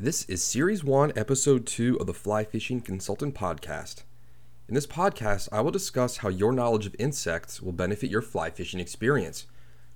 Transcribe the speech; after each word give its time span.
This 0.00 0.24
is 0.26 0.44
Series 0.44 0.84
1, 0.84 1.14
Episode 1.16 1.66
2 1.66 1.96
of 1.98 2.06
the 2.06 2.14
Fly 2.14 2.44
Fishing 2.44 2.80
Consultant 2.80 3.34
Podcast. 3.34 4.04
In 4.68 4.76
this 4.76 4.86
podcast, 4.86 5.48
I 5.50 5.60
will 5.60 5.72
discuss 5.72 6.18
how 6.18 6.28
your 6.28 6.52
knowledge 6.52 6.86
of 6.86 6.94
insects 7.00 7.60
will 7.60 7.72
benefit 7.72 8.08
your 8.08 8.22
fly 8.22 8.50
fishing 8.50 8.78
experience. 8.78 9.46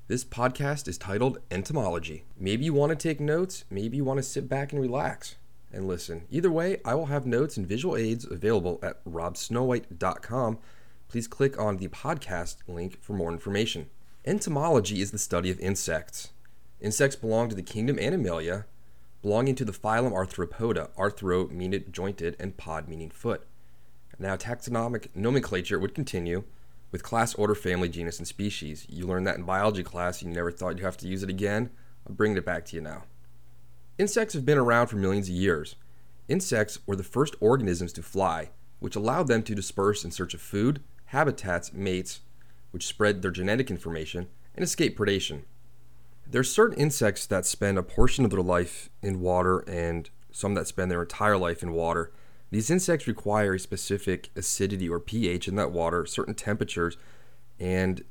This 0.08 0.24
podcast 0.24 0.88
is 0.88 0.98
titled 0.98 1.38
Entomology. 1.52 2.24
Maybe 2.36 2.64
you 2.64 2.74
want 2.74 2.90
to 2.90 2.96
take 2.96 3.20
notes, 3.20 3.64
maybe 3.70 3.96
you 3.96 4.02
want 4.02 4.18
to 4.18 4.24
sit 4.24 4.48
back 4.48 4.72
and 4.72 4.82
relax 4.82 5.36
and 5.72 5.86
listen. 5.86 6.24
Either 6.32 6.50
way, 6.50 6.80
I 6.84 6.96
will 6.96 7.06
have 7.06 7.24
notes 7.24 7.56
and 7.56 7.64
visual 7.64 7.96
aids 7.96 8.26
available 8.28 8.80
at 8.82 9.04
robsnowwhite.com. 9.04 10.58
Please 11.06 11.28
click 11.28 11.56
on 11.60 11.76
the 11.76 11.86
podcast 11.86 12.56
link 12.66 13.00
for 13.00 13.12
more 13.12 13.30
information. 13.30 13.88
Entomology 14.24 15.00
is 15.00 15.12
the 15.12 15.18
study 15.18 15.48
of 15.48 15.60
insects. 15.60 16.32
Insects 16.80 17.14
belong 17.14 17.48
to 17.50 17.54
the 17.54 17.62
kingdom 17.62 18.00
Animalia, 18.00 18.64
belonging 19.22 19.54
to 19.54 19.64
the 19.64 19.72
phylum 19.72 20.12
Arthropoda, 20.12 20.90
arthro 20.96 21.50
meaning 21.50 21.84
jointed 21.90 22.36
and 22.38 22.56
pod 22.56 22.88
meaning 22.88 23.10
foot. 23.10 23.46
Now, 24.18 24.36
taxonomic 24.36 25.08
nomenclature 25.14 25.78
would 25.78 25.94
continue 25.94 26.44
with 26.90 27.02
class, 27.02 27.34
order, 27.34 27.54
family, 27.54 27.88
genus, 27.88 28.18
and 28.18 28.28
species. 28.28 28.86
You 28.88 29.06
learned 29.06 29.26
that 29.26 29.36
in 29.36 29.44
biology 29.44 29.82
class, 29.82 30.22
you 30.22 30.28
never 30.28 30.52
thought 30.52 30.76
you'd 30.76 30.84
have 30.84 30.98
to 30.98 31.08
use 31.08 31.22
it 31.22 31.30
again. 31.30 31.70
I'm 32.06 32.14
bringing 32.14 32.36
it 32.36 32.44
back 32.44 32.66
to 32.66 32.76
you 32.76 32.82
now. 32.82 33.04
Insects 33.98 34.34
have 34.34 34.44
been 34.44 34.58
around 34.58 34.88
for 34.88 34.96
millions 34.96 35.28
of 35.28 35.34
years. 35.34 35.76
Insects 36.28 36.78
were 36.86 36.96
the 36.96 37.02
first 37.02 37.34
organisms 37.40 37.92
to 37.94 38.02
fly, 38.02 38.50
which 38.80 38.96
allowed 38.96 39.28
them 39.28 39.42
to 39.44 39.54
disperse 39.54 40.04
in 40.04 40.10
search 40.10 40.34
of 40.34 40.40
food, 40.40 40.82
habitats, 41.06 41.72
mates, 41.72 42.20
which 42.70 42.86
spread 42.86 43.22
their 43.22 43.30
genetic 43.30 43.70
information, 43.70 44.28
and 44.54 44.62
escape 44.62 44.98
predation. 44.98 45.42
There 46.32 46.40
are 46.40 46.44
certain 46.44 46.78
insects 46.78 47.26
that 47.26 47.44
spend 47.44 47.76
a 47.76 47.82
portion 47.82 48.24
of 48.24 48.30
their 48.30 48.40
life 48.40 48.88
in 49.02 49.20
water 49.20 49.58
and 49.68 50.08
some 50.30 50.54
that 50.54 50.66
spend 50.66 50.90
their 50.90 51.02
entire 51.02 51.36
life 51.36 51.62
in 51.62 51.74
water. 51.74 52.10
These 52.50 52.70
insects 52.70 53.06
require 53.06 53.52
a 53.52 53.60
specific 53.60 54.30
acidity 54.34 54.88
or 54.88 54.98
pH 54.98 55.46
in 55.46 55.56
that 55.56 55.72
water, 55.72 56.06
certain 56.06 56.32
temperatures, 56.32 56.96
and 57.60 58.02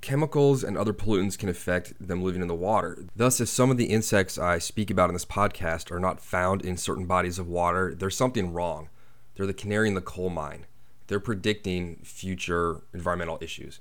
chemicals 0.00 0.64
and 0.64 0.76
other 0.76 0.92
pollutants 0.92 1.38
can 1.38 1.48
affect 1.48 1.94
them 2.04 2.20
living 2.20 2.42
in 2.42 2.48
the 2.48 2.54
water. 2.56 3.04
Thus, 3.14 3.40
if 3.40 3.48
some 3.48 3.70
of 3.70 3.76
the 3.76 3.90
insects 3.90 4.38
I 4.38 4.58
speak 4.58 4.90
about 4.90 5.08
in 5.08 5.14
this 5.14 5.24
podcast 5.24 5.92
are 5.92 6.00
not 6.00 6.20
found 6.20 6.62
in 6.62 6.76
certain 6.76 7.06
bodies 7.06 7.38
of 7.38 7.46
water, 7.46 7.94
there's 7.94 8.16
something 8.16 8.52
wrong. 8.52 8.88
They're 9.36 9.46
the 9.46 9.54
canary 9.54 9.86
in 9.86 9.94
the 9.94 10.00
coal 10.00 10.30
mine. 10.30 10.66
They're 11.06 11.20
predicting 11.20 12.00
future 12.02 12.82
environmental 12.92 13.38
issues. 13.40 13.78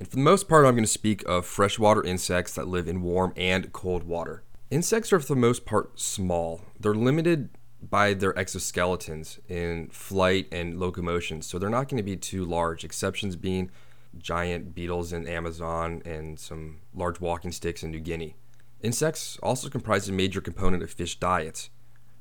And 0.00 0.08
for 0.08 0.16
the 0.16 0.22
most 0.22 0.48
part, 0.48 0.64
I'm 0.64 0.72
going 0.72 0.82
to 0.82 0.90
speak 0.90 1.22
of 1.28 1.44
freshwater 1.44 2.02
insects 2.02 2.54
that 2.54 2.66
live 2.66 2.88
in 2.88 3.02
warm 3.02 3.34
and 3.36 3.70
cold 3.70 4.04
water. 4.04 4.42
Insects 4.70 5.12
are, 5.12 5.20
for 5.20 5.34
the 5.34 5.36
most 5.36 5.66
part, 5.66 6.00
small. 6.00 6.62
They're 6.80 6.94
limited 6.94 7.50
by 7.82 8.14
their 8.14 8.32
exoskeletons 8.32 9.40
in 9.46 9.88
flight 9.90 10.48
and 10.50 10.80
locomotion, 10.80 11.42
so 11.42 11.58
they're 11.58 11.68
not 11.68 11.90
going 11.90 11.98
to 11.98 12.02
be 12.02 12.16
too 12.16 12.46
large, 12.46 12.82
exceptions 12.82 13.36
being 13.36 13.70
giant 14.16 14.74
beetles 14.74 15.12
in 15.12 15.28
Amazon 15.28 16.00
and 16.06 16.40
some 16.40 16.78
large 16.94 17.20
walking 17.20 17.52
sticks 17.52 17.82
in 17.82 17.90
New 17.90 18.00
Guinea. 18.00 18.36
Insects 18.80 19.38
also 19.42 19.68
comprise 19.68 20.08
a 20.08 20.12
major 20.12 20.40
component 20.40 20.82
of 20.82 20.90
fish 20.90 21.20
diets. 21.20 21.68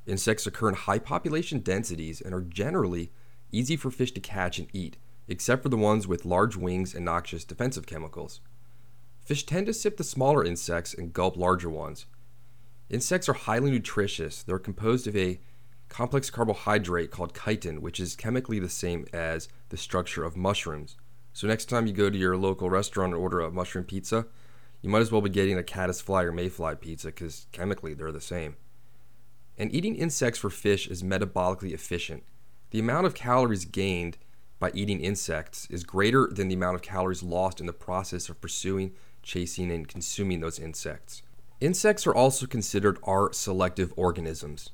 Insects 0.06 0.46
occur 0.46 0.68
in 0.68 0.76
high 0.76 1.00
population 1.00 1.60
densities 1.60 2.20
and 2.20 2.36
are 2.36 2.42
generally 2.42 3.14
easy 3.54 3.78
for 3.78 3.90
fish 3.90 4.12
to 4.12 4.20
catch 4.20 4.60
and 4.60 4.68
eat 4.74 4.98
except 5.30 5.64
for 5.64 5.70
the 5.70 5.78
ones 5.78 6.08
with 6.08 6.26
large 6.26 6.58
wings 6.58 6.94
and 6.94 7.06
noxious 7.06 7.46
defensive 7.46 7.86
chemicals. 7.86 8.42
Fish 9.22 9.46
tend 9.46 9.68
to 9.68 9.74
sip 9.74 9.96
the 9.96 10.04
smaller 10.04 10.44
insects 10.44 10.94
and 10.94 11.14
gulp 11.14 11.38
larger 11.38 11.70
ones. 11.70 12.08
Insects 12.90 13.30
are 13.30 13.34
highly 13.34 13.70
nutritious. 13.70 14.42
They're 14.42 14.58
composed 14.58 15.06
of 15.06 15.16
a 15.16 15.40
complex 15.88 16.32
carbohydrate 16.32 17.12
called 17.12 17.38
chitin, 17.46 17.82
which 17.82 18.00
is 18.00 18.16
chemically 18.16 18.60
the 18.60 18.70
same 18.70 19.06
as 19.14 19.48
the 19.70 19.78
structure 19.78 20.24
of 20.24 20.36
mushrooms. 20.36 20.96
So 21.32 21.48
next 21.48 21.66
time 21.66 21.86
you 21.86 21.94
go 21.94 22.10
to 22.10 22.18
your 22.18 22.36
local 22.36 22.70
restaurant 22.70 23.14
and 23.14 23.22
order 23.22 23.40
a 23.40 23.52
mushroom 23.52 23.86
pizza, 23.86 24.26
you 24.82 24.90
might 24.90 25.02
as 25.02 25.12
well 25.12 25.22
be 25.22 25.30
getting 25.30 25.58
a 25.58 25.64
caddisfly 25.64 26.24
or 26.24 26.32
mayfly 26.32 26.74
pizza 26.76 27.08
because 27.08 27.46
chemically 27.52 27.94
they're 27.94 28.12
the 28.12 28.20
same. 28.20 28.56
And 29.60 29.74
eating 29.74 29.96
insects 29.96 30.40
for 30.40 30.50
fish 30.50 30.88
is 30.88 31.04
metabolically 31.04 31.72
efficient. 31.72 32.24
The 32.72 32.80
amount 32.80 33.06
of 33.06 33.14
calories 33.14 33.66
gained 33.66 34.18
by 34.60 34.72
eating 34.74 35.00
insects 35.00 35.68
is 35.70 35.84
greater 35.84 36.28
than 36.28 36.50
the 36.50 36.56
amount 36.56 36.76
of 36.76 36.82
calories 36.82 37.24
lost 37.24 37.60
in 37.60 37.66
the 37.66 37.74
process 37.74 38.30
of 38.30 38.42
pursuing, 38.42 38.92
chasing, 39.24 39.72
and 39.72 39.88
consuming 39.88 40.42
those 40.42 40.60
insects. 40.60 41.24
Insects 41.62 42.06
are 42.06 42.14
also 42.14 42.46
considered 42.46 43.00
R 43.04 43.34
selective 43.34 43.94
organisms. 43.96 44.70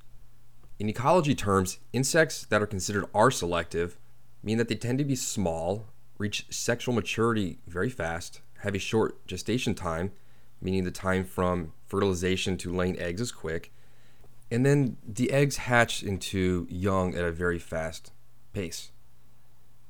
In 0.79 0.89
ecology 0.89 1.35
terms, 1.35 1.79
insects 1.93 2.45
that 2.45 2.61
are 2.61 2.67
considered 2.67 3.05
R 3.13 3.31
selective 3.31 3.97
mean 4.43 4.57
that 4.57 4.67
they 4.67 4.75
tend 4.75 4.97
to 4.97 5.05
be 5.05 5.15
small, 5.15 5.87
reach 6.17 6.45
sexual 6.49 6.93
maturity 6.93 7.59
very 7.67 7.89
fast, 7.89 8.41
have 8.59 8.75
a 8.75 8.79
short 8.79 9.25
gestation 9.27 9.75
time, 9.75 10.11
meaning 10.61 10.83
the 10.83 10.91
time 10.91 11.23
from 11.23 11.73
fertilization 11.85 12.57
to 12.57 12.73
laying 12.73 12.99
eggs 12.99 13.21
is 13.21 13.31
quick, 13.31 13.71
and 14.51 14.65
then 14.65 14.97
the 15.07 15.31
eggs 15.31 15.57
hatch 15.57 16.03
into 16.03 16.67
young 16.69 17.15
at 17.15 17.23
a 17.23 17.31
very 17.31 17.59
fast 17.59 18.11
pace. 18.53 18.91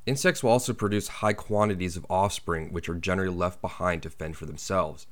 Insects 0.06 0.44
will 0.44 0.52
also 0.52 0.72
produce 0.72 1.07
high 1.07 1.34
quantities 1.34 1.98
of 1.98 2.06
offspring, 2.12 2.72
which 2.72 2.88
are 2.88 2.94
generally 2.94 3.36
left 3.36 3.60
behind 3.60 4.04
to 4.04 4.10
fend 4.12 4.38
for 4.38 4.46
themselves. 4.46 5.07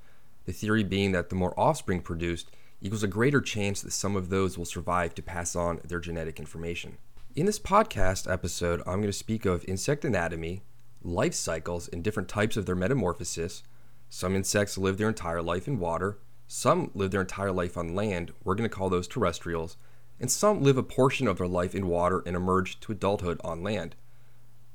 The 0.45 0.53
theory 0.53 0.83
being 0.83 1.13
that 1.13 1.29
the 1.29 1.35
more 1.35 1.59
offspring 1.59 2.01
produced 2.01 2.51
equals 2.79 3.01
a 3.01 3.07
greater 3.07 3.41
chance 3.41 3.81
that 3.81 3.91
some 3.91 4.15
of 4.15 4.29
those 4.29 4.55
will 4.55 4.65
survive 4.65 5.15
to 5.15 5.23
pass 5.23 5.55
on 5.55 5.79
their 5.83 5.99
genetic 5.99 6.37
information. 6.37 6.97
In 7.35 7.47
this 7.47 7.57
podcast 7.57 8.31
episode, 8.31 8.81
I'm 8.81 8.97
going 8.97 9.03
to 9.03 9.13
speak 9.13 9.45
of 9.45 9.65
insect 9.67 10.05
anatomy, 10.05 10.61
life 11.01 11.33
cycles, 11.33 11.87
and 11.87 12.03
different 12.03 12.29
types 12.29 12.55
of 12.55 12.67
their 12.67 12.75
metamorphosis. 12.75 13.63
Some 14.09 14.35
insects 14.35 14.77
live 14.77 14.97
their 14.99 15.07
entire 15.07 15.41
life 15.41 15.67
in 15.67 15.79
water, 15.79 16.19
some 16.47 16.91
live 16.93 17.09
their 17.09 17.21
entire 17.21 17.51
life 17.51 17.77
on 17.77 17.95
land, 17.95 18.31
we're 18.43 18.53
going 18.53 18.69
to 18.69 18.75
call 18.75 18.91
those 18.91 19.07
terrestrials, 19.07 19.75
and 20.19 20.29
some 20.29 20.61
live 20.61 20.77
a 20.77 20.83
portion 20.83 21.27
of 21.27 21.39
their 21.39 21.47
life 21.47 21.73
in 21.73 21.87
water 21.87 22.21
and 22.27 22.35
emerge 22.35 22.79
to 22.81 22.91
adulthood 22.91 23.41
on 23.43 23.63
land. 23.63 23.95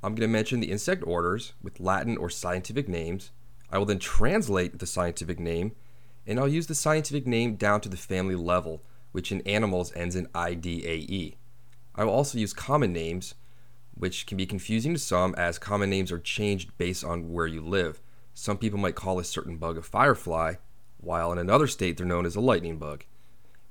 I'm 0.02 0.14
going 0.14 0.28
to 0.28 0.32
mention 0.32 0.60
the 0.60 0.70
insect 0.70 1.02
orders 1.04 1.54
with 1.60 1.80
Latin 1.80 2.16
or 2.16 2.30
scientific 2.30 2.88
names. 2.88 3.32
I 3.70 3.78
will 3.78 3.84
then 3.84 3.98
translate 3.98 4.78
the 4.78 4.86
scientific 4.86 5.40
name, 5.40 5.72
and 6.24 6.38
I'll 6.38 6.46
use 6.46 6.68
the 6.68 6.74
scientific 6.74 7.26
name 7.26 7.56
down 7.56 7.80
to 7.80 7.88
the 7.88 7.96
family 7.96 8.36
level, 8.36 8.82
which 9.10 9.32
in 9.32 9.40
animals 9.42 9.92
ends 9.96 10.14
in 10.14 10.26
IDAE. 10.34 11.34
I 11.96 12.04
will 12.04 12.12
also 12.12 12.38
use 12.38 12.52
common 12.52 12.92
names, 12.92 13.34
which 13.94 14.26
can 14.26 14.36
be 14.36 14.46
confusing 14.46 14.94
to 14.94 15.00
some 15.00 15.34
as 15.34 15.58
common 15.58 15.90
names 15.90 16.12
are 16.12 16.20
changed 16.20 16.78
based 16.78 17.04
on 17.04 17.32
where 17.32 17.48
you 17.48 17.60
live. 17.60 18.00
Some 18.34 18.56
people 18.56 18.78
might 18.78 18.94
call 18.94 19.18
a 19.18 19.24
certain 19.24 19.56
bug 19.56 19.76
a 19.76 19.82
firefly, 19.82 20.54
while 20.98 21.32
in 21.32 21.38
another 21.38 21.66
state 21.66 21.96
they're 21.96 22.06
known 22.06 22.24
as 22.24 22.36
a 22.36 22.40
lightning 22.40 22.78
bug. 22.78 23.04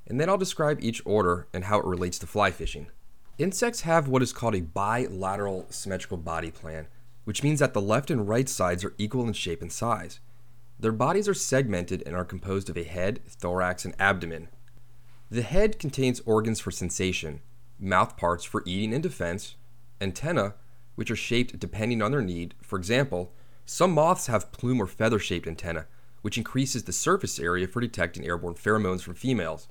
And 0.05 0.19
then 0.19 0.27
I'll 0.27 0.37
describe 0.37 0.79
each 0.81 1.01
order 1.05 1.47
and 1.53 1.63
how 1.63 1.79
it 1.79 1.85
relates 1.85 2.19
to 2.19 2.27
fly 2.27 2.51
fishing. 2.51 2.87
Insects 3.37 3.81
have 3.81 4.07
what 4.07 4.23
is 4.23 4.33
called 4.33 4.55
a 4.55 4.61
bilateral 4.61 5.67
symmetrical 5.69 6.17
body 6.17 6.49
plan, 6.49 6.87
which 7.23 7.43
means 7.43 7.59
that 7.59 7.75
the 7.75 7.81
left 7.81 8.09
and 8.09 8.27
right 8.27 8.49
sides 8.49 8.83
are 8.83 8.95
equal 8.97 9.27
in 9.27 9.33
shape 9.33 9.61
and 9.61 9.71
size. 9.71 10.19
Their 10.79 10.91
bodies 10.91 11.27
are 11.27 11.35
segmented 11.35 12.01
and 12.05 12.15
are 12.15 12.25
composed 12.25 12.67
of 12.67 12.77
a 12.77 12.83
head, 12.83 13.19
thorax, 13.27 13.85
and 13.85 13.93
abdomen. 13.99 14.47
The 15.29 15.43
head 15.43 15.77
contains 15.77 16.21
organs 16.25 16.59
for 16.59 16.71
sensation, 16.71 17.41
mouth 17.79 18.17
parts 18.17 18.43
for 18.43 18.63
eating 18.65 18.91
and 18.91 19.03
defense, 19.03 19.55
antennae, 20.01 20.53
which 20.95 21.11
are 21.11 21.15
shaped 21.15 21.59
depending 21.59 22.01
on 22.01 22.11
their 22.11 22.23
need. 22.23 22.55
For 22.61 22.79
example, 22.79 23.33
some 23.65 23.91
moths 23.91 24.27
have 24.27 24.51
plume 24.51 24.81
or 24.81 24.87
feather 24.87 25.19
shaped 25.19 25.47
antennae, 25.47 25.83
which 26.23 26.39
increases 26.39 26.83
the 26.83 26.93
surface 26.93 27.39
area 27.39 27.67
for 27.67 27.81
detecting 27.81 28.25
airborne 28.25 28.55
pheromones 28.55 29.01
from 29.01 29.13
females. 29.13 29.67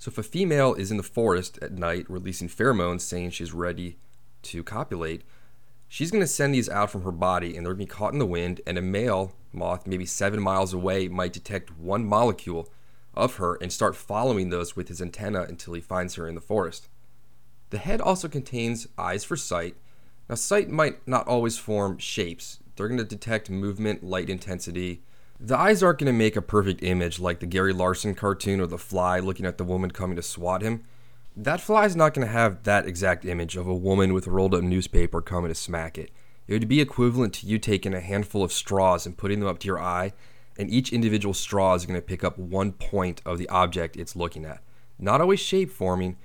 So 0.00 0.08
if 0.08 0.16
a 0.16 0.22
female 0.22 0.72
is 0.72 0.90
in 0.90 0.96
the 0.96 1.02
forest 1.02 1.58
at 1.60 1.72
night 1.72 2.06
releasing 2.08 2.48
pheromones 2.48 3.02
saying 3.02 3.30
she's 3.30 3.52
ready 3.52 3.98
to 4.44 4.64
copulate, 4.64 5.24
she's 5.88 6.10
going 6.10 6.22
to 6.22 6.26
send 6.26 6.54
these 6.54 6.70
out 6.70 6.90
from 6.90 7.02
her 7.02 7.12
body 7.12 7.54
and 7.54 7.66
they're 7.66 7.74
going 7.74 7.86
to 7.86 7.92
be 7.92 7.98
caught 7.98 8.14
in 8.14 8.18
the 8.18 8.24
wind 8.24 8.62
and 8.66 8.78
a 8.78 8.82
male 8.82 9.34
moth 9.52 9.86
maybe 9.86 10.06
7 10.06 10.40
miles 10.40 10.72
away 10.72 11.06
might 11.06 11.34
detect 11.34 11.76
one 11.78 12.06
molecule 12.06 12.70
of 13.12 13.34
her 13.34 13.56
and 13.56 13.70
start 13.70 13.94
following 13.94 14.48
those 14.48 14.74
with 14.74 14.88
his 14.88 15.02
antenna 15.02 15.42
until 15.42 15.74
he 15.74 15.82
finds 15.82 16.14
her 16.14 16.26
in 16.26 16.34
the 16.34 16.40
forest. 16.40 16.88
The 17.68 17.76
head 17.76 18.00
also 18.00 18.26
contains 18.26 18.88
eyes 18.96 19.22
for 19.22 19.36
sight. 19.36 19.76
Now 20.30 20.36
sight 20.36 20.70
might 20.70 21.06
not 21.06 21.28
always 21.28 21.58
form 21.58 21.98
shapes. 21.98 22.60
They're 22.74 22.88
going 22.88 22.96
to 22.96 23.04
detect 23.04 23.50
movement, 23.50 24.02
light 24.02 24.30
intensity, 24.30 25.02
the 25.42 25.56
eyes 25.56 25.82
aren't 25.82 25.98
going 25.98 26.06
to 26.06 26.12
make 26.12 26.36
a 26.36 26.42
perfect 26.42 26.82
image 26.82 27.18
like 27.18 27.40
the 27.40 27.46
Gary 27.46 27.72
Larson 27.72 28.14
cartoon 28.14 28.60
or 28.60 28.66
the 28.66 28.76
fly 28.76 29.18
looking 29.18 29.46
at 29.46 29.56
the 29.56 29.64
woman 29.64 29.90
coming 29.90 30.16
to 30.16 30.22
swat 30.22 30.60
him. 30.60 30.84
That 31.34 31.62
fly 31.62 31.86
is 31.86 31.96
not 31.96 32.12
going 32.12 32.26
to 32.26 32.32
have 32.32 32.64
that 32.64 32.86
exact 32.86 33.24
image 33.24 33.56
of 33.56 33.66
a 33.66 33.74
woman 33.74 34.12
with 34.12 34.26
a 34.26 34.30
rolled 34.30 34.54
up 34.54 34.62
newspaper 34.62 35.22
coming 35.22 35.48
to 35.48 35.54
smack 35.54 35.96
it. 35.96 36.10
It 36.46 36.52
would 36.52 36.68
be 36.68 36.82
equivalent 36.82 37.32
to 37.34 37.46
you 37.46 37.58
taking 37.58 37.94
a 37.94 38.00
handful 38.00 38.42
of 38.42 38.52
straws 38.52 39.06
and 39.06 39.16
putting 39.16 39.40
them 39.40 39.48
up 39.48 39.60
to 39.60 39.66
your 39.66 39.80
eye, 39.80 40.12
and 40.58 40.68
each 40.68 40.92
individual 40.92 41.32
straw 41.32 41.74
is 41.74 41.86
going 41.86 41.98
to 41.98 42.06
pick 42.06 42.22
up 42.22 42.36
one 42.36 42.72
point 42.72 43.22
of 43.24 43.38
the 43.38 43.48
object 43.48 43.96
it's 43.96 44.16
looking 44.16 44.44
at. 44.44 44.60
Not 44.98 45.22
always 45.22 45.40
shape 45.40 45.70
forming, 45.70 46.18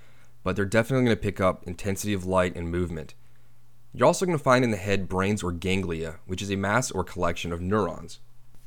but 0.43 0.57
they're 0.57 0.65
definitely 0.65 1.05
going 1.05 1.15
to 1.15 1.23
pick 1.23 1.39
up 1.39 1.63
intensity 1.65 2.13
of 2.13 2.25
light 2.25 2.55
and 2.55 2.69
movement. 2.69 3.13
You're 3.93 4.07
also 4.07 4.25
going 4.25 4.37
to 4.37 4.43
find 4.43 4.65
in 4.65 4.71
the 4.71 4.77
head 4.77 5.07
brains 5.07 5.41
or 5.41 5.53
ganglia, 5.53 6.19
which 6.25 6.41
is 6.41 6.51
a 6.51 6.57
mass 6.57 6.91
or 6.91 7.05
collection 7.05 7.53
of 7.53 7.61
neurons. 7.61 8.19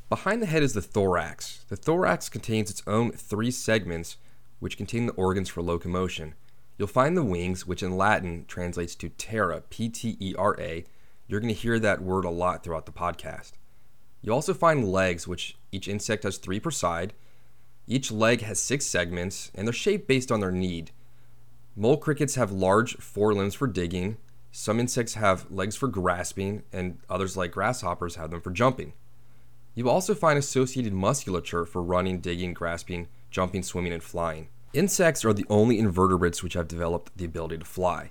Behind 0.09 0.41
the 0.41 0.47
head 0.47 0.63
is 0.63 0.73
the 0.73 0.81
thorax. 0.81 1.67
The 1.69 1.77
thorax 1.77 2.31
contains 2.31 2.71
its 2.71 2.83
own 2.87 3.13
three 3.13 3.51
segments, 3.51 4.17
which 4.59 4.79
contain 4.79 5.05
the 5.05 5.13
organs 5.13 5.51
for 5.51 5.61
locomotion. 5.61 6.35
You'll 6.79 6.89
find 6.89 7.15
the 7.15 7.25
wings, 7.25 7.67
which 7.67 7.83
in 7.83 7.97
Latin 7.97 8.47
translates 8.49 8.95
to 8.97 9.11
ptera, 9.11 9.65
P 9.69 9.91
T 9.91 10.17
E 10.19 10.35
R 10.39 10.57
A. 10.59 10.85
You're 11.27 11.41
going 11.41 11.53
to 11.53 11.61
hear 11.61 11.79
that 11.79 12.01
word 12.01 12.25
a 12.25 12.31
lot 12.31 12.65
throughout 12.65 12.87
the 12.87 12.93
podcast. 12.93 13.53
You 14.23 14.33
also 14.33 14.55
find 14.55 14.91
legs, 14.91 15.29
which 15.29 15.59
each 15.73 15.89
insect 15.89 16.23
has 16.23 16.39
three 16.39 16.59
per 16.59 16.71
side. 16.71 17.13
Each 17.87 18.11
leg 18.11 18.41
has 18.41 18.59
six 18.59 18.87
segments, 18.87 19.51
and 19.55 19.67
they're 19.67 19.75
shaped 19.75 20.09
based 20.09 20.33
on 20.33 20.41
their 20.41 20.53
need. 20.53 20.91
Mole 21.77 21.99
crickets 21.99 22.37
have 22.37 22.51
large 22.51 22.97
forelimbs 22.97 23.55
for 23.55 23.67
digging. 23.67 24.17
Some 24.53 24.81
insects 24.81 25.15
have 25.15 25.51
legs 25.51 25.77
for 25.77 25.89
grasping, 25.89 26.63
and 26.73 26.99
others, 27.11 27.37
like 27.37 27.53
grasshoppers, 27.53 28.17
have 28.17 28.31
them 28.31 28.41
for 28.41 28.51
jumping. 28.51 28.95
You 29.79 29.89
also 29.89 30.13
find 30.13 30.37
associated 30.37 30.93
musculature 30.93 31.65
for 31.65 31.85
running, 31.85 32.19
digging, 32.19 32.53
grasping, 32.53 33.07
jumping, 33.31 33.63
swimming, 33.63 33.93
and 33.93 34.03
flying. 34.03 34.49
Insects 34.73 35.25
are 35.25 35.33
the 35.33 35.47
only 35.49 35.79
invertebrates 35.79 36.43
which 36.43 36.55
have 36.55 36.67
developed 36.67 37.17
the 37.17 37.25
ability 37.25 37.59
to 37.59 37.65
fly. 37.65 38.11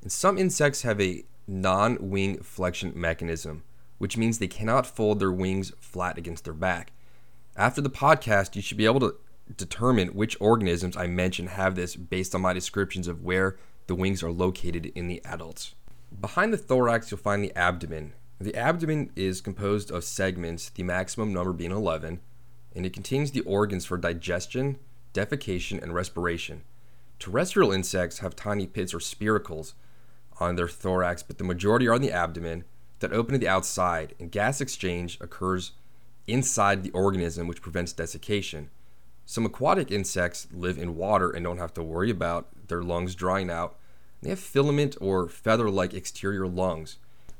And 0.00 0.12
some 0.12 0.38
insects 0.38 0.82
have 0.82 1.00
a 1.00 1.24
non 1.48 1.98
wing 2.08 2.38
flexion 2.38 2.92
mechanism, 2.94 3.64
which 3.98 4.16
means 4.16 4.38
they 4.38 4.46
cannot 4.46 4.86
fold 4.86 5.18
their 5.18 5.32
wings 5.32 5.72
flat 5.80 6.18
against 6.18 6.44
their 6.44 6.54
back. 6.54 6.92
After 7.56 7.80
the 7.80 7.90
podcast, 7.90 8.54
you 8.54 8.62
should 8.62 8.78
be 8.78 8.86
able 8.86 9.00
to 9.00 9.16
determine 9.56 10.10
which 10.10 10.40
organisms 10.40 10.96
I 10.96 11.08
mentioned 11.08 11.48
have 11.48 11.74
this 11.74 11.96
based 11.96 12.32
on 12.32 12.42
my 12.42 12.52
descriptions 12.52 13.08
of 13.08 13.24
where 13.24 13.56
the 13.88 13.96
wings 13.96 14.22
are 14.22 14.30
located 14.30 14.92
in 14.94 15.08
the 15.08 15.20
adults. 15.24 15.74
Behind 16.20 16.52
the 16.52 16.58
thorax, 16.58 17.10
you'll 17.10 17.18
find 17.18 17.42
the 17.42 17.58
abdomen, 17.58 18.12
the 18.44 18.54
abdomen 18.54 19.10
is 19.16 19.40
composed 19.40 19.90
of 19.90 20.04
segments, 20.04 20.70
the 20.70 20.82
maximum 20.82 21.32
number 21.32 21.52
being 21.52 21.70
11, 21.70 22.20
and 22.74 22.86
it 22.86 22.92
contains 22.92 23.30
the 23.30 23.40
organs 23.42 23.84
for 23.84 23.98
digestion, 23.98 24.78
defecation, 25.12 25.82
and 25.82 25.94
respiration. 25.94 26.62
Terrestrial 27.18 27.72
insects 27.72 28.18
have 28.18 28.34
tiny 28.34 28.66
pits 28.66 28.94
or 28.94 28.98
spiracles 28.98 29.74
on 30.40 30.56
their 30.56 30.68
thorax, 30.68 31.22
but 31.22 31.38
the 31.38 31.44
majority 31.44 31.86
are 31.86 31.94
on 31.94 32.00
the 32.00 32.12
abdomen 32.12 32.64
that 33.00 33.12
open 33.12 33.34
to 33.34 33.38
the 33.38 33.48
outside, 33.48 34.14
and 34.18 34.32
gas 34.32 34.60
exchange 34.60 35.18
occurs 35.20 35.72
inside 36.26 36.82
the 36.82 36.90
organism, 36.90 37.46
which 37.46 37.62
prevents 37.62 37.92
desiccation. 37.92 38.70
Some 39.26 39.46
aquatic 39.46 39.90
insects 39.90 40.48
live 40.52 40.78
in 40.78 40.96
water 40.96 41.30
and 41.30 41.44
don't 41.44 41.58
have 41.58 41.74
to 41.74 41.82
worry 41.82 42.10
about 42.10 42.48
their 42.68 42.82
lungs 42.82 43.14
drying 43.14 43.50
out. 43.50 43.76
They 44.20 44.30
have 44.30 44.40
filament 44.40 44.96
or 45.00 45.28
feather 45.28 45.70
like 45.70 45.94
exterior 45.94 46.46
lungs. 46.46 46.96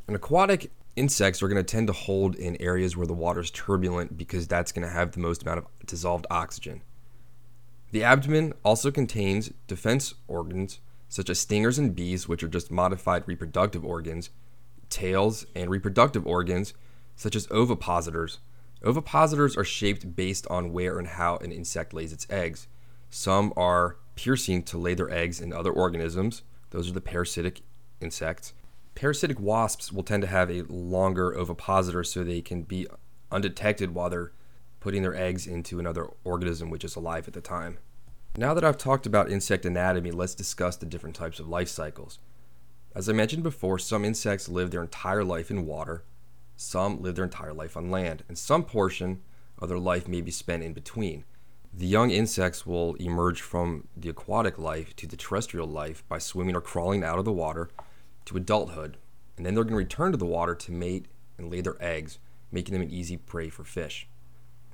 An 0.06 0.14
aquatic 0.14 0.70
insects 0.96 1.42
are 1.42 1.48
going 1.48 1.62
to 1.62 1.62
tend 1.62 1.86
to 1.86 1.92
hold 1.92 2.34
in 2.34 2.60
areas 2.60 2.96
where 2.96 3.06
the 3.06 3.12
water 3.12 3.40
is 3.40 3.50
turbulent 3.50 4.16
because 4.16 4.46
that's 4.46 4.72
going 4.72 4.86
to 4.86 4.92
have 4.92 5.12
the 5.12 5.20
most 5.20 5.42
amount 5.42 5.58
of 5.58 5.66
dissolved 5.86 6.26
oxygen. 6.30 6.82
The 7.92 8.04
abdomen 8.04 8.54
also 8.64 8.90
contains 8.90 9.52
defense 9.66 10.14
organs 10.28 10.80
such 11.08 11.28
as 11.28 11.38
stingers 11.38 11.78
and 11.78 11.94
bees, 11.94 12.26
which 12.26 12.42
are 12.42 12.48
just 12.48 12.70
modified 12.70 13.24
reproductive 13.26 13.84
organs, 13.84 14.30
tails, 14.88 15.44
and 15.54 15.70
reproductive 15.70 16.26
organs 16.26 16.72
such 17.16 17.36
as 17.36 17.50
ovipositors. 17.50 18.38
Ovipositors 18.82 19.56
are 19.56 19.64
shaped 19.64 20.16
based 20.16 20.46
on 20.48 20.72
where 20.72 20.98
and 20.98 21.08
how 21.08 21.36
an 21.38 21.52
insect 21.52 21.92
lays 21.92 22.12
its 22.12 22.26
eggs. 22.30 22.66
Some 23.10 23.52
are 23.56 23.98
piercing 24.16 24.62
to 24.64 24.78
lay 24.78 24.94
their 24.94 25.10
eggs 25.10 25.40
in 25.40 25.52
other 25.52 25.70
organisms, 25.70 26.42
those 26.70 26.88
are 26.88 26.94
the 26.94 27.00
parasitic 27.02 27.60
insects 28.00 28.54
Parasitic 28.94 29.40
wasps 29.40 29.92
will 29.92 30.02
tend 30.02 30.22
to 30.22 30.28
have 30.28 30.50
a 30.50 30.62
longer 30.62 31.36
ovipositor 31.36 32.04
so 32.04 32.22
they 32.22 32.42
can 32.42 32.62
be 32.62 32.86
undetected 33.30 33.94
while 33.94 34.10
they're 34.10 34.32
putting 34.80 35.02
their 35.02 35.14
eggs 35.14 35.46
into 35.46 35.78
another 35.78 36.08
organism 36.24 36.70
which 36.70 36.84
is 36.84 36.96
alive 36.96 37.26
at 37.26 37.34
the 37.34 37.40
time. 37.40 37.78
Now 38.36 38.54
that 38.54 38.64
I've 38.64 38.78
talked 38.78 39.06
about 39.06 39.30
insect 39.30 39.64
anatomy, 39.64 40.10
let's 40.10 40.34
discuss 40.34 40.76
the 40.76 40.86
different 40.86 41.16
types 41.16 41.38
of 41.38 41.48
life 41.48 41.68
cycles. 41.68 42.18
As 42.94 43.08
I 43.08 43.12
mentioned 43.12 43.42
before, 43.42 43.78
some 43.78 44.04
insects 44.04 44.48
live 44.48 44.70
their 44.70 44.82
entire 44.82 45.24
life 45.24 45.50
in 45.50 45.66
water, 45.66 46.04
some 46.56 47.02
live 47.02 47.14
their 47.14 47.24
entire 47.24 47.52
life 47.52 47.76
on 47.76 47.90
land, 47.90 48.24
and 48.28 48.36
some 48.36 48.64
portion 48.64 49.22
of 49.58 49.68
their 49.68 49.78
life 49.78 50.08
may 50.08 50.20
be 50.20 50.30
spent 50.30 50.62
in 50.62 50.72
between. 50.72 51.24
The 51.72 51.86
young 51.86 52.10
insects 52.10 52.66
will 52.66 52.94
emerge 52.96 53.40
from 53.40 53.88
the 53.96 54.10
aquatic 54.10 54.58
life 54.58 54.94
to 54.96 55.06
the 55.06 55.16
terrestrial 55.16 55.66
life 55.66 56.02
by 56.08 56.18
swimming 56.18 56.54
or 56.54 56.60
crawling 56.60 57.02
out 57.02 57.18
of 57.18 57.24
the 57.24 57.32
water 57.32 57.70
to 58.26 58.36
adulthood, 58.36 58.96
and 59.36 59.44
then 59.44 59.54
they're 59.54 59.64
going 59.64 59.72
to 59.72 59.76
return 59.76 60.12
to 60.12 60.18
the 60.18 60.24
water 60.24 60.54
to 60.54 60.72
mate 60.72 61.06
and 61.38 61.50
lay 61.50 61.60
their 61.60 61.82
eggs, 61.82 62.18
making 62.50 62.72
them 62.72 62.82
an 62.82 62.90
easy 62.90 63.16
prey 63.16 63.48
for 63.48 63.64
fish. 63.64 64.06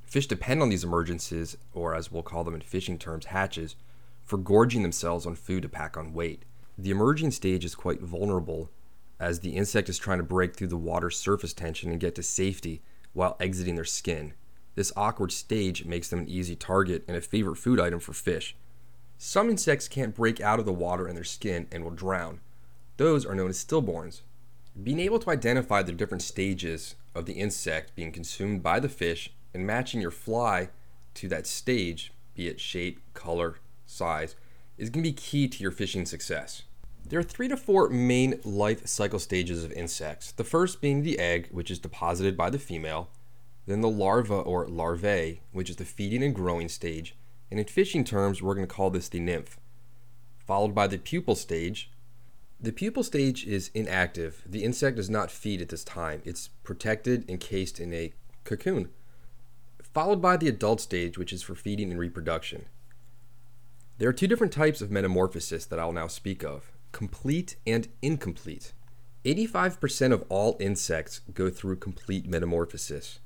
Fish 0.04 0.26
depend 0.26 0.62
on 0.62 0.70
these 0.70 0.84
emergences, 0.84 1.56
or 1.72 1.94
as 1.94 2.10
we'll 2.10 2.22
call 2.22 2.44
them 2.44 2.54
in 2.54 2.60
fishing 2.60 2.98
terms, 2.98 3.26
hatches, 3.26 3.76
for 4.24 4.38
gorging 4.38 4.82
themselves 4.82 5.26
on 5.26 5.34
food 5.34 5.62
to 5.62 5.68
pack 5.68 5.96
on 5.96 6.12
weight. 6.12 6.44
The 6.76 6.90
emerging 6.90 7.30
stage 7.32 7.64
is 7.64 7.74
quite 7.74 8.00
vulnerable 8.00 8.70
as 9.20 9.40
the 9.40 9.56
insect 9.56 9.88
is 9.88 9.98
trying 9.98 10.18
to 10.18 10.24
break 10.24 10.54
through 10.54 10.68
the 10.68 10.76
water's 10.76 11.16
surface 11.18 11.52
tension 11.52 11.90
and 11.90 12.00
get 12.00 12.14
to 12.14 12.22
safety 12.22 12.82
while 13.12 13.36
exiting 13.40 13.74
their 13.74 13.84
skin. 13.84 14.34
This 14.74 14.92
awkward 14.96 15.32
stage 15.32 15.84
makes 15.84 16.08
them 16.08 16.20
an 16.20 16.28
easy 16.28 16.54
target 16.54 17.04
and 17.08 17.16
a 17.16 17.20
favorite 17.20 17.56
food 17.56 17.80
item 17.80 17.98
for 17.98 18.12
fish. 18.12 18.54
Some 19.16 19.50
insects 19.50 19.88
can't 19.88 20.14
break 20.14 20.40
out 20.40 20.60
of 20.60 20.66
the 20.66 20.72
water 20.72 21.08
in 21.08 21.16
their 21.16 21.24
skin 21.24 21.66
and 21.72 21.82
will 21.82 21.90
drown. 21.90 22.40
Those 22.98 23.24
are 23.24 23.34
known 23.34 23.50
as 23.50 23.64
stillborns. 23.64 24.22
Being 24.80 24.98
able 24.98 25.20
to 25.20 25.30
identify 25.30 25.82
the 25.82 25.92
different 25.92 26.22
stages 26.22 26.96
of 27.14 27.26
the 27.26 27.34
insect 27.34 27.94
being 27.94 28.10
consumed 28.10 28.62
by 28.62 28.80
the 28.80 28.88
fish 28.88 29.32
and 29.54 29.66
matching 29.66 30.00
your 30.00 30.10
fly 30.10 30.68
to 31.14 31.28
that 31.28 31.46
stage, 31.46 32.12
be 32.34 32.48
it 32.48 32.60
shape, 32.60 33.00
color, 33.14 33.56
size, 33.86 34.34
is 34.76 34.90
going 34.90 35.04
to 35.04 35.10
be 35.10 35.14
key 35.14 35.46
to 35.46 35.62
your 35.62 35.70
fishing 35.70 36.06
success. 36.06 36.62
There 37.08 37.20
are 37.20 37.24
three 37.24 37.46
to 37.46 37.56
four 37.56 37.88
main 37.88 38.40
life 38.44 38.86
cycle 38.86 39.20
stages 39.20 39.62
of 39.62 39.72
insects. 39.72 40.32
The 40.32 40.44
first 40.44 40.80
being 40.80 41.02
the 41.02 41.20
egg, 41.20 41.48
which 41.52 41.70
is 41.70 41.78
deposited 41.78 42.36
by 42.36 42.50
the 42.50 42.58
female, 42.58 43.10
then 43.66 43.80
the 43.80 43.88
larva 43.88 44.34
or 44.34 44.66
larvae, 44.66 45.40
which 45.52 45.70
is 45.70 45.76
the 45.76 45.84
feeding 45.84 46.24
and 46.24 46.34
growing 46.34 46.68
stage, 46.68 47.14
and 47.48 47.60
in 47.60 47.66
fishing 47.66 48.02
terms, 48.02 48.42
we're 48.42 48.54
going 48.54 48.66
to 48.66 48.74
call 48.74 48.90
this 48.90 49.08
the 49.08 49.20
nymph. 49.20 49.56
Followed 50.36 50.74
by 50.74 50.88
the 50.88 50.98
pupal 50.98 51.36
stage. 51.36 51.90
The 52.60 52.72
pupal 52.72 53.04
stage 53.04 53.46
is 53.46 53.70
inactive. 53.72 54.42
The 54.44 54.64
insect 54.64 54.96
does 54.96 55.08
not 55.08 55.30
feed 55.30 55.62
at 55.62 55.68
this 55.68 55.84
time. 55.84 56.22
It's 56.24 56.48
protected, 56.64 57.28
encased 57.30 57.78
in 57.78 57.94
a 57.94 58.12
cocoon. 58.42 58.88
Followed 59.94 60.20
by 60.20 60.36
the 60.36 60.48
adult 60.48 60.80
stage, 60.80 61.16
which 61.16 61.32
is 61.32 61.42
for 61.42 61.54
feeding 61.54 61.92
and 61.92 62.00
reproduction. 62.00 62.64
There 63.98 64.08
are 64.08 64.12
two 64.12 64.26
different 64.26 64.52
types 64.52 64.80
of 64.80 64.90
metamorphosis 64.90 65.66
that 65.66 65.78
I'll 65.78 65.92
now 65.92 66.08
speak 66.08 66.42
of 66.42 66.72
complete 66.90 67.56
and 67.66 67.86
incomplete. 68.02 68.72
85% 69.24 70.12
of 70.12 70.24
all 70.28 70.56
insects 70.58 71.20
go 71.34 71.50
through 71.50 71.76
complete 71.76 72.26
metamorphosis. 72.26 73.20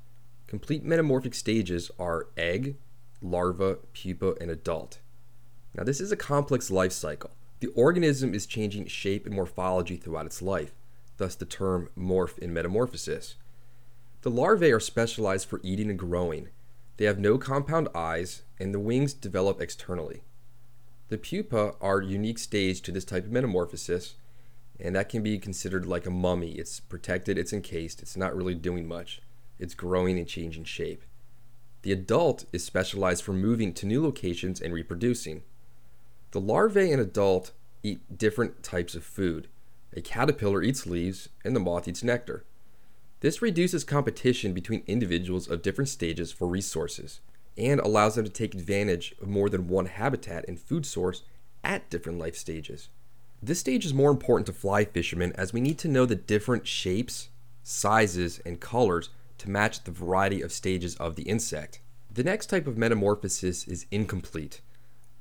Complete 0.46 0.84
metamorphic 0.84 1.34
stages 1.34 1.90
are 1.98 2.28
egg, 2.36 2.76
larva, 3.22 3.78
pupa, 3.94 4.34
and 4.40 4.50
adult. 4.50 4.98
Now, 5.74 5.84
this 5.84 6.00
is 6.00 6.12
a 6.12 6.16
complex 6.16 6.70
life 6.70 6.92
cycle. 6.92 7.30
The 7.62 7.70
organism 7.76 8.34
is 8.34 8.44
changing 8.44 8.88
shape 8.88 9.24
and 9.24 9.36
morphology 9.36 9.94
throughout 9.94 10.26
its 10.26 10.42
life, 10.42 10.72
thus, 11.16 11.36
the 11.36 11.44
term 11.44 11.90
morph 11.96 12.36
in 12.38 12.52
metamorphosis. 12.52 13.36
The 14.22 14.32
larvae 14.32 14.72
are 14.72 14.80
specialized 14.80 15.48
for 15.48 15.60
eating 15.62 15.88
and 15.88 15.96
growing. 15.96 16.48
They 16.96 17.04
have 17.04 17.20
no 17.20 17.38
compound 17.38 17.86
eyes, 17.94 18.42
and 18.58 18.74
the 18.74 18.80
wings 18.80 19.14
develop 19.14 19.60
externally. 19.60 20.24
The 21.08 21.18
pupa 21.18 21.76
are 21.80 22.00
a 22.00 22.04
unique 22.04 22.40
stage 22.40 22.82
to 22.82 22.90
this 22.90 23.04
type 23.04 23.26
of 23.26 23.30
metamorphosis, 23.30 24.16
and 24.80 24.96
that 24.96 25.08
can 25.08 25.22
be 25.22 25.38
considered 25.38 25.86
like 25.86 26.04
a 26.04 26.10
mummy. 26.10 26.54
It's 26.54 26.80
protected, 26.80 27.38
it's 27.38 27.52
encased, 27.52 28.02
it's 28.02 28.16
not 28.16 28.34
really 28.34 28.56
doing 28.56 28.88
much. 28.88 29.22
It's 29.60 29.74
growing 29.74 30.18
and 30.18 30.26
changing 30.26 30.64
shape. 30.64 31.04
The 31.82 31.92
adult 31.92 32.44
is 32.52 32.64
specialized 32.64 33.22
for 33.22 33.32
moving 33.32 33.72
to 33.74 33.86
new 33.86 34.02
locations 34.02 34.60
and 34.60 34.74
reproducing. 34.74 35.44
The 36.32 36.40
larvae 36.40 36.90
and 36.90 37.00
adult 37.00 37.52
eat 37.82 38.16
different 38.16 38.62
types 38.62 38.94
of 38.94 39.04
food. 39.04 39.48
A 39.94 40.00
caterpillar 40.00 40.62
eats 40.62 40.86
leaves, 40.86 41.28
and 41.44 41.54
the 41.54 41.60
moth 41.60 41.86
eats 41.86 42.02
nectar. 42.02 42.44
This 43.20 43.42
reduces 43.42 43.84
competition 43.84 44.54
between 44.54 44.82
individuals 44.86 45.46
of 45.46 45.60
different 45.60 45.90
stages 45.90 46.32
for 46.32 46.48
resources 46.48 47.20
and 47.58 47.80
allows 47.80 48.14
them 48.14 48.24
to 48.24 48.30
take 48.30 48.54
advantage 48.54 49.14
of 49.20 49.28
more 49.28 49.50
than 49.50 49.68
one 49.68 49.84
habitat 49.84 50.46
and 50.48 50.58
food 50.58 50.86
source 50.86 51.22
at 51.62 51.90
different 51.90 52.18
life 52.18 52.36
stages. 52.36 52.88
This 53.42 53.60
stage 53.60 53.84
is 53.84 53.92
more 53.92 54.10
important 54.10 54.46
to 54.46 54.54
fly 54.54 54.86
fishermen 54.86 55.34
as 55.34 55.52
we 55.52 55.60
need 55.60 55.78
to 55.80 55.88
know 55.88 56.06
the 56.06 56.14
different 56.14 56.66
shapes, 56.66 57.28
sizes, 57.62 58.40
and 58.46 58.58
colors 58.58 59.10
to 59.36 59.50
match 59.50 59.84
the 59.84 59.90
variety 59.90 60.40
of 60.40 60.50
stages 60.50 60.96
of 60.96 61.16
the 61.16 61.24
insect. 61.24 61.80
The 62.10 62.24
next 62.24 62.46
type 62.46 62.66
of 62.66 62.78
metamorphosis 62.78 63.68
is 63.68 63.84
incomplete. 63.90 64.62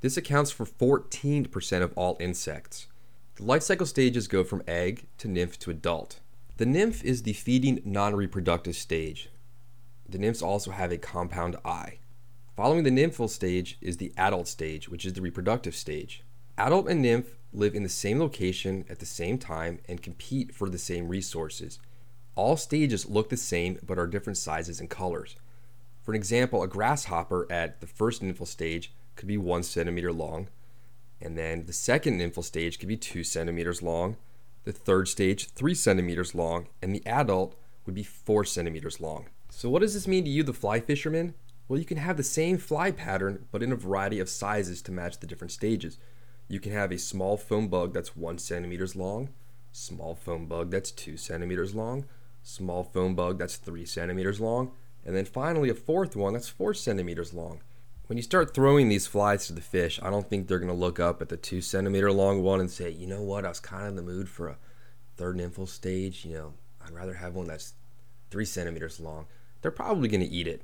This 0.01 0.17
accounts 0.17 0.49
for 0.49 0.65
14% 0.65 1.81
of 1.83 1.93
all 1.95 2.17
insects. 2.19 2.87
The 3.35 3.43
life 3.43 3.61
cycle 3.61 3.85
stages 3.85 4.27
go 4.27 4.43
from 4.43 4.63
egg 4.67 5.05
to 5.19 5.27
nymph 5.27 5.59
to 5.59 5.69
adult. 5.69 6.19
The 6.57 6.65
nymph 6.65 7.03
is 7.03 7.21
the 7.21 7.33
feeding 7.33 7.81
non 7.85 8.15
reproductive 8.15 8.75
stage. 8.75 9.29
The 10.09 10.17
nymphs 10.17 10.41
also 10.41 10.71
have 10.71 10.91
a 10.91 10.97
compound 10.97 11.55
eye. 11.63 11.99
Following 12.57 12.83
the 12.83 12.89
nymphal 12.89 13.29
stage 13.29 13.77
is 13.79 13.97
the 13.97 14.11
adult 14.17 14.47
stage, 14.47 14.89
which 14.89 15.05
is 15.05 15.13
the 15.13 15.21
reproductive 15.21 15.75
stage. 15.75 16.23
Adult 16.57 16.89
and 16.89 17.01
nymph 17.01 17.37
live 17.53 17.75
in 17.75 17.83
the 17.83 17.89
same 17.89 18.19
location 18.19 18.85
at 18.89 18.99
the 18.99 19.05
same 19.05 19.37
time 19.37 19.79
and 19.87 20.01
compete 20.01 20.53
for 20.53 20.67
the 20.67 20.79
same 20.79 21.07
resources. 21.07 21.77
All 22.35 22.57
stages 22.57 23.07
look 23.07 23.29
the 23.29 23.37
same 23.37 23.77
but 23.85 23.99
are 23.99 24.07
different 24.07 24.37
sizes 24.37 24.79
and 24.79 24.89
colors. 24.89 25.35
For 26.01 26.11
an 26.11 26.17
example, 26.17 26.63
a 26.63 26.67
grasshopper 26.67 27.45
at 27.51 27.81
the 27.81 27.87
first 27.87 28.23
nymphal 28.23 28.47
stage 28.47 28.91
could 29.21 29.27
be 29.27 29.37
one 29.37 29.61
centimeter 29.61 30.11
long, 30.11 30.47
and 31.21 31.37
then 31.37 31.67
the 31.67 31.73
second 31.73 32.19
nymphal 32.19 32.43
stage 32.43 32.79
could 32.79 32.87
be 32.89 32.97
two 32.97 33.23
centimeters 33.23 33.83
long, 33.83 34.17
the 34.63 34.71
third 34.71 35.07
stage, 35.07 35.51
three 35.51 35.75
centimeters 35.75 36.33
long, 36.33 36.69
and 36.81 36.95
the 36.95 37.05
adult 37.05 37.53
would 37.85 37.93
be 37.93 38.01
four 38.01 38.43
centimeters 38.43 38.99
long. 38.99 39.27
So, 39.51 39.69
what 39.69 39.83
does 39.83 39.93
this 39.93 40.07
mean 40.07 40.23
to 40.23 40.29
you, 40.31 40.41
the 40.41 40.53
fly 40.53 40.79
fisherman? 40.79 41.35
Well, 41.67 41.77
you 41.77 41.85
can 41.85 41.97
have 41.97 42.17
the 42.17 42.23
same 42.23 42.57
fly 42.57 42.89
pattern, 42.89 43.45
but 43.51 43.61
in 43.61 43.71
a 43.71 43.75
variety 43.75 44.19
of 44.19 44.27
sizes 44.27 44.81
to 44.81 44.91
match 44.91 45.19
the 45.19 45.27
different 45.27 45.51
stages. 45.51 45.99
You 46.47 46.59
can 46.59 46.71
have 46.71 46.91
a 46.91 46.97
small 46.97 47.37
foam 47.37 47.67
bug 47.67 47.93
that's 47.93 48.15
one 48.17 48.39
centimeters 48.39 48.95
long, 48.95 49.29
small 49.71 50.15
foam 50.15 50.47
bug 50.47 50.71
that's 50.71 50.89
two 50.89 51.15
centimeters 51.15 51.75
long, 51.75 52.05
small 52.41 52.83
foam 52.83 53.13
bug 53.13 53.37
that's 53.37 53.57
three 53.57 53.85
centimeters 53.85 54.39
long, 54.39 54.71
and 55.05 55.15
then 55.15 55.25
finally 55.25 55.69
a 55.69 55.75
fourth 55.75 56.15
one 56.15 56.33
that's 56.33 56.49
four 56.49 56.73
centimeters 56.73 57.35
long. 57.35 57.61
When 58.07 58.17
you 58.17 58.23
start 58.23 58.53
throwing 58.53 58.89
these 58.89 59.07
flies 59.07 59.47
to 59.47 59.53
the 59.53 59.61
fish, 59.61 59.99
I 60.03 60.09
don't 60.09 60.29
think 60.29 60.47
they're 60.47 60.59
going 60.59 60.67
to 60.67 60.73
look 60.73 60.99
up 60.99 61.21
at 61.21 61.29
the 61.29 61.37
two 61.37 61.61
centimeter 61.61 62.11
long 62.11 62.43
one 62.43 62.59
and 62.59 62.69
say, 62.69 62.89
you 62.89 63.07
know 63.07 63.21
what, 63.21 63.45
I 63.45 63.49
was 63.49 63.59
kind 63.59 63.83
of 63.83 63.89
in 63.89 63.95
the 63.95 64.01
mood 64.01 64.27
for 64.27 64.49
a 64.49 64.57
third 65.15 65.37
nymphal 65.37 65.67
stage. 65.67 66.25
You 66.25 66.33
know, 66.33 66.53
I'd 66.85 66.93
rather 66.93 67.13
have 67.13 67.35
one 67.35 67.47
that's 67.47 67.73
three 68.29 68.45
centimeters 68.45 68.99
long. 68.99 69.27
They're 69.61 69.71
probably 69.71 70.09
going 70.09 70.21
to 70.21 70.27
eat 70.27 70.47
it. 70.47 70.63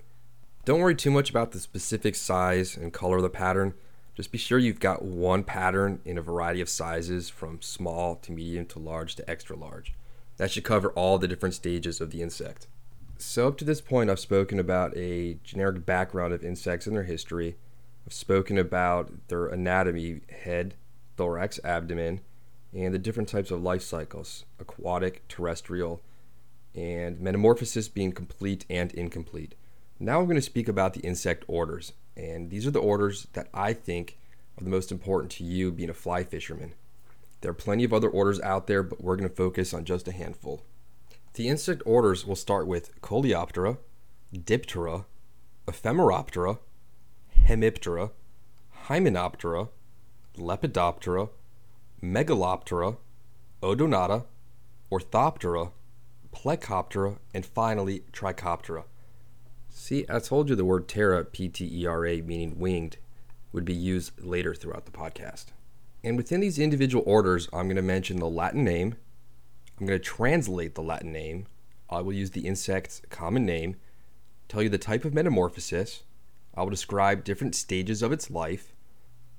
Don't 0.66 0.82
worry 0.82 0.96
too 0.96 1.12
much 1.12 1.30
about 1.30 1.54
the 1.54 1.60
specific 1.60 2.16
size 2.16 2.76
and 2.76 2.92
color 2.92 3.18
of 3.18 3.24
the 3.24 3.30
pattern. 3.30 3.74
Just 4.16 4.32
be 4.32 4.38
sure 4.38 4.58
you've 4.58 4.82
got 4.82 5.06
one 5.06 5.44
pattern 5.44 6.02
in 6.04 6.18
a 6.18 6.22
variety 6.22 6.60
of 6.60 6.68
sizes 6.68 7.30
from 7.30 7.62
small 7.62 8.16
to 8.16 8.32
medium 8.32 8.66
to 8.66 8.80
large 8.80 9.16
to 9.16 9.30
extra 9.30 9.56
large. 9.56 9.94
That 10.36 10.52
should 10.52 10.64
cover 10.66 10.90
all 10.90 11.18
the 11.18 11.28
different 11.28 11.56
stages 11.56 12.02
of 12.02 12.12
the 12.12 12.22
insect. 12.22 12.68
So, 13.20 13.48
up 13.48 13.58
to 13.58 13.66
this 13.66 13.82
point, 13.82 14.12
I've 14.12 14.20
spoken 14.20 14.60
about 14.60 14.96
a 14.96 15.40
generic 15.44 15.86
background 15.86 16.34
of 16.34 16.44
insects 16.44 16.86
and 16.86 16.96
their 16.96 17.04
history. 17.04 17.56
I've 18.06 18.14
spoken 18.14 18.60
about 18.60 19.12
their 19.28 19.48
anatomy 19.48 20.22
head, 20.44 20.76
thorax, 21.16 21.60
abdomen, 21.64 22.22
and 22.74 22.94
the 22.94 23.00
different 23.00 23.28
types 23.28 23.50
of 23.50 23.64
life 23.64 23.82
cycles 23.82 24.46
aquatic, 24.60 25.28
terrestrial, 25.28 26.02
and 26.76 27.20
metamorphosis 27.20 27.88
being 27.88 28.12
complete 28.12 28.66
and 28.70 28.94
incomplete. 28.94 29.56
Now 30.00 30.20
I'm 30.20 30.26
going 30.26 30.36
to 30.36 30.42
speak 30.42 30.68
about 30.68 30.94
the 30.94 31.02
insect 31.02 31.44
orders, 31.48 31.94
and 32.16 32.52
these 32.52 32.68
are 32.68 32.72
the 32.72 32.80
orders 32.80 33.28
that 33.34 33.48
I 33.52 33.74
think 33.74 34.16
are 34.60 34.64
the 34.64 34.70
most 34.70 34.92
important 34.92 35.32
to 35.34 35.44
you 35.44 35.72
being 35.72 35.90
a 35.90 35.96
fly 35.96 36.24
fisherman. 36.24 36.76
There 37.42 37.50
are 37.50 37.56
plenty 37.56 37.84
of 37.84 37.94
other 37.94 38.10
orders 38.10 38.40
out 38.42 38.68
there, 38.68 38.84
but 38.84 39.04
we're 39.04 39.16
going 39.16 39.30
to 39.30 39.36
focus 39.36 39.74
on 39.74 39.86
just 39.86 40.08
a 40.08 40.12
handful. 40.12 40.62
The 41.38 41.50
insect 41.50 41.84
orders 41.86 42.26
will 42.26 42.36
start 42.36 42.66
with 42.66 43.00
Coleoptera, 43.02 43.78
Diptera, 44.34 45.06
Ephemeroptera, 45.68 46.58
Hemiptera, 47.46 48.10
Hymenoptera, 48.88 49.70
Lepidoptera, 50.36 51.30
Megaloptera, 52.02 52.98
Odonata, 53.62 54.26
Orthoptera, 54.92 55.74
Plecoptera, 56.34 57.20
and 57.36 57.46
finally 57.46 58.02
Trichoptera. 58.12 58.86
See, 59.70 60.08
I 60.10 60.18
told 60.18 60.50
you 60.50 60.56
the 60.56 60.66
word 60.66 60.88
ptera, 60.88 61.32
P 61.32 61.50
T 61.50 61.70
E 61.72 61.86
R 61.86 62.04
A, 62.04 62.22
meaning 62.22 62.58
winged, 62.58 62.98
would 63.54 63.64
be 63.64 63.76
used 63.76 64.20
later 64.24 64.56
throughout 64.56 64.86
the 64.86 64.92
podcast. 64.92 65.46
And 66.04 66.18
within 66.18 66.40
these 66.40 66.58
individual 66.58 67.04
orders, 67.06 67.48
I'm 67.54 67.68
going 67.68 67.76
to 67.76 67.84
mention 67.84 68.18
the 68.18 68.28
Latin 68.28 68.64
name. 68.64 68.96
I'm 69.80 69.86
going 69.86 70.00
to 70.00 70.04
translate 70.04 70.74
the 70.74 70.82
Latin 70.82 71.12
name. 71.12 71.46
I 71.90 72.02
will 72.02 72.14
use 72.14 72.32
the 72.32 72.48
insect's 72.48 73.02
common 73.10 73.46
name, 73.46 73.76
tell 74.48 74.64
you 74.64 74.70
the 74.70 74.78
type 74.78 75.06
of 75.06 75.14
metamorphosis. 75.14 76.04
I 76.56 76.64
will 76.64 76.72
describe 76.72 77.24
different 77.24 77.54
stages 77.54 78.02
of 78.02 78.12
its 78.12 78.32
life. 78.32 78.74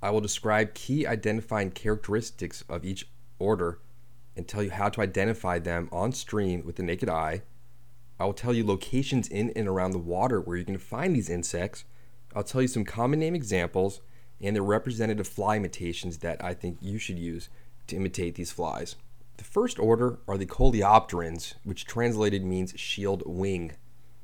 I 0.01 0.11
will 0.11 0.21
describe 0.21 0.75
key 0.75 1.07
identifying 1.07 1.73
characteristics 1.73 2.63
of 2.69 2.85
each 2.85 3.09
order 3.41 3.81
and 4.37 4.47
tell 4.47 4.63
you 4.63 4.71
how 4.71 4.89
to 4.91 5.01
identify 5.01 5.59
them 5.59 5.89
on 5.91 6.13
stream 6.13 6.65
with 6.65 6.77
the 6.77 6.85
naked 6.85 7.09
eye. 7.09 7.43
I 8.21 8.25
will 8.25 8.33
tell 8.33 8.55
you 8.55 8.65
locations 8.65 9.27
in 9.27 9.51
and 9.57 9.67
around 9.67 9.91
the 9.91 9.99
water 9.99 10.41
where 10.41 10.57
you 10.57 10.65
can 10.65 10.79
find 10.79 11.17
these 11.17 11.29
insects. 11.29 11.85
I'll 12.35 12.45
tell 12.45 12.63
you 12.63 12.69
some 12.69 12.85
common 12.85 13.19
name 13.19 13.35
examples 13.35 14.01
and 14.41 14.55
the 14.55 14.63
representative 14.63 15.27
fly 15.27 15.57
imitations 15.57 16.19
that 16.19 16.43
I 16.43 16.55
think 16.55 16.79
you 16.81 16.99
should 16.99 17.19
use 17.19 17.49
to 17.89 17.97
imitate 17.97 18.37
these 18.37 18.53
flies. 18.53 18.95
The 19.39 19.45
first 19.45 19.79
order 19.79 20.19
are 20.27 20.37
the 20.37 20.47
coleopterans, 20.47 21.55
which 21.63 21.87
translated 21.87 22.45
means 22.45 22.75
shield 22.77 23.23
wing. 23.25 23.73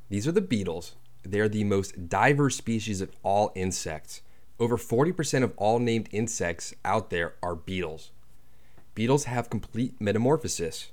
These 0.09 0.26
are 0.26 0.33
the 0.33 0.40
beetles. 0.40 0.97
They 1.23 1.38
are 1.38 1.49
the 1.49 1.62
most 1.62 2.09
diverse 2.09 2.56
species 2.56 3.00
of 3.00 3.12
all 3.23 3.52
insects. 3.54 4.23
Over 4.59 4.76
40% 4.76 5.44
of 5.44 5.52
all 5.56 5.78
named 5.78 6.09
insects 6.11 6.75
out 6.85 7.11
there 7.11 7.35
are 7.44 7.54
beetles. 7.54 8.11
Beetles 8.97 9.25
have 9.25 9.50
complete 9.50 10.00
metamorphosis. 10.00 10.90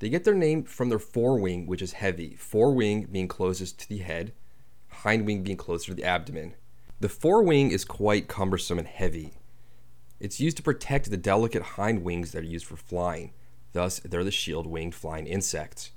They 0.00 0.10
get 0.10 0.24
their 0.24 0.34
name 0.34 0.64
from 0.64 0.90
their 0.90 0.98
forewing, 0.98 1.66
which 1.66 1.80
is 1.80 1.94
heavy, 1.94 2.36
forewing 2.36 3.04
being 3.06 3.28
closest 3.28 3.80
to 3.80 3.88
the 3.88 3.98
head, 3.98 4.32
hindwing 5.02 5.44
being 5.44 5.56
closer 5.56 5.92
to 5.92 5.94
the 5.94 6.04
abdomen. 6.04 6.54
The 7.00 7.08
forewing 7.08 7.70
is 7.70 7.86
quite 7.86 8.28
cumbersome 8.28 8.78
and 8.78 8.88
heavy. 8.88 9.38
It's 10.20 10.40
used 10.40 10.58
to 10.58 10.62
protect 10.62 11.10
the 11.10 11.16
delicate 11.16 11.62
hind 11.62 12.04
wings 12.04 12.32
that 12.32 12.40
are 12.40 12.46
used 12.46 12.66
for 12.66 12.76
flying. 12.76 13.32
Thus, 13.72 14.00
they're 14.00 14.24
the 14.24 14.30
shield 14.30 14.66
winged 14.66 14.94
flying 14.94 15.26
insects. 15.26 15.90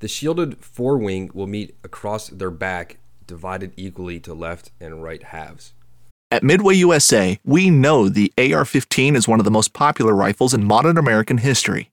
The 0.00 0.08
shielded 0.08 0.58
forewing 0.58 1.30
will 1.32 1.46
meet 1.46 1.76
across 1.82 2.28
their 2.28 2.50
back, 2.50 2.98
divided 3.26 3.72
equally 3.76 4.20
to 4.20 4.34
left 4.34 4.70
and 4.80 5.02
right 5.02 5.22
halves. 5.22 5.72
At 6.30 6.42
Midway 6.42 6.74
USA, 6.74 7.38
we 7.44 7.70
know 7.70 8.08
the 8.08 8.32
AR 8.36 8.64
15 8.64 9.14
is 9.16 9.28
one 9.28 9.38
of 9.38 9.44
the 9.44 9.50
most 9.50 9.72
popular 9.72 10.14
rifles 10.14 10.52
in 10.52 10.64
modern 10.64 10.98
American 10.98 11.38
history. 11.38 11.90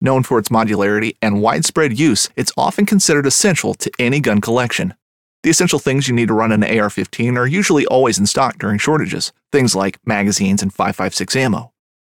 Known 0.00 0.22
for 0.22 0.38
its 0.38 0.48
modularity 0.48 1.16
and 1.22 1.42
widespread 1.42 1.98
use, 1.98 2.28
it's 2.34 2.52
often 2.56 2.86
considered 2.86 3.26
essential 3.26 3.74
to 3.74 3.90
any 3.98 4.18
gun 4.18 4.40
collection. 4.40 4.94
The 5.42 5.50
essential 5.50 5.78
things 5.78 6.08
you 6.08 6.14
need 6.14 6.28
to 6.28 6.34
run 6.34 6.52
an 6.52 6.64
AR 6.64 6.88
15 6.88 7.36
are 7.36 7.46
usually 7.46 7.84
always 7.86 8.18
in 8.18 8.26
stock 8.26 8.58
during 8.58 8.78
shortages, 8.78 9.32
things 9.50 9.76
like 9.76 9.98
magazines 10.06 10.62
and 10.62 10.72
5.56 10.72 11.36
ammo. 11.36 11.71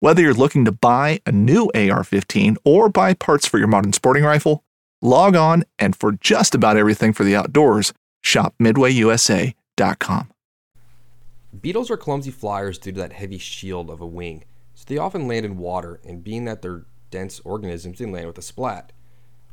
Whether 0.06 0.22
you're 0.22 0.34
looking 0.34 0.64
to 0.66 0.70
buy 0.70 1.20
a 1.26 1.32
new 1.32 1.68
AR 1.74 2.04
15 2.04 2.58
or 2.64 2.88
buy 2.88 3.12
parts 3.12 3.44
for 3.44 3.58
your 3.58 3.66
modern 3.66 3.92
sporting 3.92 4.22
rifle, 4.22 4.62
log 5.02 5.34
on 5.34 5.64
and 5.80 5.96
for 5.96 6.12
just 6.12 6.54
about 6.54 6.76
everything 6.76 7.12
for 7.12 7.24
the 7.24 7.34
outdoors, 7.34 7.92
shop 8.20 8.54
midwayusa.com. 8.62 10.30
Beetles 11.60 11.90
are 11.90 11.96
clumsy 11.96 12.30
flyers 12.30 12.78
due 12.78 12.92
to 12.92 13.00
that 13.00 13.14
heavy 13.14 13.38
shield 13.38 13.90
of 13.90 14.00
a 14.00 14.06
wing, 14.06 14.44
so 14.76 14.84
they 14.86 14.96
often 14.96 15.26
land 15.26 15.44
in 15.44 15.58
water, 15.58 15.98
and 16.04 16.22
being 16.22 16.44
that 16.44 16.62
they're 16.62 16.84
dense 17.10 17.40
organisms, 17.40 17.98
they 17.98 18.06
land 18.06 18.28
with 18.28 18.38
a 18.38 18.42
splat. 18.42 18.92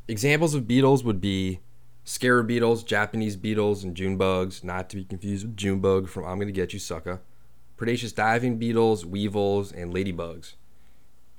Examples 0.08 0.54
of 0.54 0.68
beetles 0.68 1.04
would 1.04 1.20
be 1.20 1.62
scarab 2.04 2.46
beetles, 2.46 2.84
Japanese 2.84 3.38
beetles, 3.38 3.84
and 3.84 3.96
June 3.96 4.18
bugs, 4.18 4.64
not 4.64 4.88
to 4.92 4.98
be 4.98 5.04
confused 5.04 5.48
with 5.48 5.58
June 5.58 5.80
bug 5.80 6.08
from 6.08 6.26
I'm 6.26 6.38
Gonna 6.38 6.52
Git 6.52 6.74
You 6.74 6.80
Sucka, 6.80 7.22
predaceous 7.78 8.12
diving 8.12 8.58
beetles, 8.58 9.06
weevils, 9.06 9.72
and 9.72 9.94
ladybugs. 9.94 10.54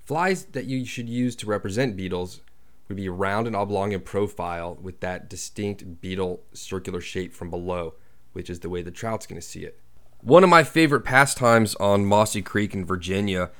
Flies 0.04 0.44
that 0.46 0.66
you 0.66 0.84
should 0.84 1.08
use 1.08 1.34
to 1.36 1.46
represent 1.46 1.96
beetles 1.96 2.40
would 2.88 2.96
be 2.96 3.08
round 3.08 3.46
and 3.46 3.56
oblong 3.56 3.92
in 3.92 4.00
profile 4.00 4.76
with 4.80 5.00
that 5.00 5.30
distinct 5.30 6.00
beetle 6.00 6.42
circular 6.52 7.00
shape 7.00 7.32
from 7.32 7.50
below, 7.50 7.94
which 8.32 8.50
is 8.50 8.60
the 8.60 8.68
way 8.68 8.82
the 8.82 8.90
trout's 8.90 9.26
going 9.26 9.40
to 9.40 9.46
see 9.46 9.64
it. 9.64 9.78
One 10.20 10.44
of 10.44 10.50
my 10.50 10.64
favorite 10.64 11.04
pastimes 11.04 11.74
on 11.76 12.04
Mossy 12.04 12.42
Creek 12.42 12.74
in 12.74 12.84
Virginia 12.84 13.50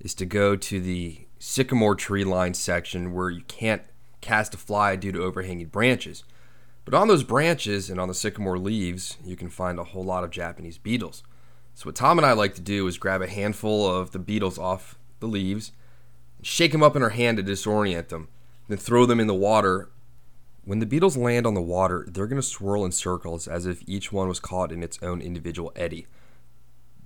is 0.00 0.14
to 0.14 0.26
go 0.26 0.56
to 0.56 0.80
the 0.80 1.26
sycamore 1.38 1.94
tree 1.94 2.24
line 2.24 2.54
section 2.54 3.12
where 3.12 3.30
you 3.30 3.42
can't 3.42 3.82
cast 4.20 4.54
a 4.54 4.56
fly 4.56 4.96
due 4.96 5.12
to 5.12 5.22
overhanging 5.22 5.68
branches. 5.68 6.24
But 6.84 6.94
on 6.94 7.08
those 7.08 7.22
branches 7.22 7.90
and 7.90 8.00
on 8.00 8.08
the 8.08 8.14
sycamore 8.14 8.58
leaves, 8.58 9.16
you 9.24 9.36
can 9.36 9.50
find 9.50 9.78
a 9.78 9.84
whole 9.84 10.04
lot 10.04 10.24
of 10.24 10.30
Japanese 10.30 10.78
beetles. 10.78 11.22
So, 11.78 11.86
what 11.86 11.94
Tom 11.94 12.18
and 12.18 12.26
I 12.26 12.32
like 12.32 12.56
to 12.56 12.60
do 12.60 12.88
is 12.88 12.98
grab 12.98 13.22
a 13.22 13.28
handful 13.28 13.86
of 13.86 14.10
the 14.10 14.18
beetles 14.18 14.58
off 14.58 14.98
the 15.20 15.28
leaves, 15.28 15.70
shake 16.42 16.72
them 16.72 16.82
up 16.82 16.96
in 16.96 17.04
our 17.04 17.10
hand 17.10 17.36
to 17.36 17.42
disorient 17.44 18.08
them, 18.08 18.26
then 18.66 18.78
throw 18.78 19.06
them 19.06 19.20
in 19.20 19.28
the 19.28 19.32
water. 19.32 19.88
When 20.64 20.80
the 20.80 20.86
beetles 20.86 21.16
land 21.16 21.46
on 21.46 21.54
the 21.54 21.62
water, 21.62 22.04
they're 22.08 22.26
going 22.26 22.42
to 22.42 22.48
swirl 22.48 22.84
in 22.84 22.90
circles 22.90 23.46
as 23.46 23.64
if 23.64 23.88
each 23.88 24.10
one 24.10 24.26
was 24.26 24.40
caught 24.40 24.72
in 24.72 24.82
its 24.82 25.00
own 25.04 25.20
individual 25.20 25.70
eddy. 25.76 26.08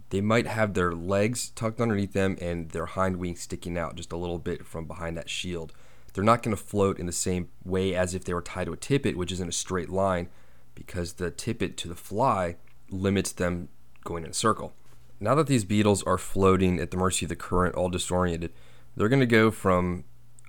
They 0.08 0.22
might 0.22 0.46
have 0.46 0.72
their 0.72 0.94
legs 0.94 1.50
tucked 1.50 1.78
underneath 1.78 2.14
them 2.14 2.38
and 2.40 2.70
their 2.70 2.86
hind 2.86 3.16
wings 3.16 3.42
sticking 3.42 3.76
out 3.76 3.96
just 3.96 4.10
a 4.10 4.16
little 4.16 4.38
bit 4.38 4.64
from 4.64 4.86
behind 4.86 5.18
that 5.18 5.28
shield 5.28 5.74
they're 6.14 6.24
not 6.24 6.42
going 6.42 6.56
to 6.56 6.62
float 6.62 6.98
in 6.98 7.04
the 7.04 7.12
same 7.12 7.50
way 7.62 7.94
as 7.94 8.14
if 8.14 8.24
they 8.24 8.32
were 8.32 8.42
tied 8.42 8.66
to 8.66 8.72
a 8.72 8.76
tippet, 8.78 9.18
which 9.18 9.32
is 9.32 9.40
in 9.40 9.48
a 9.48 9.52
straight 9.52 9.88
line, 9.88 10.28
because 10.74 11.14
the 11.14 11.30
tippet 11.30 11.76
to 11.78 11.88
the 11.88 11.94
fly 11.94 12.56
limits 12.90 13.32
them 13.32 13.68
going 14.04 14.24
in 14.24 14.30
a 14.30 14.34
circle. 14.34 14.74
Now 15.20 15.34
that 15.36 15.46
these 15.46 15.64
beetles 15.64 16.02
are 16.02 16.18
floating 16.18 16.80
at 16.80 16.90
the 16.90 16.96
mercy 16.96 17.24
of 17.24 17.28
the 17.28 17.36
current, 17.36 17.74
all 17.74 17.88
disoriented, 17.88 18.52
they're 18.96 19.08
going 19.08 19.20
to 19.20 19.26
go 19.26 19.50
from 19.50 20.04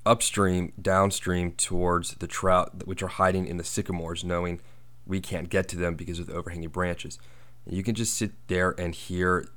upstream, 0.05 0.74
downstream 0.81 1.51
towards 1.51 2.15
the 2.15 2.27
trout, 2.27 2.86
which 2.86 3.03
are 3.03 3.07
hiding 3.07 3.48
in 3.48 3.57
the 3.57 3.63
sycamores, 3.63 4.24
knowing 4.24 4.60
we 5.05 5.22
can't 5.22 5.50
get 5.50 5.67
to 5.69 5.77
them 5.77 5.95
because 5.95 6.19
of 6.19 6.27
the 6.27 6.33
overhanging 6.33 6.69
branches. 6.69 7.19
And 7.65 7.75
you 7.75 7.83
can 7.83 7.95
just 7.95 8.15
sit 8.15 8.31
there 8.48 8.72
and 8.77 8.95
hear 8.95 9.48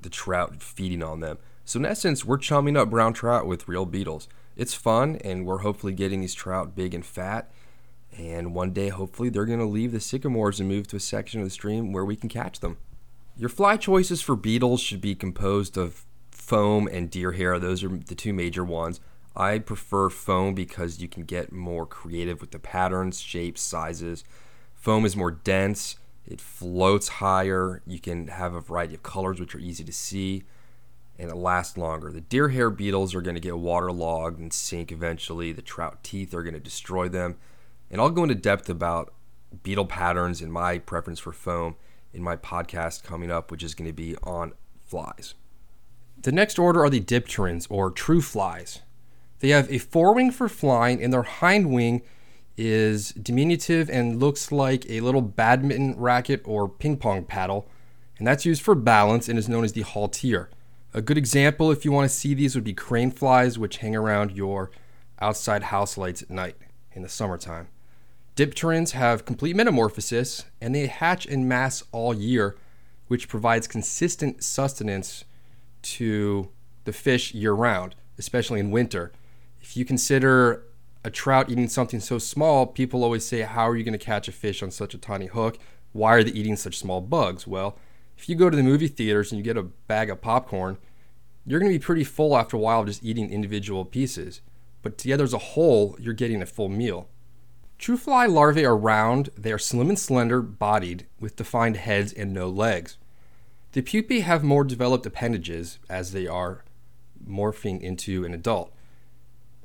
the 0.00 0.10
trout 0.10 0.62
feeding 0.62 1.02
on 1.02 1.20
them. 1.20 1.38
So, 1.64 1.78
in 1.78 1.86
essence, 1.86 2.24
we're 2.24 2.38
chumming 2.38 2.76
up 2.76 2.90
brown 2.90 3.12
trout 3.12 3.46
with 3.46 3.68
real 3.68 3.86
beetles 3.86 4.28
it's 4.60 4.74
fun, 4.74 5.16
and 5.24 5.46
we're 5.46 5.58
hopefully 5.58 5.94
getting 5.94 6.20
these 6.20 6.34
trout 6.34 6.74
big 6.74 6.92
and 6.92 7.04
fat. 7.04 7.50
And 8.16 8.54
one 8.54 8.72
day, 8.72 8.88
hopefully, 8.88 9.30
they're 9.30 9.46
going 9.46 9.58
to 9.58 9.64
leave 9.64 9.92
the 9.92 10.00
sycamores 10.00 10.60
and 10.60 10.68
move 10.68 10.86
to 10.88 10.96
a 10.96 11.00
section 11.00 11.40
of 11.40 11.46
the 11.46 11.50
stream 11.50 11.92
where 11.92 12.04
we 12.04 12.14
can 12.14 12.28
catch 12.28 12.60
them. 12.60 12.76
Your 13.40 13.48
fly 13.48 13.78
choices 13.78 14.20
for 14.20 14.36
beetles 14.36 14.82
should 14.82 15.00
be 15.00 15.14
composed 15.14 15.78
of 15.78 16.04
foam 16.30 16.86
and 16.86 17.10
deer 17.10 17.32
hair. 17.32 17.58
Those 17.58 17.82
are 17.82 17.88
the 17.88 18.14
two 18.14 18.34
major 18.34 18.62
ones. 18.62 19.00
I 19.34 19.60
prefer 19.60 20.10
foam 20.10 20.54
because 20.54 21.00
you 21.00 21.08
can 21.08 21.22
get 21.22 21.50
more 21.50 21.86
creative 21.86 22.42
with 22.42 22.50
the 22.50 22.58
patterns, 22.58 23.18
shapes, 23.18 23.62
sizes. 23.62 24.24
Foam 24.74 25.06
is 25.06 25.16
more 25.16 25.30
dense, 25.30 25.96
it 26.26 26.38
floats 26.38 27.08
higher. 27.08 27.80
You 27.86 27.98
can 27.98 28.26
have 28.26 28.52
a 28.52 28.60
variety 28.60 28.94
of 28.94 29.02
colors, 29.02 29.40
which 29.40 29.54
are 29.54 29.58
easy 29.58 29.84
to 29.84 29.92
see 29.92 30.42
and 31.18 31.30
it 31.30 31.36
lasts 31.36 31.78
longer. 31.78 32.12
The 32.12 32.20
deer 32.20 32.50
hair 32.50 32.68
beetles 32.68 33.14
are 33.14 33.22
going 33.22 33.36
to 33.36 33.40
get 33.40 33.56
waterlogged 33.56 34.38
and 34.38 34.52
sink 34.52 34.92
eventually. 34.92 35.52
The 35.52 35.62
trout 35.62 36.04
teeth 36.04 36.34
are 36.34 36.42
going 36.42 36.52
to 36.52 36.60
destroy 36.60 37.08
them. 37.08 37.36
And 37.90 38.02
I'll 38.02 38.10
go 38.10 38.22
into 38.22 38.34
depth 38.34 38.68
about 38.68 39.14
beetle 39.62 39.86
patterns 39.86 40.42
and 40.42 40.52
my 40.52 40.76
preference 40.76 41.20
for 41.20 41.32
foam 41.32 41.76
in 42.12 42.22
my 42.22 42.36
podcast 42.36 43.04
coming 43.04 43.30
up, 43.30 43.50
which 43.50 43.62
is 43.62 43.74
going 43.74 43.88
to 43.88 43.94
be 43.94 44.16
on 44.22 44.52
flies. 44.84 45.34
The 46.22 46.32
next 46.32 46.58
order 46.58 46.82
are 46.84 46.90
the 46.90 47.00
dipterans 47.00 47.66
or 47.70 47.90
true 47.90 48.20
flies. 48.20 48.80
They 49.38 49.50
have 49.50 49.70
a 49.70 49.78
forewing 49.78 50.30
for 50.32 50.48
flying, 50.48 51.02
and 51.02 51.12
their 51.12 51.22
hind 51.22 51.70
wing 51.70 52.02
is 52.56 53.12
diminutive 53.12 53.88
and 53.88 54.20
looks 54.20 54.52
like 54.52 54.84
a 54.90 55.00
little 55.00 55.22
badminton 55.22 55.94
racket 55.96 56.42
or 56.44 56.68
ping 56.68 56.98
pong 56.98 57.24
paddle, 57.24 57.70
and 58.18 58.26
that's 58.26 58.44
used 58.44 58.60
for 58.60 58.74
balance 58.74 59.28
and 59.28 59.38
is 59.38 59.48
known 59.48 59.64
as 59.64 59.72
the 59.72 59.82
haltere. 59.82 60.48
A 60.92 61.00
good 61.00 61.16
example, 61.16 61.70
if 61.70 61.84
you 61.84 61.92
want 61.92 62.10
to 62.10 62.14
see 62.14 62.34
these, 62.34 62.54
would 62.54 62.64
be 62.64 62.74
crane 62.74 63.10
flies, 63.10 63.58
which 63.58 63.78
hang 63.78 63.96
around 63.96 64.32
your 64.32 64.70
outside 65.20 65.64
house 65.64 65.96
lights 65.96 66.20
at 66.20 66.30
night 66.30 66.56
in 66.92 67.02
the 67.02 67.08
summertime. 67.08 67.68
Dipterans 68.40 68.92
have 68.92 69.26
complete 69.26 69.54
metamorphosis 69.54 70.46
and 70.62 70.74
they 70.74 70.86
hatch 70.86 71.26
in 71.26 71.46
mass 71.46 71.84
all 71.92 72.14
year, 72.14 72.56
which 73.06 73.28
provides 73.28 73.66
consistent 73.66 74.42
sustenance 74.42 75.26
to 75.82 76.48
the 76.84 76.92
fish 76.94 77.34
year 77.34 77.52
round, 77.52 77.96
especially 78.16 78.58
in 78.58 78.70
winter. 78.70 79.12
If 79.60 79.76
you 79.76 79.84
consider 79.84 80.64
a 81.04 81.10
trout 81.10 81.50
eating 81.50 81.68
something 81.68 82.00
so 82.00 82.16
small, 82.16 82.66
people 82.66 83.04
always 83.04 83.26
say, 83.26 83.42
How 83.42 83.68
are 83.68 83.76
you 83.76 83.84
going 83.84 83.98
to 83.98 84.02
catch 84.02 84.26
a 84.26 84.32
fish 84.32 84.62
on 84.62 84.70
such 84.70 84.94
a 84.94 84.98
tiny 84.98 85.26
hook? 85.26 85.58
Why 85.92 86.14
are 86.14 86.24
they 86.24 86.30
eating 86.30 86.56
such 86.56 86.78
small 86.78 87.02
bugs? 87.02 87.46
Well, 87.46 87.76
if 88.16 88.26
you 88.26 88.36
go 88.36 88.48
to 88.48 88.56
the 88.56 88.62
movie 88.62 88.88
theaters 88.88 89.30
and 89.30 89.38
you 89.38 89.44
get 89.44 89.58
a 89.58 89.64
bag 89.64 90.08
of 90.08 90.22
popcorn, 90.22 90.78
you're 91.44 91.60
going 91.60 91.70
to 91.70 91.78
be 91.78 91.84
pretty 91.84 92.04
full 92.04 92.34
after 92.34 92.56
a 92.56 92.60
while 92.60 92.80
of 92.80 92.86
just 92.86 93.04
eating 93.04 93.30
individual 93.30 93.84
pieces. 93.84 94.40
But 94.80 94.96
together 94.96 95.24
as 95.24 95.34
a 95.34 95.38
whole, 95.38 95.94
you're 96.00 96.14
getting 96.14 96.40
a 96.40 96.46
full 96.46 96.70
meal. 96.70 97.06
True 97.80 97.96
fly 97.96 98.26
larvae 98.26 98.66
are 98.66 98.76
round, 98.76 99.30
they 99.38 99.50
are 99.50 99.58
slim 99.58 99.88
and 99.88 99.98
slender 99.98 100.42
bodied 100.42 101.06
with 101.18 101.36
defined 101.36 101.78
heads 101.78 102.12
and 102.12 102.30
no 102.30 102.46
legs. 102.46 102.98
The 103.72 103.80
pupae 103.80 104.20
have 104.20 104.44
more 104.44 104.64
developed 104.64 105.06
appendages 105.06 105.78
as 105.88 106.12
they 106.12 106.26
are 106.26 106.62
morphing 107.26 107.80
into 107.80 108.26
an 108.26 108.34
adult. 108.34 108.70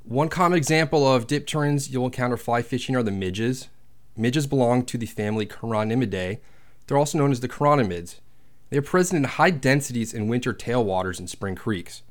One 0.05 0.29
common 0.29 0.57
example 0.57 1.05
of 1.05 1.27
dipterans 1.27 1.91
you'll 1.91 2.05
encounter 2.05 2.37
fly 2.37 2.61
fishing 2.61 2.95
are 2.95 3.03
the 3.03 3.11
midges. 3.11 3.67
Midges 4.15 4.47
belong 4.47 4.85
to 4.85 4.97
the 4.97 5.07
family 5.07 5.45
Chironomidae. 5.45 6.39
They're 6.87 6.97
also 6.97 7.17
known 7.17 7.33
as 7.33 7.41
the 7.41 7.49
chironomids. 7.49 8.21
They 8.69 8.77
are 8.77 8.81
present 8.81 9.17
in 9.17 9.29
high 9.29 9.49
densities 9.49 10.13
in 10.13 10.29
winter 10.29 10.53
tailwaters 10.53 11.19
and 11.19 11.29
spring 11.29 11.55
creeks. 11.55 12.01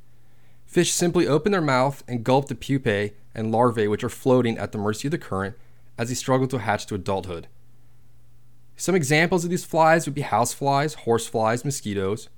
Fish 0.66 0.92
simply 0.92 1.26
open 1.26 1.52
their 1.52 1.62
mouth 1.62 2.04
and 2.06 2.24
gulp 2.24 2.48
the 2.48 2.54
pupae 2.54 3.14
and 3.34 3.50
larvae 3.50 3.88
which 3.88 4.04
are 4.04 4.10
floating 4.10 4.58
at 4.58 4.72
the 4.72 4.78
mercy 4.78 5.08
of 5.08 5.12
the 5.12 5.16
current 5.16 5.56
as 5.98 6.08
they 6.08 6.14
struggle 6.14 6.46
to 6.48 6.58
hatch 6.58 6.86
to 6.86 6.94
adulthood. 6.94 7.48
Some 8.76 8.94
examples 8.94 9.44
of 9.44 9.50
these 9.50 9.64
flies 9.64 10.06
would 10.06 10.14
be 10.14 10.22
houseflies, 10.22 10.96
horseflies, 10.96 11.64
mosquitoes. 11.64 12.28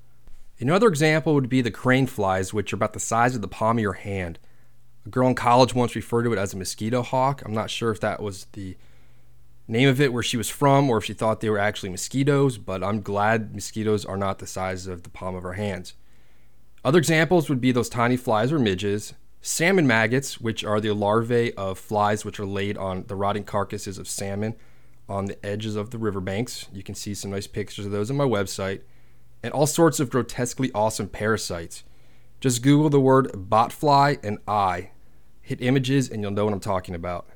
Another 0.58 0.88
example 0.88 1.34
would 1.34 1.48
be 1.48 1.62
the 1.62 1.70
crane 1.70 2.06
flies, 2.06 2.52
which 2.52 2.72
are 2.72 2.76
about 2.76 2.92
the 2.92 3.00
size 3.00 3.34
of 3.34 3.42
the 3.42 3.48
palm 3.48 3.78
of 3.78 3.82
your 3.82 3.94
hand. 3.94 4.38
A 5.06 5.08
girl 5.08 5.28
in 5.28 5.34
college 5.34 5.74
once 5.74 5.94
referred 5.94 6.24
to 6.24 6.32
it 6.32 6.38
as 6.38 6.52
a 6.52 6.56
mosquito 6.56 7.02
hawk. 7.02 7.42
I'm 7.44 7.54
not 7.54 7.70
sure 7.70 7.90
if 7.90 8.00
that 8.00 8.22
was 8.22 8.46
the 8.52 8.76
name 9.68 9.88
of 9.88 10.00
it 10.00 10.12
where 10.12 10.22
she 10.22 10.36
was 10.36 10.48
from 10.48 10.88
or 10.90 10.98
if 10.98 11.04
she 11.04 11.12
thought 11.12 11.40
they 11.40 11.50
were 11.50 11.58
actually 11.58 11.88
mosquitoes, 11.88 12.58
but 12.58 12.84
I'm 12.84 13.02
glad 13.02 13.54
mosquitoes 13.54 14.04
are 14.04 14.16
not 14.16 14.38
the 14.38 14.46
size 14.46 14.86
of 14.86 15.02
the 15.02 15.10
palm 15.10 15.34
of 15.34 15.44
our 15.44 15.54
hands. 15.54 15.94
Other 16.84 16.98
examples 16.98 17.48
would 17.48 17.60
be 17.60 17.72
those 17.72 17.88
tiny 17.88 18.16
flies 18.16 18.52
or 18.52 18.58
midges, 18.58 19.14
salmon 19.40 19.86
maggots, 19.86 20.40
which 20.40 20.64
are 20.64 20.80
the 20.80 20.92
larvae 20.92 21.54
of 21.54 21.78
flies 21.78 22.24
which 22.24 22.40
are 22.40 22.46
laid 22.46 22.76
on 22.76 23.04
the 23.06 23.16
rotting 23.16 23.44
carcasses 23.44 23.98
of 23.98 24.08
salmon 24.08 24.54
on 25.08 25.26
the 25.26 25.46
edges 25.46 25.76
of 25.76 25.90
the 25.90 25.98
riverbanks. 25.98 26.66
You 26.72 26.82
can 26.82 26.94
see 26.94 27.14
some 27.14 27.30
nice 27.30 27.46
pictures 27.46 27.86
of 27.86 27.92
those 27.92 28.10
on 28.10 28.16
my 28.16 28.24
website, 28.24 28.82
and 29.42 29.52
all 29.52 29.66
sorts 29.66 30.00
of 30.00 30.10
grotesquely 30.10 30.70
awesome 30.74 31.08
parasites. 31.08 31.84
Just 32.40 32.62
Google 32.62 32.90
the 32.90 33.00
word 33.00 33.30
botfly 33.32 34.18
and 34.24 34.38
eye, 34.46 34.90
hit 35.40 35.62
images, 35.62 36.10
and 36.10 36.22
you'll 36.22 36.32
know 36.32 36.44
what 36.44 36.54
I'm 36.54 36.60
talking 36.60 36.94
about. 36.94 37.28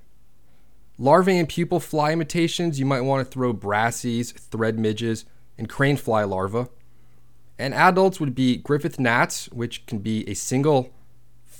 Larvae 0.99 1.39
and 1.39 1.49
pupal 1.49 1.81
fly 1.81 2.13
imitations, 2.13 2.79
you 2.79 2.85
might 2.85 3.01
want 3.01 3.25
to 3.25 3.31
throw 3.31 3.55
brassies, 3.55 4.33
thread 4.33 4.79
midges, 4.79 5.25
and 5.57 5.69
crane 5.69 5.97
fly 5.97 6.25
larvae. 6.25 6.69
And 7.59 7.73
adults 7.73 8.21
would 8.21 8.35
be 8.35 8.57
Griffith 8.59 8.99
gnats, 8.99 9.47
which 9.51 9.87
can 9.87 9.99
be 10.01 10.29
a 10.29 10.35
single 10.35 10.91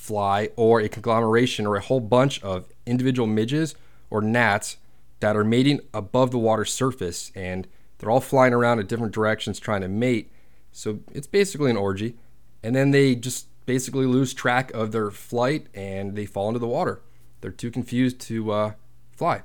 fly 0.01 0.49
or 0.57 0.81
a 0.81 0.89
conglomeration 0.89 1.67
or 1.67 1.77
a 1.77 1.81
whole 1.81 2.01
bunch 2.01 2.43
of 2.43 2.65
individual 2.87 3.27
midges 3.27 3.75
or 4.09 4.23
gnats 4.23 4.79
that 5.21 5.37
are 5.37 5.45
mating 5.45 5.79
above 5.93 6.31
the 6.31 6.39
water 6.39 6.65
surface 6.65 7.31
and 7.35 7.69
they're 7.99 8.11
all 8.11 8.21
flying 8.21 8.55
around 8.55 8.79
in 8.79 8.87
different 8.87 9.13
directions 9.13 9.61
trying 9.61 9.83
to 9.83 9.89
mate. 9.89 10.33
So 10.73 11.01
it's 11.13 11.27
basically 11.27 11.71
an 11.71 11.77
orgy. 11.77 12.15
And 12.63 12.75
then 12.75 12.93
they 12.93 13.15
just 13.15 13.47
basically 13.67 14.07
lose 14.07 14.33
track 14.33 14.73
of 14.73 14.91
their 14.91 15.11
flight 15.11 15.67
and 15.75 16.17
they 16.17 16.25
fall 16.25 16.49
into 16.49 16.59
the 16.59 16.67
water. 16.67 17.03
They're 17.43 17.51
too 17.51 17.71
confused 17.71 18.21
to 18.23 18.53
uh, 18.53 18.73
fly. 19.13 19.43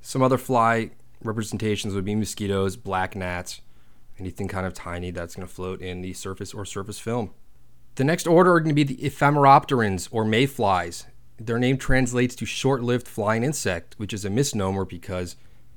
Some 0.00 0.22
other 0.22 0.38
fly 0.38 0.90
representations 1.22 1.94
would 1.94 2.04
be 2.04 2.16
mosquitoes, 2.16 2.74
black 2.76 3.14
gnats, 3.14 3.60
anything 4.18 4.48
kind 4.48 4.66
of 4.66 4.74
tiny 4.74 5.12
that's 5.12 5.36
going 5.36 5.46
to 5.46 5.54
float 5.54 5.80
in 5.80 6.02
the 6.02 6.14
surface 6.14 6.52
or 6.52 6.64
surface 6.64 6.98
film. 6.98 7.30
The 7.96 8.04
next 8.04 8.26
order 8.26 8.54
are 8.54 8.60
going 8.60 8.74
to 8.74 8.84
be 8.84 8.94
the 8.94 9.08
ephemeropterans 9.08 10.08
or 10.10 10.24
mayflies. 10.24 11.06
Their 11.38 11.60
name 11.60 11.78
translates 11.78 12.34
to 12.36 12.44
short 12.44 12.82
lived 12.82 13.06
flying 13.06 13.44
insect, 13.44 13.94
which 13.98 14.12
is 14.12 14.24
a 14.24 14.30
misnomer 14.30 14.84
because 14.84 15.36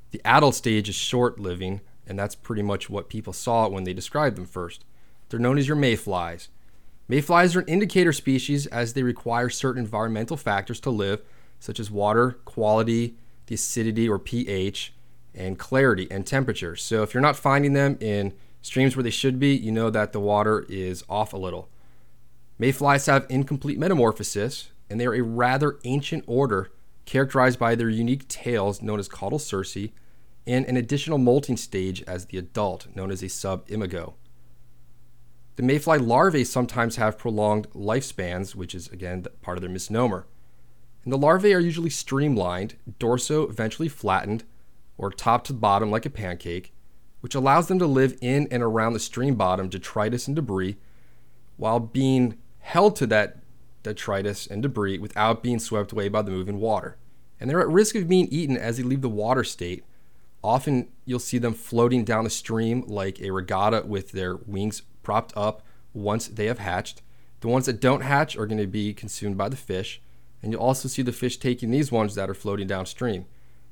the 0.10 0.22
adult 0.26 0.56
stage 0.56 0.90
is 0.90 0.96
short 0.96 1.40
living, 1.40 1.82
and 2.08 2.18
that's 2.18 2.34
pretty 2.34 2.64
much 2.64 2.90
what 2.90 3.10
people 3.10 3.34
saw 3.34 3.68
when 3.68 3.84
they 3.84 3.94
described 3.94 4.36
them 4.36 4.48
first. 4.48 4.84
They're 5.30 5.40
known 5.40 5.60
as 5.60 5.68
your 5.68 5.76
mayflies. 5.78 6.50
Mayflies 7.08 7.56
are 7.56 7.60
an 7.60 7.68
indicator 7.68 8.12
species 8.12 8.66
as 8.66 8.94
they 8.94 9.04
require 9.04 9.50
certain 9.50 9.84
environmental 9.84 10.38
factors 10.38 10.80
to 10.82 10.90
live, 10.90 11.22
such 11.60 11.80
as 11.80 11.92
water 11.92 12.40
quality, 12.46 13.16
the 13.46 13.56
acidity 13.56 14.10
or 14.10 14.18
pH, 14.18 14.92
and 15.36 15.60
clarity 15.60 16.08
and 16.10 16.26
temperature. 16.26 16.76
So 16.76 17.04
if 17.04 17.14
you're 17.14 17.22
not 17.22 17.36
finding 17.36 17.74
them 17.74 17.96
in 18.02 18.34
streams 18.64 18.96
where 18.96 19.04
they 19.04 19.12
should 19.12 19.40
be, 19.40 19.56
you 19.56 19.72
know 19.72 19.92
that 19.92 20.14
the 20.14 20.20
water 20.20 20.66
is 20.68 21.04
off 21.08 21.32
a 21.32 21.38
little. 21.38 21.70
Mayflies 22.60 23.06
have 23.06 23.28
incomplete 23.30 23.78
metamorphosis, 23.78 24.72
and 24.90 25.00
they 25.00 25.06
are 25.06 25.14
a 25.14 25.22
rather 25.22 25.78
ancient 25.84 26.24
order 26.26 26.72
characterized 27.06 27.60
by 27.60 27.76
their 27.76 27.90
unique 27.90 28.28
tails 28.28 28.82
known 28.82 29.00
as 29.00 29.08
caudal 29.08 29.38
cerci 29.38 29.92
and 30.48 30.66
an 30.66 30.76
additional 30.76 31.18
molting 31.18 31.58
stage 31.58 32.02
as 32.04 32.26
the 32.26 32.38
adult 32.38 32.88
known 32.96 33.12
as 33.12 33.22
a 33.22 33.28
subimago. 33.28 34.14
The 35.56 35.64
mayfly 35.64 36.00
larvae 36.00 36.44
sometimes 36.44 36.96
have 36.96 37.18
prolonged 37.18 37.70
lifespans, 37.72 38.56
which 38.56 38.74
is 38.74 38.88
again 38.88 39.26
part 39.42 39.58
of 39.58 39.62
their 39.62 39.70
misnomer. 39.70 40.26
And 41.04 41.14
the 41.14 41.18
larvae 41.18 41.54
are 41.54 41.60
usually 41.60 41.90
streamlined, 41.90 42.76
dorso 43.00 43.52
ventrally 43.52 43.90
flattened, 43.90 44.44
or 44.98 45.12
top 45.12 45.44
to 45.46 45.54
bottom 45.54 45.92
like 45.92 46.06
a 46.06 46.10
pancake, 46.10 46.74
which 47.22 47.36
allows 47.36 47.68
them 47.68 47.80
to 47.80 47.88
live 47.88 48.18
in 48.22 48.48
and 48.50 48.64
around 48.64 48.94
the 48.94 49.00
stream 49.00 49.36
bottom 49.36 49.70
detritus 49.70 50.28
and 50.28 50.36
debris 50.36 50.78
while 51.58 51.80
being 51.80 52.38
held 52.68 52.98
to 52.98 53.08
that 53.08 53.38
detritus 53.82 54.46
and 54.46 54.62
debris 54.62 54.98
without 54.98 55.42
being 55.42 55.58
swept 55.58 55.94
away 55.94 56.10
by 56.10 56.22
the 56.22 56.32
moving 56.32 56.60
water. 56.60 56.98
And 57.40 57.50
they're 57.50 57.62
at 57.62 57.70
risk 57.70 57.96
of 57.96 58.10
being 58.10 58.28
eaten 58.28 58.58
as 58.58 58.76
they 58.76 58.84
leave 58.84 59.02
the 59.02 59.08
water 59.08 59.46
state. 59.46 59.86
Often 60.44 60.90
you'll 61.06 61.20
see 61.20 61.38
them 61.38 61.54
floating 61.54 62.04
down 62.04 62.26
the 62.26 62.30
stream 62.30 62.84
like 62.86 63.22
a 63.22 63.32
regatta 63.32 63.84
with 63.86 64.12
their 64.12 64.36
wings 64.36 64.82
propped 65.02 65.32
up 65.38 65.64
once 65.94 66.28
they 66.28 66.48
have 66.48 66.60
hatched. 66.60 67.02
The 67.40 67.48
ones 67.48 67.68
that 67.68 67.80
don't 67.80 68.02
hatch 68.02 68.36
are 68.36 68.46
going 68.46 68.58
to 68.58 68.68
be 68.68 68.94
consumed 68.94 69.38
by 69.38 69.48
the 69.48 69.56
fish, 69.56 70.02
and 70.44 70.52
you'll 70.52 70.62
also 70.62 70.90
see 70.90 71.02
the 71.02 71.14
fish 71.14 71.38
taking 71.38 71.72
these 71.72 71.90
ones 71.90 72.16
that 72.16 72.30
are 72.30 72.34
floating 72.34 72.68
downstream. 72.68 73.28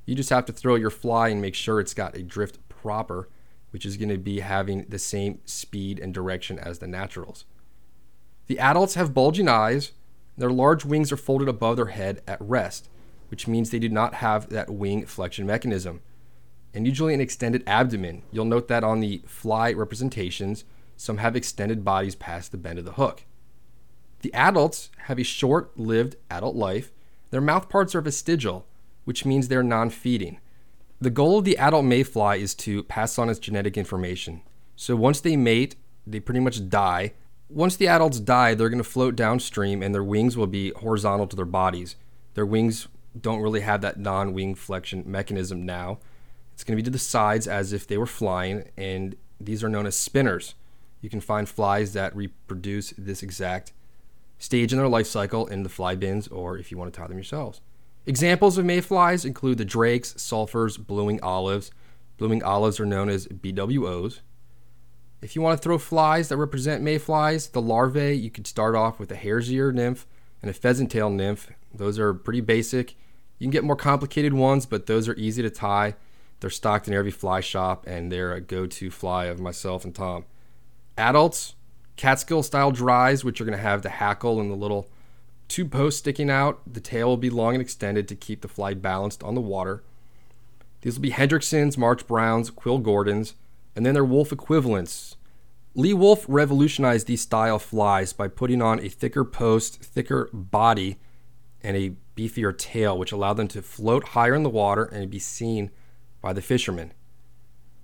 You 0.06 0.16
just 0.16 0.30
have 0.30 0.46
to 0.46 0.54
throw 0.54 0.76
your 0.76 0.90
fly 0.90 1.28
and 1.28 1.42
make 1.42 1.56
sure 1.56 1.82
it's 1.82 1.94
got 1.94 2.16
a 2.16 2.24
drift 2.24 2.60
proper, 2.70 3.28
which 3.72 3.86
is 3.86 3.98
going 3.98 4.08
to 4.08 4.18
be 4.18 4.40
having 4.40 4.86
the 4.88 5.00
same 5.00 5.40
speed 5.44 6.00
and 6.00 6.14
direction 6.14 6.58
as 6.58 6.80
the 6.80 6.88
naturals. 6.88 7.44
The 8.48 8.60
adults 8.60 8.96
have 8.96 9.14
bulging 9.14 9.48
eyes. 9.48 9.92
Their 10.38 10.52
large 10.52 10.86
wings 10.86 11.12
are 11.12 11.18
folded 11.18 11.48
above 11.48 11.78
their 11.78 11.88
head 11.88 12.22
at 12.28 12.42
rest, 12.42 12.90
which 13.30 13.48
means 13.48 13.70
they 13.70 13.80
do 13.80 13.90
not 13.90 14.16
have 14.16 14.50
that 14.50 14.70
wing 14.70 15.06
flexion 15.06 15.46
mechanism. 15.46 16.02
And 16.74 16.86
usually 16.86 17.14
an 17.14 17.22
extended 17.22 17.64
abdomen. 17.66 18.24
You'll 18.32 18.46
note 18.46 18.68
that 18.68 18.84
on 18.84 19.00
the 19.00 19.22
fly 19.26 19.72
representations, 19.72 20.66
some 20.98 21.18
have 21.18 21.36
extended 21.36 21.86
bodies 21.86 22.16
past 22.16 22.52
the 22.52 22.58
bend 22.58 22.80
of 22.80 22.86
the 22.86 22.94
hook. 22.94 23.24
The 24.22 24.34
adults 24.34 24.90
have 25.04 25.20
a 25.20 25.24
short 25.24 25.78
lived 25.78 26.16
adult 26.30 26.56
life. 26.56 26.92
Their 27.32 27.42
mouth 27.42 27.70
parts 27.70 27.96
are 27.96 28.02
vestigial, 28.02 28.66
which 29.06 29.26
means 29.26 29.48
they're 29.48 29.64
non 29.64 29.90
feeding. 29.90 30.40
The 31.00 31.10
goal 31.10 31.40
of 31.40 31.46
the 31.46 31.58
adult 31.58 31.86
mayfly 31.86 32.42
is 32.42 32.54
to 32.56 32.84
pass 32.84 33.18
on 33.20 33.30
its 33.30 33.40
genetic 33.40 33.78
information. 33.78 34.42
So 34.76 34.96
once 34.96 35.22
they 35.22 35.36
mate, 35.36 35.76
they 36.08 36.20
pretty 36.20 36.40
much 36.40 36.70
die 36.70 37.14
once 37.50 37.76
the 37.76 37.88
adults 37.88 38.20
die, 38.20 38.54
they're 38.54 38.70
going 38.70 38.78
to 38.78 38.90
float 38.90 39.16
downstream 39.16 39.84
and 39.84 39.94
their 39.94 40.04
wings 40.04 40.36
will 40.36 40.48
be 40.48 40.72
horizontal 40.72 41.28
to 41.28 41.36
their 41.36 41.46
bodies. 41.46 41.96
Their 42.34 42.46
wings 42.46 42.88
don't 43.20 43.42
really 43.42 43.62
have 43.62 43.82
that 43.82 44.00
non 44.00 44.34
wing 44.34 44.56
flexion 44.56 45.04
mechanism 45.06 45.66
now. 45.66 46.00
It's 46.54 46.64
going 46.64 46.78
to 46.78 46.82
be 46.82 46.86
to 46.86 46.92
the 46.92 47.00
sides 47.00 47.48
as 47.48 47.74
if 47.74 47.86
they 47.86 47.98
were 47.98 48.06
flying, 48.06 48.70
and 48.78 49.16
these 49.42 49.62
are 49.64 49.70
known 49.70 49.86
as 49.86 49.98
spinners. 49.98 50.56
You 51.02 51.10
can 51.10 51.20
find 51.20 51.48
flies 51.48 51.94
that 51.94 52.16
reproduce 52.16 52.94
this 52.98 53.22
exact 53.22 53.74
stage 54.40 54.72
in 54.72 54.80
their 54.80 54.88
life 54.88 55.08
cycle 55.08 55.48
in 55.48 55.64
the 55.64 55.70
fly 55.70 55.96
bins 55.96 56.28
or 56.28 56.58
if 56.58 56.72
you 56.72 56.78
want 56.78 56.94
to 56.94 57.00
tie 57.00 57.08
them 57.08 57.18
yourselves. 57.18 57.62
Examples 58.06 58.58
of 58.58 58.66
mayflies 58.66 59.26
include 59.26 59.58
the 59.58 59.66
drakes, 59.66 60.14
sulfurs, 60.14 60.78
blue 60.78 61.06
winged 61.06 61.22
olives. 61.22 61.72
Blue 62.18 62.30
winged 62.30 62.44
olives 62.44 62.80
are 62.80 62.86
known 62.86 63.10
as 63.10 63.28
BWOs. 63.28 64.22
If 65.26 65.36
you 65.36 65.42
want 65.42 65.60
to 65.60 65.64
throw 65.64 65.80
flies 65.80 66.30
that 66.30 66.38
represent 66.38 66.84
mayflies, 66.84 67.48
the 67.48 67.60
larvae, 67.60 68.16
you 68.16 68.30
could 68.30 68.46
start 68.46 68.76
off 68.76 69.00
with 69.00 69.12
a 69.12 69.16
hare's 69.16 69.52
ear 69.52 69.72
nymph 69.72 70.06
and 70.40 70.52
a 70.52 70.54
pheasant 70.54 70.92
tail 70.92 71.10
nymph. 71.10 71.50
Those 71.74 71.98
are 71.98 72.14
pretty 72.14 72.42
basic. 72.42 72.92
You 73.40 73.46
can 73.46 73.50
get 73.50 73.64
more 73.64 73.76
complicated 73.76 74.36
ones, 74.36 74.68
but 74.68 74.86
those 74.86 75.10
are 75.10 75.16
easy 75.16 75.42
to 75.42 75.50
tie. 75.50 75.96
They're 76.40 76.52
stocked 76.52 76.88
in 76.88 76.94
every 76.94 77.10
fly 77.10 77.40
shop, 77.40 77.88
and 77.88 78.12
they're 78.12 78.34
a 78.34 78.40
go 78.40 78.68
to 78.68 78.92
fly 78.92 79.26
of 79.26 79.40
myself 79.40 79.84
and 79.84 79.96
Tom. 79.96 80.26
Adults, 80.96 81.56
Catskill 81.96 82.44
style 82.44 82.70
dries, 82.70 83.24
which 83.24 83.42
are 83.42 83.46
going 83.46 83.58
to 83.58 83.64
have 83.64 83.82
the 83.82 83.90
hackle 83.90 84.40
and 84.40 84.52
the 84.52 84.56
little 84.56 84.88
two 85.48 85.66
posts 85.66 85.98
sticking 85.98 86.30
out. 86.30 86.62
The 86.72 86.80
tail 86.80 87.08
will 87.08 87.18
be 87.18 87.32
long 87.32 87.56
and 87.56 87.64
extended 87.64 88.08
to 88.10 88.16
keep 88.16 88.42
the 88.42 88.48
fly 88.48 88.76
balanced 88.76 89.24
on 89.24 89.34
the 89.34 89.42
water. 89.42 89.82
These 90.82 90.98
will 90.98 91.02
be 91.02 91.10
Hendricksons, 91.10 91.80
March 91.80 92.06
Browns, 92.06 92.52
Quill 92.52 92.78
Gordons 92.78 93.34
and 93.76 93.86
then 93.86 93.94
their 93.94 94.06
Wulff 94.06 94.32
equivalents. 94.32 95.15
Lee 95.78 95.94
Wulff 95.94 96.26
revolutionized 96.30 97.06
these 97.06 97.22
style 97.22 97.60
flies 97.60 98.14
by 98.14 98.30
putting 98.30 98.62
on 98.62 98.80
a 98.80 98.88
thicker 98.88 99.26
post, 99.26 99.84
thicker 99.84 100.30
body, 100.32 100.98
and 101.62 101.76
a 101.76 101.96
beefier 102.16 102.58
tail, 102.58 102.98
which 102.98 103.12
allowed 103.12 103.34
them 103.34 103.50
to 103.50 103.62
float 103.62 104.10
higher 104.10 104.34
in 104.34 104.44
the 104.44 104.50
water 104.50 104.86
and 104.86 105.12
be 105.12 105.20
seen 105.20 105.70
by 106.22 106.32
the 106.32 106.42
fishermen. 106.42 106.94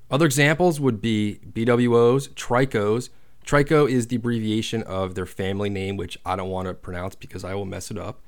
Other 0.09 0.25
examples 0.25 0.79
would 0.79 1.01
be 1.01 1.39
BWOs, 1.51 2.29
Tricos. 2.29 3.09
Trico 3.45 3.89
is 3.89 4.07
the 4.07 4.15
abbreviation 4.15 4.83
of 4.83 5.15
their 5.15 5.25
family 5.25 5.69
name, 5.69 5.97
which 5.97 6.17
I 6.25 6.37
don't 6.37 6.49
want 6.49 6.69
to 6.69 6.73
pronounce 6.73 7.15
because 7.15 7.43
I 7.43 7.55
will 7.55 7.65
mess 7.65 7.91
it 7.91 7.97
up. 7.97 8.21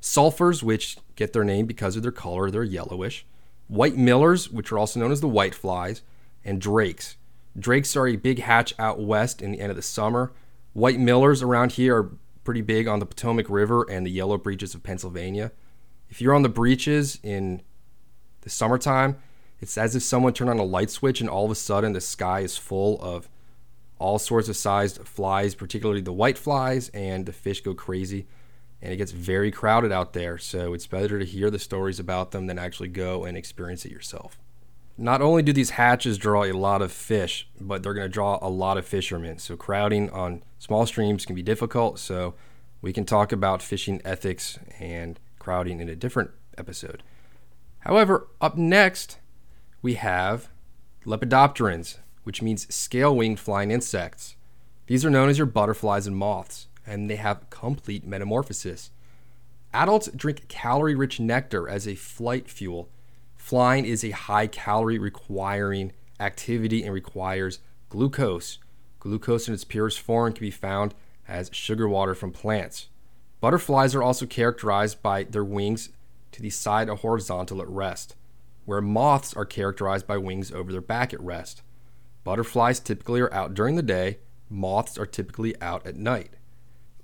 Sulfurs, 0.00 0.62
which 0.62 0.96
get 1.16 1.34
their 1.34 1.44
name 1.44 1.66
because 1.66 1.94
of 1.94 2.02
their 2.02 2.10
color, 2.10 2.50
they're 2.50 2.64
yellowish. 2.64 3.26
White 3.68 3.98
millers, 3.98 4.50
which 4.50 4.72
are 4.72 4.78
also 4.78 4.98
known 4.98 5.12
as 5.12 5.20
the 5.20 5.28
white 5.28 5.54
flies 5.54 6.00
and 6.42 6.58
drakes. 6.58 7.16
Drakes 7.58 7.96
are 7.96 8.06
a 8.06 8.16
big 8.16 8.40
hatch 8.40 8.74
out 8.78 9.00
west 9.00 9.42
in 9.42 9.52
the 9.52 9.60
end 9.60 9.70
of 9.70 9.76
the 9.76 9.82
summer. 9.82 10.32
White 10.72 11.00
millers 11.00 11.42
around 11.42 11.72
here 11.72 11.96
are 11.96 12.10
pretty 12.44 12.62
big 12.62 12.86
on 12.86 13.00
the 13.00 13.06
Potomac 13.06 13.50
River 13.50 13.84
and 13.90 14.06
the 14.06 14.10
Yellow 14.10 14.38
Breeches 14.38 14.74
of 14.74 14.82
Pennsylvania. 14.82 15.52
If 16.08 16.20
you're 16.20 16.34
on 16.34 16.42
the 16.42 16.48
Breeches 16.48 17.18
in 17.22 17.62
the 18.42 18.50
summertime, 18.50 19.16
it's 19.60 19.76
as 19.76 19.94
if 19.94 20.02
someone 20.02 20.32
turned 20.32 20.50
on 20.50 20.58
a 20.58 20.64
light 20.64 20.90
switch 20.90 21.20
and 21.20 21.28
all 21.28 21.44
of 21.44 21.50
a 21.50 21.56
sudden 21.56 21.92
the 21.92 22.00
sky 22.00 22.40
is 22.40 22.56
full 22.56 23.00
of 23.02 23.28
all 23.98 24.18
sorts 24.18 24.48
of 24.48 24.56
sized 24.56 25.06
flies, 25.06 25.54
particularly 25.54 26.00
the 26.00 26.12
white 26.12 26.38
flies, 26.38 26.88
and 26.90 27.26
the 27.26 27.32
fish 27.32 27.60
go 27.60 27.74
crazy. 27.74 28.26
And 28.80 28.92
it 28.92 28.96
gets 28.96 29.12
very 29.12 29.50
crowded 29.50 29.92
out 29.92 30.14
there, 30.14 30.38
so 30.38 30.72
it's 30.72 30.86
better 30.86 31.18
to 31.18 31.24
hear 31.24 31.50
the 31.50 31.58
stories 31.58 32.00
about 32.00 32.30
them 32.30 32.46
than 32.46 32.58
actually 32.58 32.88
go 32.88 33.24
and 33.24 33.36
experience 33.36 33.84
it 33.84 33.92
yourself. 33.92 34.38
Not 35.00 35.22
only 35.22 35.42
do 35.42 35.54
these 35.54 35.70
hatches 35.70 36.18
draw 36.18 36.44
a 36.44 36.52
lot 36.52 36.82
of 36.82 36.92
fish, 36.92 37.48
but 37.58 37.82
they're 37.82 37.94
going 37.94 38.04
to 38.04 38.12
draw 38.12 38.38
a 38.42 38.50
lot 38.50 38.76
of 38.76 38.84
fishermen. 38.84 39.38
So 39.38 39.56
crowding 39.56 40.10
on 40.10 40.42
small 40.58 40.84
streams 40.84 41.24
can 41.24 41.34
be 41.34 41.42
difficult. 41.42 41.98
So 41.98 42.34
we 42.82 42.92
can 42.92 43.06
talk 43.06 43.32
about 43.32 43.62
fishing 43.62 44.02
ethics 44.04 44.58
and 44.78 45.18
crowding 45.38 45.80
in 45.80 45.88
a 45.88 45.96
different 45.96 46.32
episode. 46.58 47.02
However, 47.78 48.28
up 48.42 48.58
next, 48.58 49.16
we 49.80 49.94
have 49.94 50.50
lepidopterans, 51.06 51.96
which 52.24 52.42
means 52.42 52.72
scale 52.72 53.16
winged 53.16 53.40
flying 53.40 53.70
insects. 53.70 54.36
These 54.86 55.02
are 55.06 55.10
known 55.10 55.30
as 55.30 55.38
your 55.38 55.46
butterflies 55.46 56.06
and 56.06 56.14
moths, 56.14 56.66
and 56.86 57.08
they 57.08 57.16
have 57.16 57.48
complete 57.48 58.06
metamorphosis. 58.06 58.90
Adults 59.72 60.10
drink 60.14 60.46
calorie 60.48 60.94
rich 60.94 61.18
nectar 61.18 61.66
as 61.66 61.88
a 61.88 61.94
flight 61.94 62.50
fuel 62.50 62.90
Flying 63.40 63.84
is 63.84 64.04
a 64.04 64.10
high 64.10 64.46
calorie 64.46 64.98
requiring 64.98 65.92
activity 66.20 66.84
and 66.84 66.94
requires 66.94 67.58
glucose, 67.88 68.58
Glucose 69.00 69.48
in 69.48 69.54
its 69.54 69.64
purest 69.64 69.98
form 69.98 70.34
can 70.34 70.42
be 70.42 70.50
found 70.50 70.94
as 71.26 71.50
sugar 71.52 71.88
water 71.88 72.14
from 72.14 72.30
plants. 72.30 72.88
Butterflies 73.40 73.94
are 73.94 74.02
also 74.02 74.26
characterized 74.26 75.02
by 75.02 75.24
their 75.24 75.42
wings 75.42 75.88
to 76.32 76.42
the 76.42 76.50
side 76.50 76.90
or 76.90 76.96
horizontal 76.96 77.62
at 77.62 77.68
rest, 77.68 78.14
where 78.66 78.82
moths 78.82 79.32
are 79.34 79.46
characterized 79.46 80.06
by 80.06 80.18
wings 80.18 80.52
over 80.52 80.70
their 80.70 80.82
back 80.82 81.14
at 81.14 81.20
rest. 81.22 81.62
Butterflies 82.22 82.78
typically 82.78 83.22
are 83.22 83.32
out 83.32 83.54
during 83.54 83.76
the 83.76 83.82
day, 83.82 84.18
moths 84.50 84.98
are 84.98 85.06
typically 85.06 85.60
out 85.62 85.84
at 85.86 85.96
night. 85.96 86.34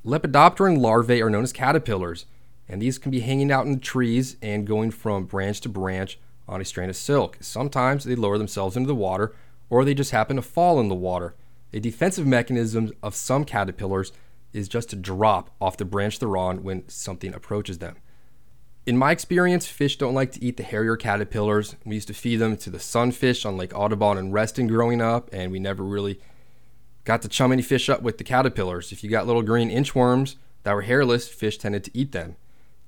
Lepidopteran 0.05 0.79
larvae 0.79 1.23
are 1.23 1.31
known 1.31 1.45
as 1.45 1.53
caterpillars, 1.53 2.27
and 2.69 2.83
these 2.83 2.99
can 2.99 3.11
be 3.11 3.21
hanging 3.21 3.51
out 3.51 3.67
in 3.67 3.81
trees 3.81 4.37
and 4.43 4.67
going 4.67 4.91
from 4.91 5.25
branch 5.25 5.63
to 5.63 5.71
branch 5.71 6.19
on 6.49 6.61
a 6.61 6.65
strand 6.65 6.91
of 6.91 6.97
silk. 6.97 7.39
Sometimes 7.41 8.05
they 8.05 8.15
lower 8.15 8.39
themselves 8.39 8.77
into 8.77 8.87
the 8.87 8.95
water, 8.95 9.35
or 9.69 9.85
they 9.85 9.95
just 9.95 10.13
happen 10.13 10.37
to 10.37 10.43
fall 10.43 10.79
in 10.81 10.89
the 10.89 10.95
water. 10.95 11.35
A 11.73 11.81
defensive 11.81 12.27
mechanism 12.27 12.93
of 13.03 13.15
some 13.15 13.45
caterpillars 13.45 14.13
is 14.53 14.69
just 14.69 14.91
to 14.91 14.97
drop 14.97 15.51
off 15.61 15.77
the 15.77 15.85
branch 15.85 16.19
they're 16.19 16.37
on 16.37 16.63
when 16.63 16.89
something 16.89 17.35
approaches 17.35 17.79
them. 17.79 17.97
In 18.87 18.97
my 18.97 19.11
experience, 19.11 19.67
fish 19.67 19.99
don't 19.99 20.15
like 20.15 20.31
to 20.33 20.45
eat 20.45 20.57
the 20.57 20.63
hairier 20.63 20.97
caterpillars. 20.97 21.75
We 21.85 21.97
used 21.97 22.07
to 22.07 22.15
feed 22.15 22.37
them 22.37 22.57
to 22.59 22.71
the 22.71 22.79
sunfish 22.79 23.45
on 23.45 23.57
Lake 23.57 23.77
Audubon 23.77 24.17
and 24.17 24.33
Reston 24.33 24.69
growing 24.69 25.01
up, 25.01 25.29
and 25.33 25.51
we 25.51 25.59
never 25.59 25.83
really 25.83 26.21
got 27.05 27.23
to 27.23 27.29
chum 27.29 27.51
any 27.51 27.63
fish 27.63 27.89
up 27.89 28.03
with 28.03 28.19
the 28.19 28.25
caterpillars. 28.25 28.93
If 28.93 29.03
you 29.03 29.11
got 29.11 29.27
little 29.27 29.43
green 29.43 29.71
inchworms 29.71 30.37
that 30.63 30.73
were 30.73 30.83
hairless, 30.83 31.27
fish 31.29 31.59
tended 31.59 31.83
to 31.85 31.99
eat 31.99 32.13
them. 32.13 32.37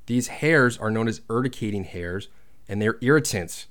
These 0.06 0.28
hairs 0.28 0.78
are 0.78 0.90
known 0.90 1.08
as 1.08 1.20
urticating 1.28 1.84
hairs, 1.84 2.28
and 2.68 2.80
they're 2.80 2.98
irritants. 3.00 3.66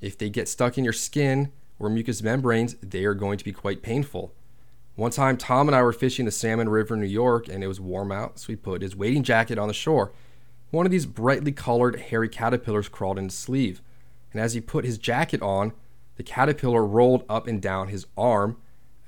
If 0.00 0.16
they 0.16 0.30
get 0.30 0.48
stuck 0.48 0.78
in 0.78 0.84
your 0.84 0.92
skin 0.92 1.52
or 1.78 1.90
mucous 1.90 2.22
membranes, 2.22 2.74
they 2.82 3.04
are 3.04 3.14
going 3.14 3.38
to 3.38 3.44
be 3.44 3.52
quite 3.52 3.82
painful. 3.82 4.32
One 4.96 5.10
time, 5.10 5.36
Tom 5.36 5.68
and 5.68 5.76
I 5.76 5.82
were 5.82 5.92
fishing 5.92 6.24
the 6.24 6.32
Salmon 6.32 6.68
River 6.68 6.96
New 6.96 7.06
York, 7.06 7.48
and 7.48 7.62
it 7.62 7.68
was 7.68 7.80
warm 7.80 8.10
out, 8.10 8.38
so 8.38 8.48
he 8.48 8.56
put 8.56 8.82
his 8.82 8.96
wading 8.96 9.22
jacket 9.22 9.58
on 9.58 9.68
the 9.68 9.74
shore. 9.74 10.12
One 10.70 10.86
of 10.86 10.92
these 10.92 11.06
brightly 11.06 11.52
colored 11.52 12.00
hairy 12.00 12.28
caterpillars 12.28 12.88
crawled 12.88 13.18
in 13.18 13.24
his 13.24 13.34
sleeve, 13.34 13.80
and 14.32 14.40
as 14.40 14.54
he 14.54 14.60
put 14.60 14.84
his 14.84 14.98
jacket 14.98 15.40
on, 15.40 15.72
the 16.16 16.24
caterpillar 16.24 16.84
rolled 16.84 17.24
up 17.28 17.46
and 17.46 17.62
down 17.62 17.88
his 17.88 18.06
arm 18.16 18.56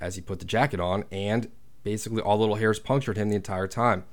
as 0.01 0.15
he 0.15 0.21
put 0.21 0.39
the 0.39 0.45
jacket 0.45 0.79
on, 0.79 1.05
and 1.11 1.51
basically 1.83 2.23
all 2.23 2.37
the 2.37 2.43
little 2.43 2.57
hairs 2.57 2.79
punctured 2.79 3.17
him 3.17 3.29
the 3.29 3.37
entire 3.37 3.67
time. 3.67 4.05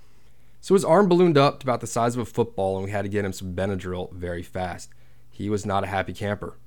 So 0.59 0.73
his 0.73 0.83
arm 0.83 1.07
ballooned 1.07 1.37
up 1.37 1.59
to 1.59 1.65
about 1.65 1.81
the 1.81 1.87
size 1.87 2.15
of 2.15 2.21
a 2.21 2.25
football, 2.25 2.75
and 2.75 2.85
we 2.85 2.91
had 2.91 3.03
to 3.03 3.09
get 3.09 3.23
him 3.23 3.33
some 3.33 3.55
Benadryl 3.55 4.11
very 4.11 4.43
fast. 4.43 4.89
He 5.37 5.51
was 5.51 5.67
not 5.67 5.83
a 5.83 5.87
happy 5.87 6.13
camper. 6.13 6.57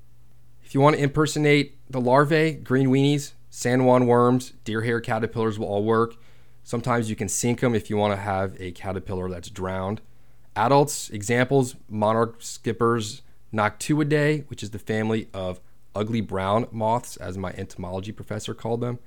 If 0.63 0.73
you 0.73 0.79
want 0.79 0.95
to 0.95 1.03
impersonate 1.03 1.77
the 1.89 1.99
larvae, 1.99 2.53
green 2.53 2.87
weenies, 2.87 3.33
San 3.49 3.83
Juan 3.83 4.07
worms, 4.07 4.53
deer 4.63 4.83
hair 4.83 5.01
caterpillars 5.01 5.59
will 5.59 5.67
all 5.67 5.83
work. 5.83 6.15
Sometimes 6.63 7.09
you 7.09 7.17
can 7.17 7.27
sink 7.27 7.59
them 7.59 7.75
if 7.75 7.89
you 7.89 7.97
want 7.97 8.13
to 8.13 8.21
have 8.21 8.55
a 8.61 8.71
caterpillar 8.71 9.29
that's 9.29 9.49
drowned. 9.49 9.99
Adults, 10.55 11.09
examples, 11.09 11.75
monarch 11.89 12.37
skippers, 12.39 13.23
Noctuidae, 13.53 14.49
which 14.49 14.63
is 14.63 14.69
the 14.69 14.79
family 14.79 15.27
of 15.33 15.59
ugly 15.93 16.21
brown 16.21 16.65
moths, 16.71 17.17
as 17.17 17.37
my 17.37 17.51
entomology 17.57 18.13
professor 18.13 18.53
called 18.53 18.79
them. 18.79 18.99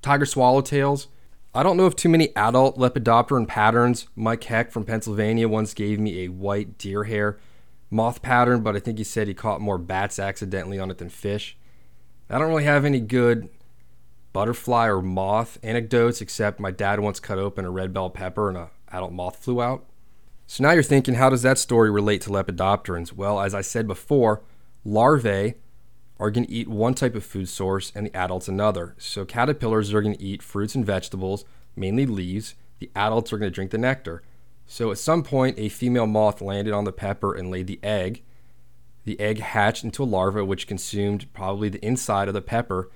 Tiger 0.00 0.24
swallowtails. 0.24 1.08
I 1.54 1.62
don't 1.62 1.76
know 1.76 1.86
if 1.86 1.94
too 1.94 2.08
many 2.08 2.34
adult 2.36 2.78
Lepidopteran 2.78 3.46
patterns. 3.46 4.06
Mike 4.16 4.44
Heck 4.44 4.72
from 4.72 4.86
Pennsylvania 4.86 5.46
once 5.46 5.74
gave 5.74 6.00
me 6.00 6.24
a 6.24 6.28
white 6.28 6.78
deer 6.78 7.04
hair 7.04 7.38
moth 7.90 8.22
pattern, 8.22 8.62
but 8.62 8.76
I 8.76 8.78
think 8.78 8.98
he 8.98 9.04
said 9.04 9.28
he 9.28 9.34
caught 9.34 9.60
more 9.60 9.78
bats 9.78 10.18
accidentally 10.18 10.78
on 10.78 10.90
it 10.90 10.98
than 10.98 11.08
fish. 11.08 11.56
I 12.28 12.38
don't 12.38 12.48
really 12.48 12.64
have 12.64 12.84
any 12.84 13.00
good 13.00 13.48
butterfly 14.32 14.86
or 14.86 15.02
moth 15.02 15.58
anecdotes, 15.62 16.20
except 16.20 16.60
my 16.60 16.70
dad 16.70 17.00
once 17.00 17.18
cut 17.18 17.38
open 17.38 17.64
a 17.64 17.70
red 17.70 17.92
bell 17.92 18.10
pepper 18.10 18.48
and 18.48 18.56
an 18.56 18.66
adult 18.92 19.12
moth 19.12 19.36
flew 19.36 19.60
out. 19.60 19.84
So 20.46 20.62
now 20.62 20.72
you're 20.72 20.82
thinking, 20.82 21.14
how 21.14 21.30
does 21.30 21.42
that 21.42 21.58
story 21.58 21.90
relate 21.90 22.20
to 22.22 22.30
lepidopterans? 22.30 23.12
Well, 23.12 23.40
as 23.40 23.54
I 23.54 23.60
said 23.60 23.86
before, 23.86 24.42
larvae 24.84 25.54
are 26.18 26.30
going 26.30 26.46
to 26.46 26.52
eat 26.52 26.68
one 26.68 26.94
type 26.94 27.14
of 27.14 27.24
food 27.24 27.48
source 27.48 27.92
and 27.94 28.06
the 28.06 28.16
adults 28.16 28.46
another. 28.46 28.94
So 28.98 29.24
caterpillars 29.24 29.92
are 29.94 30.02
going 30.02 30.16
to 30.16 30.22
eat 30.22 30.42
fruits 30.42 30.74
and 30.74 30.84
vegetables, 30.84 31.44
mainly 31.74 32.04
leaves. 32.04 32.54
The 32.78 32.90
adults 32.94 33.32
are 33.32 33.38
going 33.38 33.50
to 33.50 33.54
drink 33.54 33.70
the 33.70 33.78
nectar. 33.78 34.22
So 34.72 34.92
at 34.92 34.98
some 34.98 35.24
point, 35.24 35.58
a 35.58 35.68
female 35.68 36.06
moth 36.06 36.40
landed 36.40 36.72
on 36.72 36.84
the 36.84 36.92
pepper 36.92 37.34
and 37.34 37.50
laid 37.50 37.66
the 37.66 37.80
egg. 37.82 38.22
The 39.04 39.18
egg 39.18 39.40
hatched 39.40 39.82
into 39.82 40.04
a 40.04 40.06
larva, 40.06 40.44
which 40.44 40.68
consumed 40.68 41.26
probably 41.32 41.68
the 41.68 41.84
inside 41.84 42.28
of 42.28 42.34
the 42.34 42.40
pepper. 42.40 42.88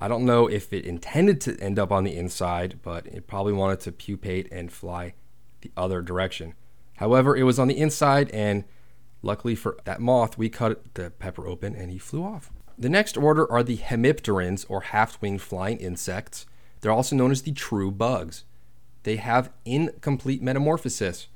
I 0.00 0.08
don't 0.08 0.24
know 0.24 0.46
if 0.46 0.72
it 0.72 0.86
intended 0.86 1.38
to 1.42 1.60
end 1.60 1.78
up 1.78 1.92
on 1.92 2.04
the 2.04 2.16
inside, 2.16 2.78
but 2.82 3.06
it 3.06 3.26
probably 3.26 3.52
wanted 3.52 3.80
to 3.80 3.92
pupate 3.92 4.50
and 4.50 4.72
fly 4.72 5.12
the 5.60 5.70
other 5.76 6.00
direction. 6.00 6.54
However, 6.96 7.36
it 7.36 7.42
was 7.42 7.58
on 7.58 7.68
the 7.68 7.78
inside, 7.78 8.30
and 8.30 8.64
luckily 9.20 9.54
for 9.54 9.76
that 9.84 10.00
moth, 10.00 10.38
we 10.38 10.48
cut 10.48 10.94
the 10.94 11.10
pepper 11.10 11.46
open 11.46 11.76
and 11.76 11.90
he 11.90 11.98
flew 11.98 12.24
off. 12.24 12.50
The 12.78 12.88
next 12.88 13.18
order 13.18 13.48
are 13.52 13.62
the 13.62 13.76
hemipterans, 13.76 14.64
or 14.70 14.80
half 14.80 15.20
winged 15.20 15.42
flying 15.42 15.80
insects. 15.80 16.46
They're 16.80 16.90
also 16.90 17.14
known 17.14 17.30
as 17.30 17.42
the 17.42 17.52
true 17.52 17.90
bugs. 17.90 18.44
They 19.02 19.16
have 19.16 19.52
incomplete 19.64 20.42
metamorphosis. 20.42 21.28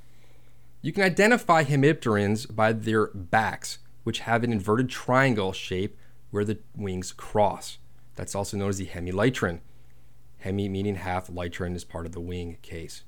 You 0.83 0.93
can 0.93 1.03
identify 1.03 1.65
hemipterans 1.65 2.55
by 2.55 2.73
their 2.73 3.07
backs, 3.09 3.79
which 4.03 4.21
have 4.21 4.45
an 4.45 4.53
inverted 4.53 4.91
triangle 4.91 5.53
shape 5.53 5.97
where 6.31 6.45
the 6.45 6.59
wings 6.77 7.13
cross. 7.13 7.79
That's 8.17 8.35
also 8.35 8.57
known 8.57 8.69
as 8.69 8.79
the 8.79 8.87
hemelytron. 8.87 9.61
Hemi 10.39 10.69
meaning 10.69 10.97
half, 10.97 11.29
lytron 11.29 11.75
is 11.75 11.85
part 11.85 12.05
of 12.05 12.13
the 12.13 12.21
wing 12.21 12.59
case. 12.61 13.03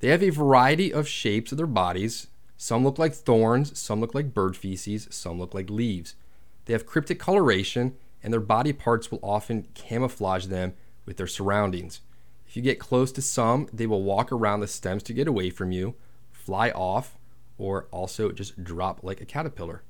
They 0.00 0.08
have 0.08 0.22
a 0.22 0.30
variety 0.30 0.92
of 0.92 1.06
shapes 1.06 1.52
of 1.52 1.58
their 1.58 1.66
bodies. 1.66 2.26
Some 2.56 2.82
look 2.82 2.98
like 2.98 3.14
thorns, 3.14 3.78
some 3.78 4.00
look 4.00 4.14
like 4.14 4.34
bird 4.34 4.56
feces, 4.56 5.06
some 5.10 5.38
look 5.38 5.54
like 5.54 5.70
leaves. 5.70 6.16
They 6.64 6.72
have 6.72 6.86
cryptic 6.86 7.18
coloration, 7.18 7.94
and 8.22 8.32
their 8.32 8.40
body 8.40 8.72
parts 8.72 9.10
will 9.10 9.20
often 9.22 9.68
camouflage 9.74 10.46
them 10.46 10.74
with 11.06 11.18
their 11.18 11.26
surroundings. 11.26 12.00
If 12.54 12.58
you 12.58 12.62
get 12.62 12.78
close 12.78 13.10
to 13.10 13.20
some, 13.20 13.66
they 13.72 13.84
will 13.84 14.04
walk 14.04 14.30
around 14.30 14.60
the 14.60 14.68
stems 14.68 15.02
to 15.02 15.12
get 15.12 15.26
away 15.26 15.50
from 15.50 15.72
you, 15.72 15.96
fly 16.30 16.70
off, 16.70 17.18
or 17.58 17.88
also 17.90 18.30
just 18.30 18.62
drop 18.62 19.02
like 19.02 19.20
a 19.20 19.24
caterpillar. 19.24 19.82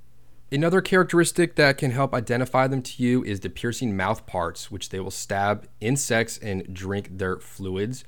Another 0.50 0.80
characteristic 0.80 1.56
that 1.56 1.76
can 1.76 1.90
help 1.90 2.14
identify 2.14 2.66
them 2.66 2.80
to 2.80 3.02
you 3.02 3.22
is 3.22 3.40
the 3.40 3.50
piercing 3.50 3.94
mouth 3.94 4.24
parts, 4.24 4.70
which 4.70 4.88
they 4.88 4.98
will 4.98 5.10
stab 5.10 5.68
insects 5.82 6.38
and 6.38 6.72
drink 6.72 7.18
their 7.18 7.38
fluids. 7.38 8.02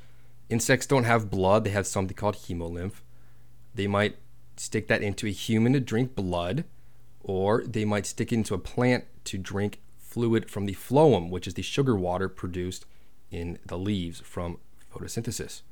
Insects 0.49 0.87
don't 0.87 1.05
have 1.05 1.31
blood, 1.31 1.65
they 1.65 1.71
have 1.73 1.87
something 1.87 2.17
called 2.17 2.37
hemolymph. 2.37 3.03
They 3.75 3.87
might 3.87 4.17
stick 4.57 4.89
that 4.89 5.03
into 5.03 5.27
a 5.27 5.33
human 5.33 5.75
to 5.75 5.81
drink 5.81 6.15
blood, 6.15 6.65
or 7.23 7.63
they 7.63 7.85
might 7.85 8.07
stick 8.07 8.33
it 8.33 8.37
into 8.37 8.55
a 8.55 8.59
plant 8.59 9.05
to 9.25 9.37
drink 9.37 9.83
fluid 9.99 10.51
from 10.51 10.65
the 10.65 10.73
phloem, 10.73 11.29
which 11.29 11.47
is 11.47 11.53
the 11.53 11.63
sugar 11.63 11.95
water 11.95 12.31
produced 12.31 12.87
in 13.37 13.59
the 13.67 13.79
leaves 13.79 14.21
from 14.21 14.59
photosynthesis. 14.93 15.63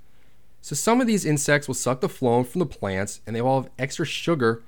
So 0.60 0.74
some 0.74 1.00
of 1.00 1.06
these 1.06 1.24
insects 1.24 1.66
will 1.66 1.74
suck 1.74 2.00
the 2.00 2.08
phloem 2.08 2.46
from 2.46 2.58
the 2.58 2.66
plants 2.66 3.20
and 3.26 3.34
they 3.34 3.42
will 3.42 3.62
have 3.62 3.70
extra 3.78 4.04
sugar 4.06 4.62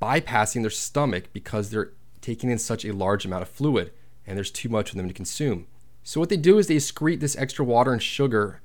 bypassing 0.00 0.62
their 0.62 0.70
stomach 0.70 1.24
because 1.32 1.70
they're 1.70 1.92
taking 2.20 2.50
in 2.50 2.58
such 2.58 2.84
a 2.84 2.92
large 2.92 3.24
amount 3.24 3.42
of 3.42 3.48
fluid 3.48 3.92
and 4.26 4.36
there's 4.36 4.50
too 4.50 4.68
much 4.68 4.90
for 4.90 4.96
them 4.96 5.08
to 5.08 5.14
consume. 5.14 5.66
So 6.02 6.20
what 6.20 6.28
they 6.28 6.36
do 6.36 6.58
is 6.58 6.66
they 6.66 6.76
excrete 6.76 7.20
this 7.20 7.36
extra 7.36 7.64
water 7.64 7.92
and 7.92 8.02
sugar 8.02 8.60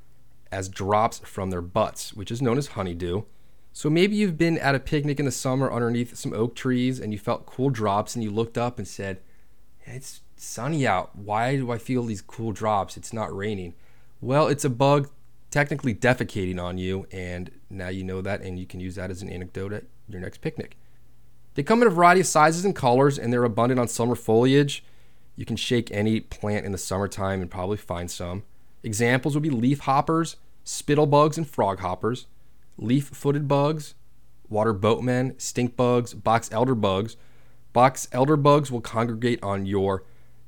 as 0.52 0.70
drops 0.70 1.20
from 1.20 1.50
their 1.50 1.62
butts, 1.62 2.14
which 2.14 2.32
is 2.32 2.42
known 2.42 2.58
as 2.58 2.68
honeydew. 2.68 3.24
So 3.74 3.90
maybe 3.90 4.16
you've 4.16 4.38
been 4.38 4.58
at 4.58 4.76
a 4.76 4.80
picnic 4.80 5.20
in 5.20 5.26
the 5.26 5.32
summer 5.32 5.72
underneath 5.72 6.18
some 6.18 6.34
oak 6.34 6.56
trees 6.56 7.00
and 7.00 7.14
you 7.14 7.20
felt 7.20 7.46
cool 7.46 7.70
drops 7.70 8.16
and 8.16 8.24
you 8.24 8.32
looked 8.32 8.58
up 8.58 8.78
and 8.78 8.88
said, 8.88 9.22
"It's 9.86 10.22
sunny 10.41 10.88
out. 10.88 11.15
Why 11.15 11.56
do 11.56 11.71
I 11.71 11.77
feel 11.77 12.04
these 12.04 12.21
cool 12.21 12.51
drops? 12.51 12.97
It's 12.97 13.13
not 13.13 13.36
raining." 13.36 13.73
Well, 14.19 14.47
it's 14.47 14.65
a 14.65 14.69
bug 14.69 15.10
technically 15.51 15.93
defecating 15.93 16.62
on 16.62 16.77
you 16.77 17.06
and 17.12 17.51
now 17.69 17.89
you 17.89 18.04
know 18.04 18.21
that 18.21 18.41
and 18.41 18.58
you 18.58 18.65
can 18.65 18.80
use 18.80 18.95
that 18.95 19.12
as 19.12 19.21
an 19.21 19.30
anecdote 19.30 19.73
at 19.73 19.84
your 20.08 20.21
next 20.21 20.39
picnic. 20.39 20.77
They 21.56 21.63
come 21.63 21.82
in 21.82 21.88
a 21.88 21.91
variety 21.91 22.21
of 22.21 22.27
sizes 22.27 22.63
and 22.63 22.75
colors 22.75 23.19
and 23.19 23.32
they're 23.32 23.43
abundant 23.43 23.80
on 23.80 23.89
summer 23.89 24.15
foliage. 24.15 24.84
You 25.36 25.45
can 25.45 25.58
shake 25.58 25.91
any 25.91 26.21
plant 26.21 26.65
in 26.65 26.71
the 26.71 26.77
summertime 26.77 27.41
and 27.41 27.51
probably 27.51 27.77
find 27.77 28.10
some. 28.10 28.43
Examples 28.84 29.34
would 29.34 29.43
be 29.43 29.49
leaf 29.49 29.82
hoppers, 29.82 30.38
spittle 30.63 31.06
bugs, 31.06 31.38
and 31.38 31.47
frog 31.47 31.80
hoppers, 31.80 32.27
leaf 32.77 33.08
footed 33.08 33.47
bugs, 33.47 33.95
water 34.49 34.73
boatmen, 34.73 35.38
stink 35.38 35.75
bugs, 35.75 36.13
box 36.13 36.49
elder 36.51 36.75
bugs. 36.75 37.17
Box 37.73 38.08
elder 38.12 38.38
bugs 38.38 38.71
will 38.71 38.82
congregate 38.82 39.41
on 39.43 39.65
your 39.65 40.04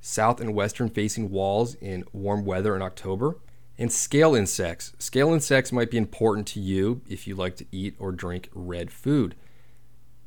south 0.06 0.42
and 0.42 0.54
western 0.54 0.90
facing 0.90 1.32
walls 1.32 1.76
in 1.76 2.04
warm 2.12 2.44
weather 2.44 2.76
in 2.76 2.82
October. 2.82 3.38
And 3.78 3.92
scale 3.92 4.36
insects. 4.36 4.94
Scale 5.00 5.34
insects 5.34 5.72
might 5.72 5.90
be 5.90 5.98
important 5.98 6.46
to 6.48 6.60
you 6.60 7.02
if 7.08 7.26
you 7.26 7.36
like 7.36 7.56
to 7.56 7.66
eat 7.72 7.96
or 7.98 8.12
drink 8.12 8.50
red 8.54 8.92
food. 8.92 9.34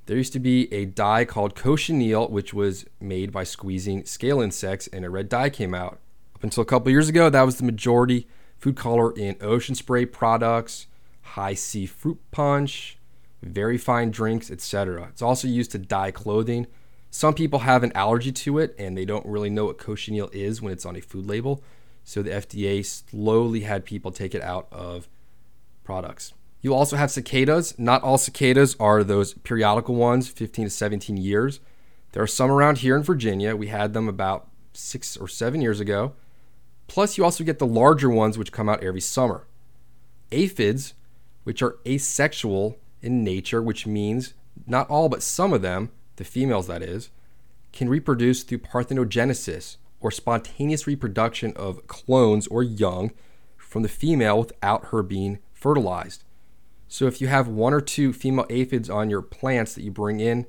There 0.07 0.17
used 0.17 0.33
to 0.33 0.41
be 0.41 0.73
a 0.73 0.87
dye 0.87 1.25
called 1.25 1.55
cochineal, 1.55 2.31
which 2.31 2.55
was 2.55 2.87
made 3.01 3.31
by 3.31 3.45
squeezing 3.45 4.05
scale 4.05 4.41
insects, 4.41 4.87
and 4.89 5.05
a 5.05 5.11
red 5.11 5.29
dye 5.29 5.51
came 5.51 5.75
out. 5.75 6.01
Up 6.35 6.43
until 6.43 6.63
a 6.63 6.67
couple 6.67 6.91
years 6.91 7.09
ago, 7.09 7.29
that 7.29 7.43
was 7.43 7.57
the 7.57 7.65
majority 7.65 8.27
food 8.59 8.77
color 8.77 9.13
in 9.13 9.37
ocean 9.41 9.75
spray 9.75 10.07
products, 10.07 10.87
Hi-C 11.21 11.87
fruit 11.87 12.19
punch, 12.31 12.99
Veryfine 13.45 14.11
drinks, 14.11 14.51
etc. 14.51 15.09
It's 15.11 15.23
also 15.23 15.49
used 15.49 15.73
to 15.73 15.79
dye 15.79 16.11
clothing. 16.11 16.67
Some 17.17 17.33
people 17.33 17.61
have 17.61 17.83
an 17.83 17.93
allergy 17.95 18.31
to 18.31 18.59
it 18.59 18.75
and 18.79 18.95
they 18.95 19.07
don't 19.07 19.25
really 19.25 19.49
know 19.49 19.65
what 19.65 19.79
cochineal 19.79 20.29
is 20.35 20.61
when 20.61 20.71
it's 20.71 20.85
on 20.85 20.97
a 20.97 21.01
food 21.01 21.25
label. 21.25 21.63
So 22.05 22.21
the 22.21 22.29
FDA 22.29 22.85
slowly 22.85 23.61
had 23.61 23.87
people 23.87 24.13
take 24.13 24.35
it 24.35 24.43
out 24.43 24.69
of 24.71 25.09
products. 25.83 26.35
You 26.61 26.75
also 26.75 26.97
have 26.97 27.11
cicadas. 27.11 27.79
Not 27.79 28.03
all 28.03 28.19
cicadas 28.19 28.77
are 28.79 29.03
those 29.03 29.33
periodical 29.33 29.95
ones, 29.95 30.29
15 30.29 30.67
to 30.67 30.71
17 30.71 31.17
years. 31.17 31.61
There 32.13 32.23
are 32.23 32.27
some 32.27 32.51
around 32.51 32.79
here 32.79 32.95
in 32.95 33.03
Virginia. 33.03 33.57
We 33.57 33.69
had 33.69 33.95
them 33.95 34.09
about 34.09 34.49
six 34.75 35.17
or 35.17 35.27
seven 35.27 35.63
years 35.63 35.81
ago. 35.81 36.13
Plus, 36.87 37.17
you 37.17 37.25
also 37.25 37.45
get 37.45 37.59
the 37.59 37.67
larger 37.67 38.11
ones, 38.11 38.37
which 38.37 38.53
come 38.53 38.69
out 38.69 38.83
every 38.83 39.01
summer. 39.01 39.47
Aphids, 40.33 40.93
which 41.45 41.63
are 41.63 41.79
asexual 41.87 42.77
in 43.01 43.25
nature, 43.25 43.63
which 43.63 43.87
means 43.87 44.35
not 44.67 44.91
all 44.91 45.09
but 45.09 45.23
some 45.23 45.55
of 45.55 45.63
them, 45.63 45.91
the 46.17 46.25
females 46.25 46.67
that 46.67 46.83
is, 46.83 47.11
can 47.73 47.89
reproduce 47.89 48.43
through 48.43 48.59
parthenogenesis 48.59 49.77
or 50.01 50.11
spontaneous 50.11 50.87
reproduction 50.87 51.53
of 51.57 51.87
clones 51.87 52.47
or 52.49 52.63
young 52.63 53.13
from 53.57 53.83
the 53.83 53.89
female 53.89 54.39
without 54.39 54.87
her 54.87 55.03
being 55.03 55.39
fertilized. 55.53 56.25
So 56.89 57.07
if 57.07 57.21
you 57.21 57.27
have 57.29 57.49
one 57.49 57.75
or 57.75 57.81
two 57.81 58.13
female 58.13 58.47
aphids 58.49 58.89
on 58.89 59.11
your 59.11 59.23
plants 59.23 59.75
that 59.75 59.83
you 59.83 59.91
bring 59.91 60.21
in 60.21 60.47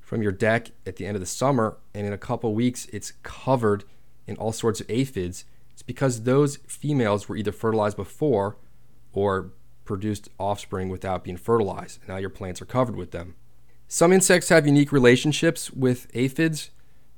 from 0.00 0.22
your 0.22 0.32
deck 0.32 0.70
at 0.86 0.96
the 0.96 1.06
end 1.06 1.16
of 1.16 1.20
the 1.20 1.26
summer, 1.26 1.78
and 1.94 2.06
in 2.06 2.12
a 2.12 2.18
couple 2.18 2.54
weeks 2.54 2.86
it's 2.92 3.12
covered 3.22 3.84
in 4.26 4.36
all 4.36 4.52
sorts 4.52 4.80
of 4.80 4.90
aphids, 4.90 5.44
it's 5.72 5.82
because 5.82 6.22
those 6.22 6.56
females 6.68 7.28
were 7.28 7.36
either 7.36 7.52
fertilized 7.52 7.96
before 7.96 8.56
or 9.12 9.52
produced 9.84 10.28
offspring 10.38 10.88
without 10.88 11.24
being 11.24 11.36
fertilized. 11.36 12.00
Now 12.06 12.16
your 12.16 12.30
plants 12.30 12.60
are 12.62 12.66
covered 12.66 12.96
with 12.96 13.10
them. 13.10 13.34
Some 13.94 14.10
insects 14.12 14.48
have 14.48 14.66
unique 14.66 14.90
relationships 14.90 15.70
with 15.70 16.08
aphids. 16.14 16.70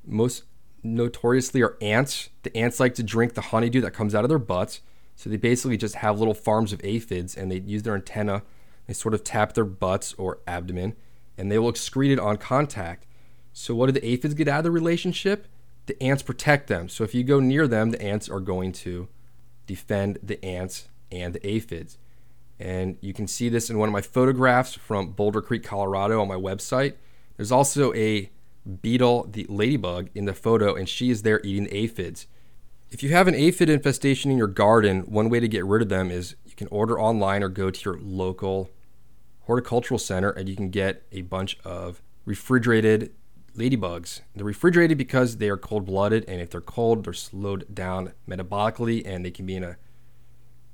Most 0.05 0.43
notoriously 0.83 1.63
are 1.63 1.75
ants. 1.81 2.29
The 2.43 2.55
ants 2.55 2.79
like 2.79 2.93
to 2.93 3.03
drink 3.03 3.33
the 3.33 3.41
honeydew 3.41 3.81
that 3.81 3.95
comes 3.95 4.13
out 4.13 4.23
of 4.23 4.29
their 4.29 4.37
butts. 4.37 4.81
So 5.15 5.27
they 5.27 5.37
basically 5.37 5.77
just 5.77 5.95
have 5.95 6.19
little 6.19 6.35
farms 6.35 6.71
of 6.73 6.81
aphids 6.83 7.35
and 7.35 7.51
they 7.51 7.61
use 7.61 7.81
their 7.81 7.95
antenna. 7.95 8.43
They 8.85 8.93
sort 8.93 9.15
of 9.15 9.23
tap 9.23 9.53
their 9.53 9.65
butts 9.65 10.13
or 10.19 10.37
abdomen 10.45 10.95
and 11.35 11.51
they 11.51 11.57
will 11.57 11.73
excrete 11.73 12.11
it 12.11 12.19
on 12.19 12.37
contact. 12.37 13.07
So 13.53 13.73
what 13.73 13.87
do 13.87 13.93
the 13.93 14.07
aphids 14.07 14.35
get 14.35 14.47
out 14.47 14.59
of 14.59 14.65
the 14.65 14.69
relationship? 14.69 15.47
The 15.87 15.99
ants 16.03 16.21
protect 16.21 16.67
them. 16.67 16.89
So 16.89 17.03
if 17.03 17.15
you 17.15 17.23
go 17.23 17.39
near 17.39 17.67
them, 17.67 17.89
the 17.89 18.03
ants 18.03 18.29
are 18.29 18.39
going 18.39 18.71
to 18.73 19.07
defend 19.65 20.19
the 20.21 20.45
ants 20.45 20.89
and 21.11 21.33
the 21.33 21.43
aphids. 21.43 21.97
And 22.59 22.97
you 23.01 23.13
can 23.13 23.27
see 23.27 23.49
this 23.49 23.69
in 23.69 23.77
one 23.77 23.89
of 23.89 23.93
my 23.93 24.01
photographs 24.01 24.73
from 24.73 25.11
Boulder 25.11 25.41
Creek, 25.41 25.63
Colorado 25.63 26.21
on 26.21 26.27
my 26.27 26.35
website. 26.35 26.95
There's 27.35 27.51
also 27.51 27.93
a 27.93 28.31
beetle, 28.81 29.27
the 29.31 29.45
ladybug, 29.47 30.09
in 30.15 30.25
the 30.25 30.33
photo, 30.33 30.75
and 30.75 30.89
she 30.89 31.09
is 31.09 31.21
there 31.21 31.39
eating 31.43 31.67
aphids. 31.71 32.27
If 32.89 33.03
you 33.03 33.09
have 33.09 33.27
an 33.27 33.35
aphid 33.35 33.69
infestation 33.69 34.31
in 34.31 34.37
your 34.37 34.47
garden, 34.47 35.01
one 35.01 35.29
way 35.29 35.39
to 35.39 35.47
get 35.47 35.65
rid 35.65 35.81
of 35.81 35.89
them 35.89 36.09
is 36.09 36.35
you 36.45 36.55
can 36.55 36.67
order 36.69 36.99
online 36.99 37.43
or 37.43 37.49
go 37.49 37.69
to 37.69 37.85
your 37.85 37.99
local 37.99 38.69
horticultural 39.41 39.97
center 39.97 40.29
and 40.29 40.49
you 40.49 40.55
can 40.55 40.69
get 40.69 41.03
a 41.11 41.21
bunch 41.21 41.57
of 41.63 42.01
refrigerated 42.25 43.13
ladybugs. 43.55 44.21
They're 44.35 44.45
refrigerated 44.45 44.97
because 44.97 45.37
they 45.37 45.49
are 45.49 45.57
cold 45.57 45.85
blooded, 45.85 46.25
and 46.27 46.41
if 46.41 46.49
they're 46.49 46.61
cold, 46.61 47.05
they're 47.05 47.13
slowed 47.13 47.73
down 47.73 48.13
metabolically 48.27 49.05
and 49.05 49.25
they 49.25 49.31
can 49.31 49.45
be 49.45 49.55
in 49.55 49.63
a 49.63 49.77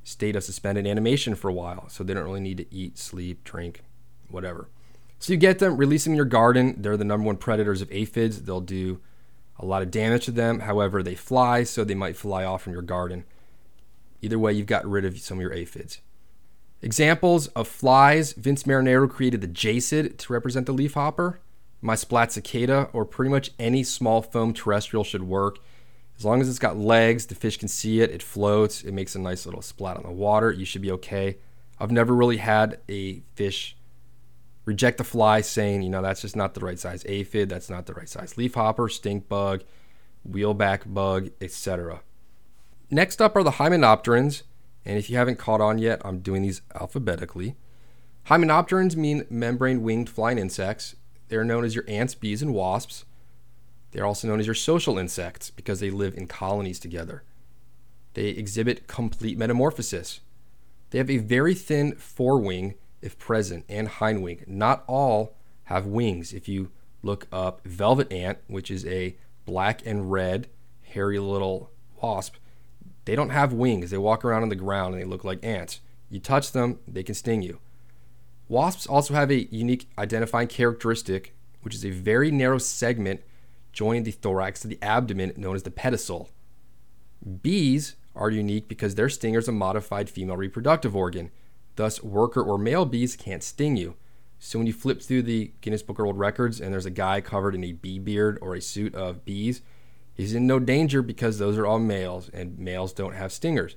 state 0.04 0.36
of 0.36 0.44
suspended 0.44 0.86
animation 0.86 1.36
for 1.36 1.50
a 1.50 1.54
while. 1.54 1.88
So 1.90 2.04
they 2.04 2.14
don't 2.14 2.24
really 2.24 2.40
need 2.40 2.58
to 2.58 2.74
eat, 2.74 2.98
sleep, 2.98 3.44
drink, 3.44 3.82
whatever. 4.30 4.70
So 5.20 5.32
you 5.32 5.38
get 5.38 5.60
them, 5.60 5.78
release 5.78 6.04
them 6.04 6.14
in 6.14 6.18
your 6.18 6.26
garden. 6.26 6.76
They're 6.82 6.98
the 6.98 7.06
number 7.06 7.26
one 7.26 7.38
predators 7.38 7.82
of 7.82 7.92
aphids. 7.92 8.42
They'll 8.42 8.62
do 8.62 9.00
a 9.58 9.66
lot 9.66 9.82
of 9.82 9.92
damage 9.92 10.26
to 10.26 10.32
them. 10.32 10.62
However, 10.62 11.02
they 11.02 11.16
fly, 11.16 11.64
so 11.64 11.84
they 11.84 11.96
might 11.96 12.18
fly 12.18 12.44
off 12.44 12.64
from 12.64 12.74
your 12.74 12.82
garden. 12.82 13.24
Either 14.22 14.40
way, 14.40 14.54
you've 14.54 14.68
got 14.68 14.86
rid 14.86 15.06
of 15.06 15.20
some 15.20 15.38
of 15.38 15.42
your 15.42 15.54
aphids. 15.54 16.00
Examples 16.82 17.48
of 17.48 17.68
flies 17.68 18.34
Vince 18.34 18.64
Marinaro 18.64 19.10
created 19.10 19.40
the 19.40 19.48
jassid 19.48 20.18
to 20.18 20.34
represent 20.34 20.66
the 20.66 20.74
leafhopper. 20.74 21.40
My 21.82 21.96
splat 21.96 22.32
cicada, 22.34 22.90
or 22.92 23.06
pretty 23.06 23.32
much 23.32 23.52
any 23.58 23.84
small 23.84 24.22
foam 24.22 24.54
terrestrial, 24.54 25.06
should 25.06 25.24
work. 25.24 25.60
As 26.18 26.26
long 26.26 26.42
as 26.42 26.50
it's 26.50 26.60
got 26.60 26.78
legs, 26.78 27.26
the 27.26 27.36
fish 27.36 27.58
can 27.58 27.68
see 27.68 28.02
it, 28.02 28.12
it 28.12 28.24
floats, 28.24 28.84
it 28.84 28.94
makes 28.94 29.16
a 29.16 29.20
nice 29.20 29.46
little 29.46 29.62
splat 29.62 29.98
on 29.98 30.04
the 30.04 30.12
water, 30.12 30.52
you 30.52 30.66
should 30.66 30.82
be 30.82 30.92
okay. 30.92 31.38
I've 31.80 31.92
never 31.92 32.14
really 32.14 32.38
had 32.38 32.80
a 32.88 33.22
fish 33.36 33.76
reject 34.66 34.98
the 34.98 35.04
fly 35.04 35.42
saying, 35.42 35.82
you 35.82 35.90
know, 35.90 36.02
that's 36.02 36.22
just 36.22 36.36
not 36.36 36.54
the 36.54 36.62
right 36.62 36.80
size 36.80 37.04
aphid, 37.08 37.50
that's 37.50 37.70
not 37.70 37.86
the 37.86 37.94
right 37.94 38.08
size 38.08 38.38
leafhopper, 38.38 38.90
stink 38.90 39.28
bug, 39.28 39.64
wheelback 40.30 40.82
bug, 40.86 41.30
etc. 41.42 42.02
Next 42.90 43.22
up 43.22 43.36
are 43.36 43.44
the 43.44 43.52
hymenopterans, 43.52 44.44
and 44.86 44.98
if 44.98 45.10
you 45.10 45.18
haven't 45.18 45.40
caught 45.40 45.62
on 45.62 45.78
yet, 45.78 46.02
I'm 46.06 46.20
doing 46.20 46.42
these 46.42 46.62
alphabetically. 46.76 47.56
Hymenopterans 48.28 48.96
mean 48.96 49.26
membrane 49.30 49.82
winged 49.82 50.10
flying 50.10 50.38
insects. 50.38 50.96
They're 51.28 51.44
known 51.44 51.66
as 51.66 51.76
your 51.76 51.84
ants, 51.88 52.16
bees, 52.16 52.42
and 52.42 52.54
wasps. 52.54 53.06
They're 53.94 54.06
also 54.06 54.28
known 54.28 54.42
as 54.42 54.48
your 54.48 54.56
social 54.56 54.98
insects 54.98 55.50
because 55.50 55.80
they 55.80 55.90
live 55.90 56.16
in 56.16 56.28
colonies 56.28 56.80
together. 56.80 57.24
They 58.16 58.28
exhibit 58.28 58.88
complete 58.88 59.38
metamorphosis. 59.38 60.20
They 60.90 60.98
have 60.98 61.10
a 61.10 61.18
very 61.18 61.56
thin 61.56 61.96
forewing 61.96 62.76
if 63.04 63.20
present, 63.20 63.66
and 63.68 63.88
hindwing. 63.90 64.48
Not 64.48 64.84
all 64.88 65.36
have 65.66 65.86
wings. 65.86 66.34
If 66.34 66.48
you 66.48 66.72
look 67.04 67.28
up 67.32 67.62
velvet 67.66 68.12
ant, 68.12 68.40
which 68.48 68.72
is 68.72 68.86
a 68.86 69.16
black 69.46 69.86
and 69.86 70.10
red 70.10 70.48
hairy 70.84 71.20
little 71.20 71.70
wasp, 72.02 72.36
they 73.06 73.16
don't 73.16 73.30
have 73.30 73.52
wings. 73.52 73.92
They 73.92 73.98
walk 73.98 74.24
around 74.24 74.44
on 74.44 74.50
the 74.50 74.56
ground 74.56 74.94
and 74.94 75.04
they 75.04 75.08
look 75.08 75.26
like 75.26 75.44
ants. 75.44 75.82
You 76.10 76.20
touch 76.20 76.54
them, 76.54 76.80
they 76.88 77.04
can 77.04 77.14
sting 77.14 77.42
you. 77.42 77.60
Wasps 78.48 78.88
also 78.88 79.14
have 79.14 79.30
a 79.30 79.48
unique 79.54 79.90
identifying 79.98 80.48
characteristic, 80.48 81.36
which 81.62 81.76
is 81.76 81.86
a 81.86 81.90
very 81.90 82.32
narrow 82.32 82.58
segment 82.58 83.22
joining 83.74 84.04
the 84.04 84.12
thorax 84.12 84.62
to 84.62 84.68
the 84.68 84.80
abdomen 84.82 85.34
known 85.36 85.56
as 85.56 85.64
the 85.64 85.72
pedicel. 85.72 86.30
Bees 87.42 87.96
are 88.16 88.30
unique 88.30 88.68
because 88.68 88.96
their 88.96 89.10
stinger 89.10 89.40
is 89.40 89.48
a 89.48 89.52
modified 89.52 90.10
female 90.10 90.38
reproductive 90.38 90.96
organ. 90.96 91.32
Thus, 91.76 92.04
worker 92.04 92.42
or 92.42 92.58
male 92.58 92.86
bees 92.86 93.16
can't 93.16 93.44
sting 93.44 93.76
you. 93.76 93.96
So 94.40 94.60
when 94.60 94.68
you 94.68 94.74
flip 94.74 95.02
through 95.02 95.24
the 95.24 95.52
Guinness 95.62 95.82
Book 95.82 95.98
of 95.98 96.04
World 96.04 96.20
Records 96.20 96.62
and 96.62 96.72
there's 96.72 96.86
a 96.86 96.92
guy 96.92 97.22
covered 97.22 97.56
in 97.56 97.64
a 97.64 97.72
bee 97.72 97.98
beard 97.98 98.38
or 98.42 98.56
a 98.56 98.62
suit 98.62 98.94
of 98.94 99.26
bees, 99.26 99.62
he's 100.14 100.36
in 100.36 100.46
no 100.46 100.60
danger 100.60 101.02
because 101.02 101.40
those 101.40 101.58
are 101.58 101.66
all 101.66 101.80
males 101.80 102.30
and 102.34 102.60
males 102.60 102.94
don't 102.94 103.16
have 103.16 103.32
stingers. 103.32 103.76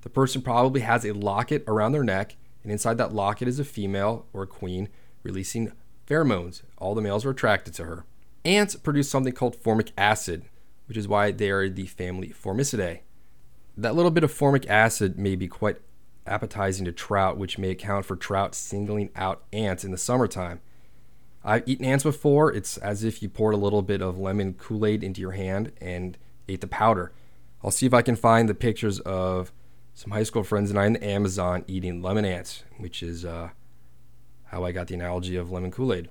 The 0.00 0.10
person 0.10 0.40
probably 0.40 0.80
has 0.80 1.04
a 1.04 1.12
locket 1.12 1.64
around 1.66 1.92
their 1.92 2.04
neck, 2.04 2.36
and 2.62 2.72
inside 2.72 2.96
that 2.98 3.12
locket 3.12 3.46
is 3.46 3.58
a 3.58 3.64
female 3.64 4.26
or 4.32 4.42
a 4.44 4.46
queen 4.46 4.88
releasing 5.22 5.72
pheromones. 6.06 6.62
All 6.78 6.94
the 6.94 7.02
males 7.02 7.24
are 7.24 7.30
attracted 7.30 7.74
to 7.74 7.84
her. 7.84 8.04
Ants 8.46 8.76
produce 8.76 9.10
something 9.10 9.32
called 9.32 9.56
formic 9.56 9.90
acid, 9.98 10.44
which 10.86 10.96
is 10.96 11.08
why 11.08 11.32
they 11.32 11.50
are 11.50 11.68
the 11.68 11.86
family 11.86 12.28
Formicidae. 12.28 13.00
That 13.76 13.96
little 13.96 14.12
bit 14.12 14.22
of 14.22 14.32
formic 14.32 14.66
acid 14.68 15.18
may 15.18 15.34
be 15.34 15.48
quite 15.48 15.78
appetizing 16.28 16.84
to 16.84 16.92
trout, 16.92 17.36
which 17.36 17.58
may 17.58 17.70
account 17.70 18.06
for 18.06 18.14
trout 18.14 18.54
singling 18.54 19.10
out 19.16 19.42
ants 19.52 19.84
in 19.84 19.90
the 19.90 19.98
summertime. 19.98 20.60
I've 21.44 21.64
eaten 21.66 21.84
ants 21.84 22.04
before. 22.04 22.52
It's 22.52 22.76
as 22.78 23.02
if 23.02 23.20
you 23.20 23.28
poured 23.28 23.54
a 23.54 23.58
little 23.58 23.82
bit 23.82 24.00
of 24.00 24.16
lemon 24.16 24.54
Kool 24.54 24.86
Aid 24.86 25.02
into 25.02 25.20
your 25.20 25.32
hand 25.32 25.72
and 25.80 26.16
ate 26.48 26.60
the 26.60 26.68
powder. 26.68 27.12
I'll 27.64 27.72
see 27.72 27.86
if 27.86 27.94
I 27.94 28.02
can 28.02 28.14
find 28.14 28.48
the 28.48 28.54
pictures 28.54 29.00
of 29.00 29.52
some 29.92 30.12
high 30.12 30.22
school 30.22 30.44
friends 30.44 30.70
and 30.70 30.78
I 30.78 30.86
in 30.86 30.92
the 30.92 31.04
Amazon 31.04 31.64
eating 31.66 32.00
lemon 32.00 32.24
ants, 32.24 32.62
which 32.78 33.02
is 33.02 33.24
uh, 33.24 33.50
how 34.44 34.64
I 34.64 34.70
got 34.70 34.86
the 34.86 34.94
analogy 34.94 35.34
of 35.34 35.50
lemon 35.50 35.72
Kool 35.72 35.92
Aid. 35.92 36.10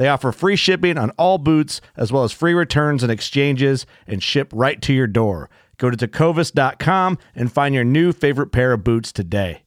They 0.00 0.08
offer 0.08 0.32
free 0.32 0.56
shipping 0.56 0.96
on 0.96 1.10
all 1.18 1.36
boots, 1.36 1.82
as 1.94 2.10
well 2.10 2.24
as 2.24 2.32
free 2.32 2.54
returns 2.54 3.02
and 3.02 3.12
exchanges, 3.12 3.84
and 4.06 4.22
ship 4.22 4.50
right 4.50 4.80
to 4.80 4.94
your 4.94 5.06
door. 5.06 5.50
Go 5.76 5.90
to 5.90 5.96
tecovas.com 6.08 7.18
and 7.34 7.52
find 7.52 7.74
your 7.74 7.84
new 7.84 8.12
favorite 8.12 8.46
pair 8.46 8.72
of 8.72 8.82
boots 8.82 9.12
today. 9.12 9.64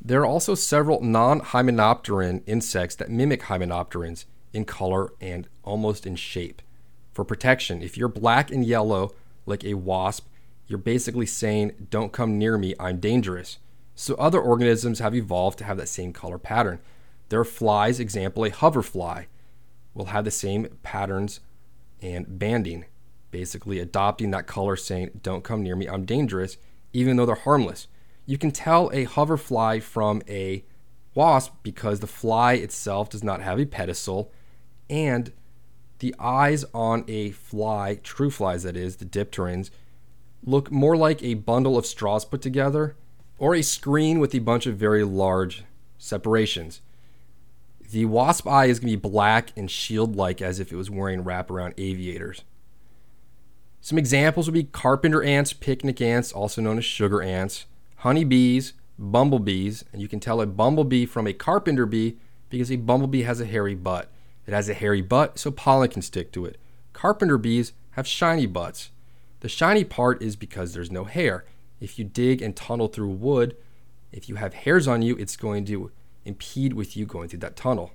There 0.00 0.20
are 0.20 0.24
also 0.26 0.54
several 0.54 1.00
non 1.00 1.40
hymenopteran 1.40 2.44
insects 2.46 2.94
that 2.94 3.10
mimic 3.10 3.42
hymenopterans 3.42 4.24
in 4.52 4.64
color 4.64 5.12
and 5.20 5.48
almost 5.64 6.06
in 6.06 6.14
shape. 6.14 6.62
For 7.12 7.24
protection, 7.24 7.82
if 7.82 7.96
you're 7.96 8.06
black 8.06 8.52
and 8.52 8.64
yellow, 8.64 9.14
like 9.46 9.64
a 9.64 9.74
wasp, 9.74 10.28
you're 10.68 10.78
basically 10.78 11.26
saying, 11.26 11.88
Don't 11.90 12.12
come 12.12 12.38
near 12.38 12.56
me, 12.56 12.76
I'm 12.78 13.00
dangerous. 13.00 13.58
So 13.96 14.14
other 14.14 14.40
organisms 14.40 15.00
have 15.00 15.16
evolved 15.16 15.58
to 15.58 15.64
have 15.64 15.78
that 15.78 15.88
same 15.88 16.12
color 16.12 16.38
pattern. 16.38 16.78
There 17.28 17.40
are 17.40 17.44
flies, 17.44 18.00
example, 18.00 18.44
a 18.44 18.50
hoverfly 18.50 19.24
will 19.94 20.06
have 20.06 20.24
the 20.24 20.30
same 20.30 20.68
patterns 20.82 21.40
and 22.00 22.38
banding, 22.38 22.86
basically 23.30 23.78
adopting 23.78 24.30
that 24.30 24.46
color, 24.46 24.76
saying, 24.76 25.20
Don't 25.22 25.44
come 25.44 25.62
near 25.62 25.76
me, 25.76 25.88
I'm 25.88 26.04
dangerous, 26.04 26.56
even 26.92 27.16
though 27.16 27.26
they're 27.26 27.34
harmless. 27.34 27.88
You 28.24 28.38
can 28.38 28.50
tell 28.50 28.90
a 28.92 29.04
hoverfly 29.04 29.80
from 29.80 30.22
a 30.28 30.64
wasp 31.14 31.54
because 31.62 32.00
the 32.00 32.06
fly 32.06 32.52
itself 32.54 33.10
does 33.10 33.24
not 33.24 33.42
have 33.42 33.58
a 33.58 33.66
pedicel 33.66 34.28
and 34.88 35.32
the 35.98 36.14
eyes 36.18 36.64
on 36.72 37.04
a 37.08 37.30
fly, 37.30 37.98
true 38.02 38.30
flies 38.30 38.62
that 38.62 38.76
is, 38.76 38.96
the 38.96 39.04
dipterans, 39.04 39.70
look 40.44 40.70
more 40.70 40.96
like 40.96 41.22
a 41.22 41.34
bundle 41.34 41.76
of 41.76 41.86
straws 41.86 42.24
put 42.24 42.40
together 42.40 42.96
or 43.38 43.54
a 43.54 43.62
screen 43.62 44.20
with 44.20 44.34
a 44.34 44.38
bunch 44.38 44.66
of 44.66 44.76
very 44.76 45.04
large 45.04 45.64
separations. 45.98 46.80
The 47.90 48.04
wasp 48.04 48.46
eye 48.46 48.66
is 48.66 48.80
going 48.80 48.92
to 48.92 48.98
be 48.98 49.08
black 49.08 49.50
and 49.56 49.70
shield 49.70 50.14
like 50.14 50.42
as 50.42 50.60
if 50.60 50.70
it 50.70 50.76
was 50.76 50.90
wearing 50.90 51.24
wraparound 51.24 51.72
aviators. 51.78 52.44
Some 53.80 53.96
examples 53.96 54.46
would 54.46 54.54
be 54.54 54.64
carpenter 54.64 55.22
ants, 55.22 55.54
picnic 55.54 56.02
ants, 56.02 56.30
also 56.30 56.60
known 56.60 56.76
as 56.76 56.84
sugar 56.84 57.22
ants, 57.22 57.64
honeybees, 57.96 58.74
bumblebees, 58.98 59.84
and 59.90 60.02
you 60.02 60.08
can 60.08 60.20
tell 60.20 60.42
a 60.42 60.46
bumblebee 60.46 61.06
from 61.06 61.26
a 61.26 61.32
carpenter 61.32 61.86
bee 61.86 62.18
because 62.50 62.70
a 62.70 62.76
bumblebee 62.76 63.22
has 63.22 63.40
a 63.40 63.46
hairy 63.46 63.74
butt. 63.74 64.10
It 64.46 64.52
has 64.52 64.68
a 64.68 64.74
hairy 64.74 65.00
butt 65.00 65.38
so 65.38 65.50
pollen 65.50 65.88
can 65.88 66.02
stick 66.02 66.30
to 66.32 66.44
it. 66.44 66.58
Carpenter 66.92 67.38
bees 67.38 67.72
have 67.92 68.06
shiny 68.06 68.46
butts. 68.46 68.90
The 69.40 69.48
shiny 69.48 69.84
part 69.84 70.22
is 70.22 70.36
because 70.36 70.74
there's 70.74 70.90
no 70.90 71.04
hair. 71.04 71.46
If 71.80 71.98
you 71.98 72.04
dig 72.04 72.42
and 72.42 72.54
tunnel 72.54 72.88
through 72.88 73.10
wood, 73.10 73.56
if 74.12 74.28
you 74.28 74.34
have 74.34 74.52
hairs 74.52 74.86
on 74.86 75.00
you, 75.00 75.16
it's 75.16 75.36
going 75.36 75.64
to 75.66 75.90
impede 76.24 76.72
with 76.72 76.96
you 76.96 77.06
going 77.06 77.28
through 77.28 77.40
that 77.40 77.56
tunnel. 77.56 77.92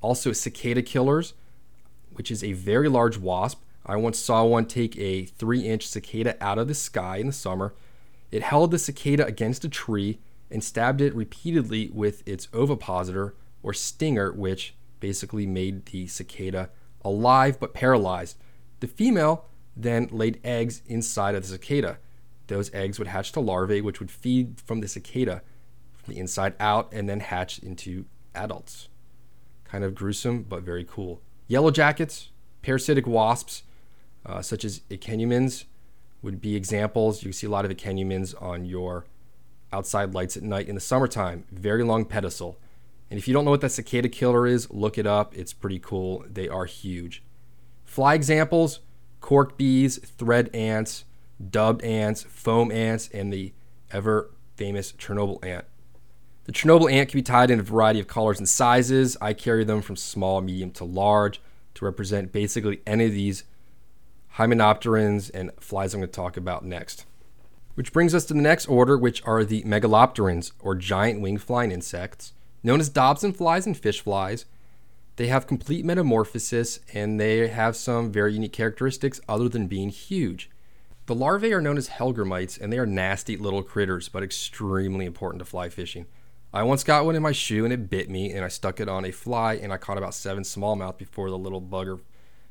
Also, 0.00 0.32
cicada 0.32 0.82
killers, 0.82 1.34
which 2.12 2.30
is 2.30 2.42
a 2.42 2.52
very 2.52 2.88
large 2.88 3.18
wasp. 3.18 3.62
I 3.84 3.96
once 3.96 4.18
saw 4.18 4.44
one 4.44 4.66
take 4.66 4.96
a 4.98 5.24
three 5.24 5.66
inch 5.66 5.86
cicada 5.86 6.36
out 6.40 6.58
of 6.58 6.68
the 6.68 6.74
sky 6.74 7.16
in 7.16 7.26
the 7.26 7.32
summer 7.32 7.74
it 8.32 8.42
held 8.42 8.70
the 8.70 8.78
cicada 8.78 9.26
against 9.26 9.64
a 9.64 9.68
tree 9.68 10.18
and 10.50 10.64
stabbed 10.64 11.02
it 11.02 11.14
repeatedly 11.14 11.90
with 11.92 12.26
its 12.26 12.48
ovipositor 12.54 13.34
or 13.62 13.74
stinger, 13.74 14.32
which 14.32 14.74
basically 15.00 15.46
made 15.46 15.86
the 15.86 16.06
cicada 16.06 16.70
alive 17.04 17.60
but 17.60 17.74
paralyzed. 17.74 18.38
The 18.80 18.88
female 18.88 19.44
then 19.76 20.08
laid 20.10 20.40
eggs 20.42 20.82
inside 20.86 21.34
of 21.34 21.42
the 21.42 21.48
cicada. 21.48 21.98
Those 22.46 22.72
eggs 22.74 22.98
would 22.98 23.08
hatch 23.08 23.32
to 23.32 23.40
larvae, 23.40 23.82
which 23.82 24.00
would 24.00 24.10
feed 24.10 24.60
from 24.64 24.80
the 24.80 24.88
cicada 24.88 25.42
the 26.06 26.18
inside 26.18 26.54
out 26.58 26.92
and 26.92 27.08
then 27.08 27.20
hatch 27.20 27.58
into 27.58 28.06
adults. 28.34 28.88
Kind 29.64 29.84
of 29.84 29.94
gruesome, 29.94 30.42
but 30.42 30.62
very 30.62 30.84
cool. 30.84 31.20
Yellow 31.48 31.70
jackets, 31.70 32.30
parasitic 32.62 33.06
wasps, 33.06 33.62
uh, 34.24 34.42
such 34.42 34.64
as 34.64 34.80
ichneumons, 34.90 35.64
would 36.22 36.40
be 36.40 36.54
examples. 36.54 37.22
You 37.22 37.32
see 37.32 37.46
a 37.46 37.50
lot 37.50 37.64
of 37.64 37.70
ichneumons 37.70 38.40
on 38.40 38.64
your 38.64 39.06
outside 39.72 40.14
lights 40.14 40.36
at 40.36 40.42
night 40.42 40.68
in 40.68 40.74
the 40.74 40.80
summertime. 40.80 41.44
Very 41.50 41.82
long 41.82 42.04
pedicel. 42.04 42.56
And 43.10 43.18
if 43.18 43.26
you 43.26 43.34
don't 43.34 43.44
know 43.44 43.50
what 43.50 43.60
that 43.60 43.72
cicada 43.72 44.08
killer 44.08 44.46
is, 44.46 44.70
look 44.70 44.96
it 44.96 45.06
up. 45.06 45.36
It's 45.36 45.52
pretty 45.52 45.78
cool. 45.78 46.24
They 46.28 46.48
are 46.48 46.64
huge. 46.64 47.22
Fly 47.84 48.14
examples 48.14 48.80
cork 49.20 49.56
bees, 49.56 49.98
thread 49.98 50.50
ants, 50.52 51.04
dubbed 51.50 51.82
ants, 51.82 52.22
foam 52.24 52.72
ants, 52.72 53.08
and 53.14 53.32
the 53.32 53.52
ever 53.90 54.30
famous 54.56 54.92
Chernobyl 54.92 55.42
ant. 55.44 55.64
The 56.44 56.52
Chernobyl 56.52 56.90
ant 56.90 57.08
can 57.08 57.18
be 57.18 57.22
tied 57.22 57.50
in 57.50 57.60
a 57.60 57.62
variety 57.62 58.00
of 58.00 58.08
colors 58.08 58.38
and 58.38 58.48
sizes. 58.48 59.16
I 59.20 59.32
carry 59.32 59.62
them 59.62 59.80
from 59.80 59.94
small, 59.94 60.40
medium 60.40 60.72
to 60.72 60.84
large 60.84 61.40
to 61.74 61.84
represent 61.84 62.32
basically 62.32 62.80
any 62.84 63.06
of 63.06 63.12
these 63.12 63.44
hymenopterans, 64.36 65.30
and 65.32 65.52
flies 65.60 65.94
I'm 65.94 66.00
going 66.00 66.10
to 66.10 66.14
talk 66.14 66.36
about 66.36 66.64
next. 66.64 67.04
Which 67.74 67.92
brings 67.92 68.14
us 68.14 68.24
to 68.26 68.34
the 68.34 68.40
next 68.40 68.66
order, 68.66 68.98
which 68.98 69.22
are 69.24 69.44
the 69.44 69.62
megalopterans, 69.62 70.52
or 70.58 70.74
giant 70.74 71.20
winged 71.20 71.42
flying 71.42 71.70
insects, 71.70 72.32
known 72.62 72.80
as 72.80 72.88
Dobson 72.88 73.32
flies 73.32 73.66
and 73.66 73.76
fish 73.76 74.00
flies. 74.00 74.44
They 75.16 75.28
have 75.28 75.46
complete 75.46 75.84
metamorphosis 75.84 76.80
and 76.92 77.20
they 77.20 77.48
have 77.48 77.76
some 77.76 78.10
very 78.10 78.32
unique 78.32 78.52
characteristics 78.52 79.20
other 79.28 79.48
than 79.48 79.68
being 79.68 79.90
huge. 79.90 80.50
The 81.06 81.14
larvae 81.14 81.52
are 81.52 81.60
known 81.60 81.76
as 81.76 81.90
hellgrammites 81.90 82.60
and 82.60 82.72
they 82.72 82.78
are 82.78 82.86
nasty 82.86 83.36
little 83.36 83.62
critters, 83.62 84.08
but 84.08 84.22
extremely 84.22 85.04
important 85.04 85.40
to 85.40 85.44
fly 85.44 85.68
fishing. 85.68 86.06
I 86.54 86.62
once 86.64 86.84
got 86.84 87.06
one 87.06 87.16
in 87.16 87.22
my 87.22 87.32
shoe 87.32 87.64
and 87.64 87.72
it 87.72 87.88
bit 87.88 88.10
me, 88.10 88.30
and 88.30 88.44
I 88.44 88.48
stuck 88.48 88.78
it 88.78 88.88
on 88.88 89.06
a 89.06 89.10
fly 89.10 89.54
and 89.54 89.72
I 89.72 89.78
caught 89.78 89.96
about 89.96 90.14
seven 90.14 90.42
smallmouth 90.42 90.98
before 90.98 91.30
the 91.30 91.38
little 91.38 91.62
bugger 91.62 92.00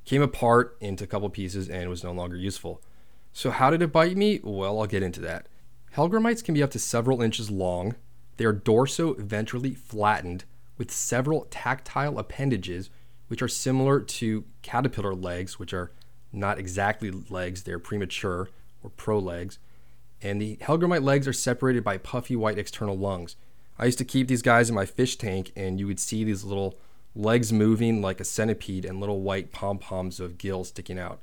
came 0.06 0.24
apart 0.24 0.76
into 0.82 1.04
a 1.04 1.08
couple 1.08 1.30
pieces 1.30 1.70
and 1.70 1.88
was 1.88 2.04
no 2.04 2.12
longer 2.12 2.36
useful. 2.36 2.82
So, 3.32 3.52
how 3.52 3.70
did 3.70 3.84
it 3.84 3.92
bite 3.92 4.18
me? 4.18 4.40
Well, 4.44 4.80
I'll 4.80 4.88
get 4.88 5.04
into 5.04 5.22
that. 5.22 5.48
Hellgrammites 5.96 6.44
can 6.44 6.56
be 6.56 6.64
up 6.64 6.72
to 6.72 6.80
several 6.80 7.22
inches 7.22 7.52
long. 7.52 7.96
They 8.38 8.46
are 8.46 8.54
dorso-ventrally 8.54 9.78
flattened 9.78 10.46
with 10.78 10.90
several 10.90 11.46
tactile 11.52 12.18
appendages, 12.18 12.90
which 13.28 13.42
are 13.44 13.48
similar 13.48 14.00
to 14.00 14.46
caterpillar 14.64 15.14
legs, 15.14 15.60
which 15.60 15.74
are 15.74 15.92
not 16.34 16.58
exactly 16.58 17.12
legs, 17.12 17.64
they're 17.64 17.78
premature 17.78 18.50
or 18.82 18.90
prolegs. 18.90 19.60
And 20.24 20.42
the 20.42 20.58
Hellgrammite 20.58 21.04
legs 21.04 21.28
are 21.28 21.34
separated 21.34 21.84
by 21.84 21.98
puffy 21.98 22.36
white 22.36 22.58
external 22.58 22.98
lungs. 22.98 23.36
I 23.82 23.86
used 23.86 23.98
to 23.98 24.06
keep 24.06 24.28
these 24.28 24.44
guys 24.44 24.70
in 24.70 24.76
my 24.76 24.86
fish 24.86 25.18
tank, 25.18 25.52
and 25.56 25.80
you 25.80 25.88
would 25.88 26.00
see 26.00 26.24
these 26.24 26.44
little 26.44 26.78
legs 27.16 27.52
moving 27.52 28.00
like 28.00 28.20
a 28.22 28.24
centipede, 28.24 28.86
and 28.86 29.00
little 29.00 29.22
white 29.22 29.52
pom 29.52 29.80
poms 29.80 30.20
of 30.20 30.38
gills 30.38 30.68
sticking 30.68 31.00
out. 31.00 31.20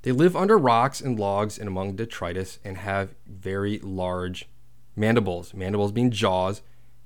They 0.00 0.12
live 0.12 0.34
under 0.34 0.56
rocks 0.56 1.02
and 1.02 1.20
logs 1.20 1.58
and 1.58 1.68
among 1.68 1.94
detritus 1.96 2.58
and 2.64 2.78
have 2.78 3.14
very 3.26 3.78
large 3.80 4.48
mandibles, 4.96 5.52
mandibles 5.52 5.92
being 5.92 6.10
jaws, 6.10 6.62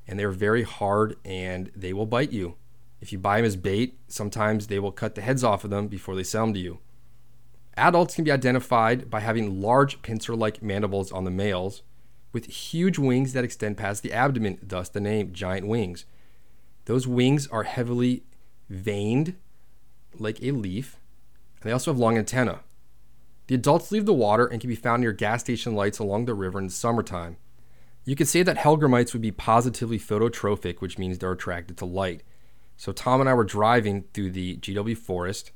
and 0.07 0.17
they're 0.19 0.31
very 0.31 0.63
hard 0.63 1.17
and 1.25 1.73
they 1.75 1.93
will 1.93 2.07
bite 2.07 2.33
you. 2.33 2.55
If 3.01 3.13
you 3.13 3.19
buy 3.19 3.39
them 3.39 3.47
as 3.47 3.57
bait, 3.57 3.99
sometimes 4.09 4.69
they 4.69 4.79
will 4.79 4.93
cut 4.93 5.17
the 5.17 5.21
heads 5.23 5.45
off 5.45 5.65
of 5.65 5.71
them 5.71 5.89
before 5.89 6.15
they 6.15 6.23
sell 6.23 6.47
them 6.47 6.55
to 6.55 6.61
you. 6.61 6.79
Adults 7.77 8.15
can 8.15 8.25
be 8.25 8.33
identified 8.33 9.11
by 9.11 9.21
having 9.21 9.61
large 9.61 10.01
pincer 10.01 10.35
like 10.35 10.63
mandibles 10.63 11.13
on 11.13 11.25
the 11.25 11.31
males 11.31 11.83
with 12.37 12.53
huge 12.53 12.99
wings 12.99 13.33
that 13.33 13.45
extend 13.45 13.79
past 13.79 14.03
the 14.03 14.13
abdomen, 14.13 14.59
thus 14.63 14.91
the 14.91 15.01
name 15.01 15.33
giant 15.33 15.67
wings. 15.67 16.05
Those 16.85 17.07
wings 17.07 17.47
are 17.47 17.63
heavily 17.63 18.25
veined 18.69 19.37
like 20.19 20.43
a 20.43 20.51
leaf, 20.51 21.01
and 21.55 21.63
they 21.63 21.73
also 21.73 21.91
have 21.91 21.99
long 21.99 22.19
antennae. 22.19 22.59
The 23.47 23.55
adults 23.55 23.91
leave 23.91 24.05
the 24.05 24.13
water 24.13 24.45
and 24.45 24.61
can 24.61 24.69
be 24.69 24.77
found 24.77 25.01
near 25.01 25.13
gas 25.13 25.41
station 25.41 25.75
lights 25.75 25.99
along 25.99 26.27
the 26.27 26.35
river 26.35 26.59
in 26.59 26.67
the 26.67 26.73
summertime. 26.75 27.39
You 28.05 28.15
could 28.15 28.29
say 28.29 28.43
that 28.43 28.59
hellgrammites 28.59 29.15
would 29.15 29.23
be 29.23 29.33
positively 29.33 29.99
phototrophic, 29.99 30.83
which 30.83 30.99
means 30.99 31.19
they're 31.19 31.33
attracted 31.33 31.79
to 31.79 31.87
light. 31.87 32.23
So 32.77 32.93
Tom 32.93 33.23
and 33.23 33.31
I 33.31 33.35
were 33.35 33.45
driving 33.45 34.05
through 34.13 34.33
the 34.33 34.59
GW 34.59 34.99
forest, 34.99 35.53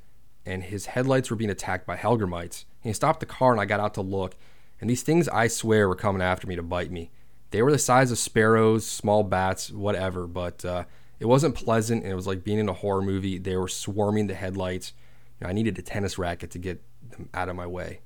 and 0.47 0.63
his 0.63 0.87
headlights 0.87 1.29
were 1.29 1.35
being 1.35 1.51
attacked 1.51 1.85
by 1.85 1.95
hellgrammites. 1.95 2.65
He 2.81 2.91
stopped 2.91 3.19
the 3.19 3.27
car, 3.27 3.51
and 3.51 3.61
I 3.61 3.65
got 3.65 3.79
out 3.79 3.93
to 3.93 4.01
look, 4.01 4.35
and 4.81 4.89
these 4.89 5.03
things, 5.03 5.29
I 5.29 5.47
swear, 5.47 5.87
were 5.87 5.95
coming 5.95 6.23
after 6.23 6.47
me 6.47 6.55
to 6.55 6.63
bite 6.63 6.91
me. 6.91 7.11
They 7.51 7.61
were 7.61 7.71
the 7.71 7.77
size 7.77 8.11
of 8.11 8.17
sparrows, 8.17 8.85
small 8.85 9.23
bats, 9.23 9.69
whatever, 9.71 10.25
but 10.25 10.65
uh, 10.65 10.85
it 11.19 11.25
wasn't 11.27 11.55
pleasant, 11.55 12.03
and 12.03 12.11
it 12.11 12.15
was 12.15 12.25
like 12.25 12.43
being 12.43 12.57
in 12.57 12.67
a 12.67 12.73
horror 12.73 13.01
movie. 13.01 13.37
They 13.37 13.55
were 13.55 13.67
swarming 13.67 14.27
the 14.27 14.33
headlights. 14.33 14.93
You 15.39 15.45
know, 15.45 15.51
I 15.51 15.53
needed 15.53 15.77
a 15.77 15.83
tennis 15.83 16.17
racket 16.17 16.49
to 16.51 16.59
get 16.59 16.81
them 17.11 17.29
out 17.33 17.47
of 17.47 17.55
my 17.55 17.67
way. 17.67 17.99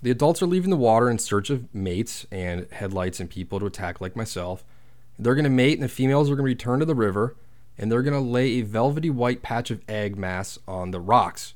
The 0.00 0.10
adults 0.10 0.42
are 0.42 0.46
leaving 0.46 0.70
the 0.70 0.76
water 0.76 1.10
in 1.10 1.18
search 1.18 1.50
of 1.50 1.72
mates 1.74 2.26
and 2.30 2.66
headlights 2.70 3.20
and 3.20 3.28
people 3.28 3.60
to 3.60 3.66
attack, 3.66 4.00
like 4.00 4.16
myself. 4.16 4.64
They're 5.18 5.34
going 5.34 5.44
to 5.44 5.50
mate, 5.50 5.74
and 5.74 5.82
the 5.82 5.88
females 5.88 6.30
are 6.30 6.36
going 6.36 6.44
to 6.46 6.54
return 6.54 6.80
to 6.80 6.86
the 6.86 6.94
river, 6.94 7.36
and 7.76 7.90
they're 7.90 8.02
going 8.02 8.14
to 8.14 8.20
lay 8.20 8.52
a 8.52 8.62
velvety 8.62 9.10
white 9.10 9.42
patch 9.42 9.70
of 9.70 9.82
egg 9.88 10.16
mass 10.16 10.58
on 10.66 10.90
the 10.90 11.00
rocks. 11.00 11.54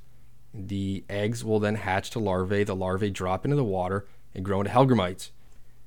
The 0.52 1.04
eggs 1.08 1.44
will 1.44 1.60
then 1.60 1.76
hatch 1.76 2.10
to 2.10 2.18
larvae. 2.18 2.64
The 2.64 2.74
larvae 2.74 3.10
drop 3.10 3.44
into 3.44 3.56
the 3.56 3.64
water 3.64 4.06
and 4.34 4.44
grow 4.44 4.60
into 4.60 4.72
hellgrammites. 4.72 5.30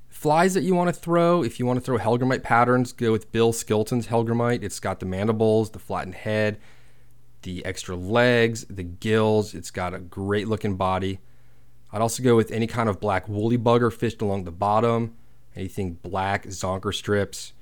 Flies 0.10 0.54
that 0.54 0.64
you 0.64 0.76
want 0.76 0.94
to 0.94 1.00
throw, 1.00 1.42
if 1.44 1.60
you 1.60 1.66
want 1.66 1.78
to 1.78 1.86
throw 1.86 1.98
hellgrammite 1.98 2.44
patterns, 2.44 2.92
go 2.92 3.12
with 3.12 3.32
Bill 3.32 3.54
Skilton's 3.54 4.08
hellgrammite. 4.08 4.62
It's 4.62 4.80
got 4.80 5.00
the 5.00 5.06
mandibles, 5.06 5.72
the 5.72 5.80
flattened 5.80 6.16
head, 6.16 6.60
the 7.44 7.66
extra 7.66 7.96
legs, 7.96 8.66
the 8.70 8.84
gills. 8.84 9.54
It's 9.54 9.72
got 9.72 9.94
a 9.94 10.00
great 10.00 10.48
looking 10.48 10.76
body. 10.76 11.20
I'd 11.94 12.02
also 12.02 12.22
go 12.24 12.36
with 12.36 12.52
any 12.52 12.68
kind 12.68 12.90
of 12.90 13.00
black 13.00 13.28
woolly 13.28 13.58
bugger 13.58 13.92
fished 13.92 14.22
along 14.22 14.44
the 14.44 14.52
bottom, 14.52 15.16
anything 15.56 15.94
black, 15.94 16.46
zonker 16.46 16.94
strips. 16.94 17.54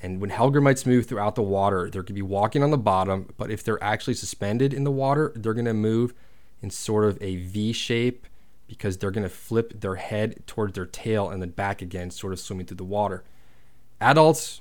And 0.00 0.20
when 0.20 0.30
hellgrammites 0.30 0.86
move 0.86 1.06
throughout 1.06 1.34
the 1.34 1.42
water, 1.42 1.90
they're 1.90 2.02
going 2.02 2.06
to 2.08 2.12
be 2.12 2.22
walking 2.22 2.62
on 2.62 2.70
the 2.70 2.78
bottom, 2.78 3.32
but 3.36 3.50
if 3.50 3.64
they're 3.64 3.82
actually 3.82 4.14
suspended 4.14 4.72
in 4.72 4.84
the 4.84 4.90
water, 4.90 5.32
they're 5.34 5.54
going 5.54 5.64
to 5.64 5.74
move 5.74 6.12
in 6.60 6.70
sort 6.70 7.04
of 7.04 7.20
a 7.20 7.36
V 7.36 7.72
shape 7.72 8.26
because 8.68 8.98
they're 8.98 9.10
going 9.10 9.24
to 9.24 9.34
flip 9.34 9.80
their 9.80 9.96
head 9.96 10.46
towards 10.46 10.74
their 10.74 10.86
tail 10.86 11.30
and 11.30 11.42
then 11.42 11.50
back 11.50 11.82
again, 11.82 12.10
sort 12.10 12.32
of 12.32 12.38
swimming 12.38 12.66
through 12.66 12.76
the 12.76 12.84
water. 12.84 13.24
Adults, 14.00 14.60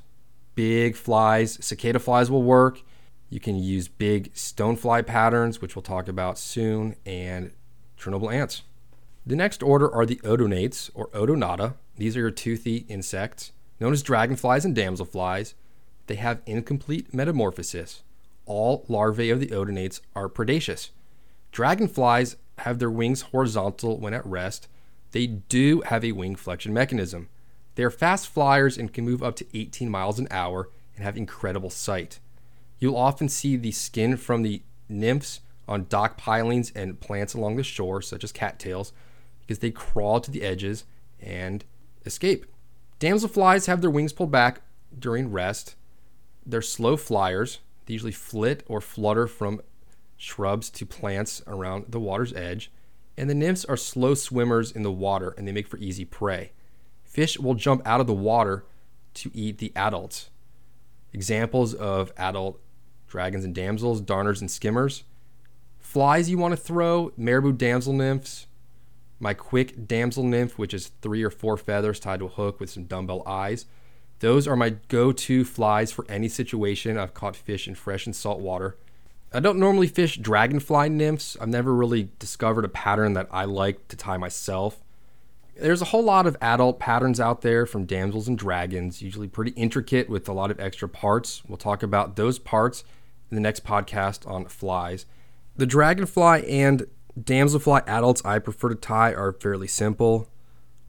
big 0.56 0.96
flies, 0.96 1.64
cicada 1.64 2.00
flies 2.00 2.32
will 2.32 2.42
work. 2.42 2.82
You 3.30 3.40
can 3.42 3.58
use 3.58 3.90
big 3.90 4.34
stonefly 4.34 5.06
patterns, 5.06 5.62
which 5.62 5.76
we'll 5.76 5.84
talk 5.84 6.08
about 6.08 6.40
soon, 6.40 6.96
and 7.06 7.52
Chernobyl 8.00 8.34
ants. 8.34 8.64
The 9.26 9.36
next 9.36 9.62
order 9.62 9.94
are 9.94 10.06
the 10.06 10.22
odonates 10.24 10.90
or 10.94 11.10
odonata. 11.10 11.76
These 11.98 12.16
are 12.16 12.22
your 12.22 12.32
toothy 12.32 12.86
insects, 12.88 13.52
known 13.80 13.92
as 13.92 14.02
dragonflies 14.02 14.64
and 14.64 14.76
damselflies. 14.76 15.54
They 16.08 16.16
have 16.16 16.42
incomplete 16.46 17.14
metamorphosis. 17.14 18.04
All 18.46 18.86
larvae 18.88 19.30
of 19.30 19.42
the 19.42 19.52
odonates 19.52 20.00
are 20.16 20.30
predaceous. 20.30 20.92
Dragonflies 21.52 22.38
have 22.60 22.80
their 22.80 22.92
wings 22.92 23.22
horizontal 23.22 24.00
when 24.00 24.14
at 24.14 24.26
rest. 24.26 24.68
They 25.12 25.28
do 25.28 25.82
have 25.82 26.04
a 26.04 26.12
wing 26.12 26.36
flexion 26.36 26.74
mechanism. 26.74 27.30
They 27.76 27.84
are 27.84 27.92
fast 27.92 28.28
flyers 28.28 28.78
and 28.78 28.94
can 28.94 29.06
move 29.06 29.22
up 29.22 29.36
to 29.38 29.58
18 29.58 29.90
miles 29.90 30.20
an 30.20 30.28
hour 30.32 30.70
and 30.96 31.04
have 31.04 31.16
incredible 31.16 31.70
sight. 31.70 32.20
You'll 32.80 32.98
often 32.98 33.30
see 33.30 33.56
the 33.56 33.72
skin 33.72 34.18
from 34.18 34.42
the 34.42 34.62
nymphs 34.90 35.42
on 35.68 35.86
dock 35.90 36.18
pilings 36.18 36.72
and 36.76 37.00
plants 37.00 37.34
along 37.34 37.56
the 37.56 37.64
shore, 37.64 38.02
such 38.02 38.24
as 38.24 38.32
cattails, 38.32 38.94
because 39.42 39.60
they 39.60 39.72
crawl 39.72 40.20
to 40.22 40.32
the 40.32 40.44
edges 40.44 40.86
and 41.20 41.64
escape. 42.06 42.46
Damselflies 43.00 43.68
have 43.68 43.82
their 43.82 43.90
wings 43.90 44.14
pulled 44.14 44.32
back 44.32 44.62
during 44.98 45.32
rest. 45.32 45.76
They're 46.46 46.62
slow 46.62 46.98
flyers. 46.98 47.60
They 47.86 47.94
usually 47.94 48.12
flit 48.12 48.64
or 48.68 48.82
flutter 48.82 49.28
from 49.28 49.62
shrubs 50.18 50.70
to 50.72 50.86
plants 50.86 51.42
around 51.48 51.86
the 51.90 52.00
water's 52.00 52.34
edge. 52.34 52.72
And 53.18 53.30
the 53.30 53.36
nymphs 53.36 53.66
are 53.66 53.78
slow 53.78 54.14
swimmers 54.14 54.72
in 54.72 54.84
the 54.84 54.92
water 54.92 55.34
and 55.38 55.48
they 55.48 55.52
make 55.52 55.68
for 55.68 55.78
easy 55.78 56.06
prey. 56.06 56.52
Fish 57.04 57.40
will 57.40 57.56
jump 57.56 57.82
out 57.86 58.02
of 58.02 58.08
the 58.08 58.14
water 58.14 58.66
to 59.16 59.32
eat 59.34 59.58
the 59.58 59.72
adults. 59.76 60.30
Examples 61.14 61.74
of 61.74 62.12
adult 62.18 62.60
dragons 63.08 63.46
and 63.46 63.56
damsels, 63.56 64.02
darners 64.02 64.42
and 64.42 64.52
skimmers. 64.52 65.04
Flies 65.80 66.30
you 66.30 66.38
want 66.38 66.52
to 66.52 66.58
throw, 66.58 67.14
marabou 67.16 67.54
damsel 67.54 67.94
nymphs, 67.94 68.48
my 69.20 69.34
quick 69.34 69.88
damsel 69.88 70.24
nymph, 70.24 70.58
which 70.58 70.74
is 70.74 70.92
three 71.02 71.24
or 71.24 71.30
four 71.30 71.58
feathers 71.58 72.00
tied 72.00 72.20
to 72.20 72.26
a 72.26 72.30
hook 72.30 72.60
with 72.60 72.70
some 72.70 72.84
dumbbell 72.84 73.24
eyes. 73.26 73.66
Those 74.20 74.48
are 74.48 74.56
my 74.56 74.72
go 74.88 75.12
to 75.12 75.46
flies 75.46 75.92
for 75.92 76.06
any 76.10 76.28
situation. 76.28 76.98
I've 76.98 77.14
caught 77.14 77.36
fish 77.36 77.68
in 77.68 77.76
fresh 77.76 78.06
and 78.06 78.16
salt 78.16 78.40
water. 78.40 78.78
I 79.34 79.40
don't 79.40 79.60
normally 79.60 79.88
fish 79.88 80.18
dragonfly 80.18 80.90
nymphs. 80.90 81.36
I've 81.40 81.50
never 81.50 81.74
really 81.74 82.10
discovered 82.18 82.66
a 82.66 82.70
pattern 82.70 83.14
that 83.14 83.28
I 83.30 83.46
like 83.46 83.88
to 83.90 83.98
tie 83.98 84.18
myself. 84.18 84.82
There's 85.60 85.82
a 85.82 85.86
whole 85.86 86.04
lot 86.04 86.28
of 86.28 86.38
adult 86.40 86.80
patterns 86.80 87.20
out 87.20 87.42
there 87.42 87.66
from 87.66 87.86
damsels 87.86 88.28
and 88.28 88.38
dragons, 88.38 89.02
usually 89.02 89.28
pretty 89.28 89.52
intricate 89.52 90.10
with 90.10 90.30
a 90.30 90.34
lot 90.34 90.52
of 90.52 90.60
extra 90.60 90.88
parts. 90.88 91.44
We'll 91.48 91.58
talk 91.58 91.84
about 91.84 92.16
those 92.16 92.40
parts 92.40 92.84
in 93.30 93.36
the 93.36 93.42
next 93.42 93.66
podcast 93.66 94.30
on 94.30 94.46
flies. 94.46 95.06
The 95.56 95.66
dragonfly 95.66 96.48
and 96.48 96.86
damselfly 97.20 97.84
adults 97.88 98.24
I 98.24 98.40
prefer 98.40 98.70
to 98.70 98.76
tie 98.76 99.14
are 99.14 99.34
fairly 99.34 99.68
simple. 99.68 100.30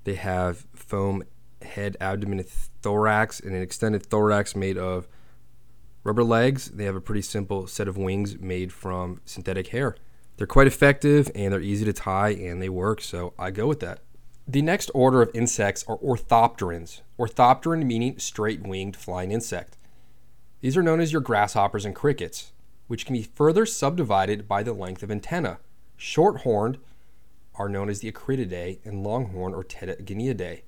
They 0.05 0.15
have 0.15 0.67
foam 0.75 1.25
head, 1.63 1.97
abdomen, 2.01 2.39
and 2.41 2.49
thorax, 2.49 3.41
and 3.41 3.57
an 3.57 3.63
extended 3.63 4.05
thorax 4.05 4.55
made 4.55 4.79
of 4.79 5.09
rubber 6.05 6.25
legs. 6.25 6.71
They 6.71 6.85
have 6.85 6.97
a 6.97 7.01
pretty 7.01 7.23
simple 7.23 7.67
set 7.67 7.89
of 7.89 7.97
wings 7.97 8.39
made 8.39 8.73
from 8.73 9.21
synthetic 9.25 9.69
hair. 9.69 9.97
They're 10.37 10.47
quite 10.47 10.67
effective 10.67 11.31
and 11.35 11.53
they're 11.53 11.61
easy 11.61 11.85
to 11.85 11.93
tie 11.93 12.31
and 12.31 12.63
they 12.63 12.69
work, 12.69 13.01
so 13.01 13.35
I 13.39 13.51
go 13.51 13.67
with 13.67 13.81
that. 13.81 14.01
The 14.47 14.63
next 14.63 14.91
order 14.95 15.21
of 15.21 15.31
insects 15.35 15.85
are 15.89 15.99
orthopterans. 15.99 17.03
Orthopteran 17.19 17.85
meaning 17.85 18.19
straight 18.19 18.63
winged 18.63 18.97
flying 18.97 19.33
insect. 19.33 19.77
These 20.61 20.77
are 20.77 20.83
known 20.83 21.01
as 21.01 21.13
your 21.13 21.21
grasshoppers 21.21 21.85
and 21.85 21.95
crickets, 21.95 22.53
which 22.87 23.05
can 23.05 23.15
be 23.15 23.23
further 23.23 23.67
subdivided 23.67 24.49
by 24.49 24.63
the 24.63 24.73
length 24.73 25.03
of 25.03 25.11
antenna. 25.11 25.59
Short 25.97 26.43
horned 26.43 26.79
are 27.57 27.69
known 27.69 27.89
as 27.89 28.01
the 28.01 28.11
Acrididae 28.11 28.79
and 28.85 29.05
longhorn 29.05 29.53
or 29.53 29.65
Tettigoniidae. 29.65 30.63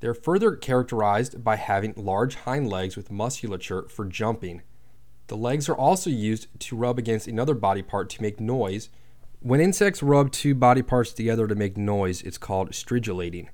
They're 0.00 0.14
further 0.14 0.56
characterized 0.56 1.42
by 1.42 1.56
having 1.56 1.94
large 1.96 2.34
hind 2.34 2.68
legs 2.68 2.96
with 2.96 3.10
musculature 3.10 3.88
for 3.88 4.04
jumping. 4.04 4.62
The 5.28 5.36
legs 5.36 5.68
are 5.68 5.74
also 5.74 6.10
used 6.10 6.48
to 6.60 6.76
rub 6.76 6.98
against 6.98 7.26
another 7.26 7.54
body 7.54 7.82
part 7.82 8.10
to 8.10 8.22
make 8.22 8.38
noise. 8.38 8.88
When 9.40 9.60
insects 9.60 10.02
rub 10.02 10.30
two 10.30 10.54
body 10.54 10.82
parts 10.82 11.12
together 11.12 11.46
to 11.46 11.54
make 11.54 11.76
noise, 11.76 12.22
it's 12.22 12.38
called 12.38 12.70
stridulating. 12.70 13.48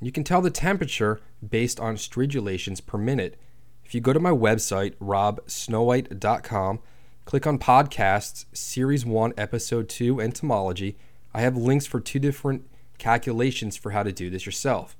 You 0.00 0.12
can 0.12 0.24
tell 0.24 0.40
the 0.40 0.50
temperature 0.50 1.20
based 1.46 1.80
on 1.80 1.96
stridulations 1.96 2.84
per 2.84 2.98
minute. 2.98 3.38
If 3.84 3.94
you 3.94 4.00
go 4.00 4.12
to 4.12 4.20
my 4.20 4.30
website, 4.30 4.94
robsnowhite.com, 4.96 6.80
Click 7.28 7.46
on 7.46 7.58
Podcasts, 7.58 8.46
Series 8.54 9.04
1, 9.04 9.34
Episode 9.36 9.90
2, 9.90 10.18
Entomology. 10.18 10.96
I 11.34 11.42
have 11.42 11.58
links 11.58 11.84
for 11.84 12.00
two 12.00 12.18
different 12.18 12.66
calculations 12.96 13.76
for 13.76 13.90
how 13.90 14.02
to 14.02 14.12
do 14.12 14.30
this 14.30 14.46
yourself. 14.46 14.96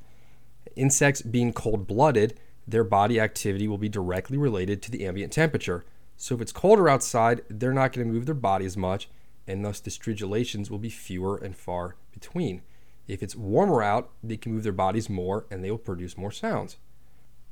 Insects 0.76 1.22
being 1.22 1.52
cold 1.52 1.86
blooded, 1.86 2.38
their 2.66 2.84
body 2.84 3.18
activity 3.18 3.66
will 3.66 3.78
be 3.78 3.88
directly 3.88 4.36
related 4.36 4.82
to 4.82 4.90
the 4.90 5.06
ambient 5.06 5.32
temperature. 5.32 5.84
So 6.16 6.34
if 6.34 6.40
it's 6.40 6.52
colder 6.52 6.88
outside, 6.88 7.42
they're 7.48 7.72
not 7.72 7.92
going 7.92 8.06
to 8.06 8.12
move 8.12 8.26
their 8.26 8.34
body 8.34 8.66
as 8.66 8.76
much, 8.76 9.08
and 9.46 9.64
thus 9.64 9.80
the 9.80 9.90
stridulations 9.90 10.70
will 10.70 10.78
be 10.78 10.90
fewer 10.90 11.36
and 11.36 11.56
far 11.56 11.96
between. 12.12 12.62
If 13.06 13.22
it's 13.22 13.34
warmer 13.34 13.82
out, 13.82 14.10
they 14.22 14.36
can 14.36 14.52
move 14.52 14.64
their 14.64 14.72
bodies 14.72 15.08
more 15.08 15.46
and 15.50 15.64
they 15.64 15.70
will 15.70 15.78
produce 15.78 16.18
more 16.18 16.30
sounds. 16.30 16.76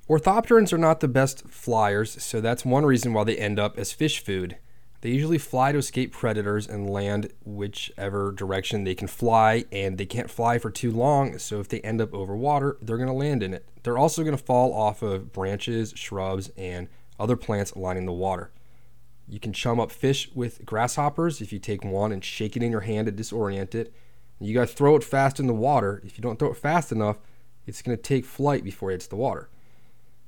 Orthopterans 0.08 0.72
are 0.72 0.78
not 0.78 1.00
the 1.00 1.08
best 1.08 1.48
flyers, 1.48 2.22
so 2.22 2.40
that's 2.40 2.64
one 2.64 2.84
reason 2.84 3.12
why 3.12 3.24
they 3.24 3.36
end 3.36 3.58
up 3.58 3.78
as 3.78 3.92
fish 3.92 4.22
food. 4.22 4.58
They 5.06 5.12
usually 5.12 5.38
fly 5.38 5.70
to 5.70 5.78
escape 5.78 6.12
predators 6.12 6.66
and 6.66 6.90
land 6.90 7.32
whichever 7.44 8.32
direction 8.32 8.82
they 8.82 8.96
can 8.96 9.06
fly, 9.06 9.64
and 9.70 9.98
they 9.98 10.04
can't 10.04 10.28
fly 10.28 10.58
for 10.58 10.68
too 10.68 10.90
long, 10.90 11.38
so 11.38 11.60
if 11.60 11.68
they 11.68 11.80
end 11.82 12.00
up 12.00 12.12
over 12.12 12.34
water, 12.34 12.76
they're 12.82 12.96
going 12.96 13.06
to 13.06 13.12
land 13.12 13.44
in 13.44 13.54
it. 13.54 13.64
They're 13.84 13.98
also 13.98 14.24
going 14.24 14.36
to 14.36 14.42
fall 14.42 14.74
off 14.74 15.02
of 15.02 15.32
branches, 15.32 15.92
shrubs, 15.94 16.50
and 16.56 16.88
other 17.20 17.36
plants 17.36 17.76
lining 17.76 18.04
the 18.04 18.12
water. 18.12 18.50
You 19.28 19.38
can 19.38 19.52
chum 19.52 19.78
up 19.78 19.92
fish 19.92 20.28
with 20.34 20.66
grasshoppers 20.66 21.40
if 21.40 21.52
you 21.52 21.60
take 21.60 21.84
one 21.84 22.10
and 22.10 22.24
shake 22.24 22.56
it 22.56 22.64
in 22.64 22.72
your 22.72 22.80
hand 22.80 23.06
to 23.06 23.12
disorient 23.12 23.76
it. 23.76 23.94
You 24.40 24.54
got 24.54 24.66
to 24.66 24.74
throw 24.74 24.96
it 24.96 25.04
fast 25.04 25.38
in 25.38 25.46
the 25.46 25.54
water. 25.54 26.02
If 26.04 26.18
you 26.18 26.22
don't 26.22 26.36
throw 26.36 26.50
it 26.50 26.56
fast 26.56 26.90
enough, 26.90 27.18
it's 27.64 27.80
going 27.80 27.96
to 27.96 28.02
take 28.02 28.24
flight 28.24 28.64
before 28.64 28.90
it 28.90 28.94
hits 28.94 29.06
the 29.06 29.14
water. 29.14 29.50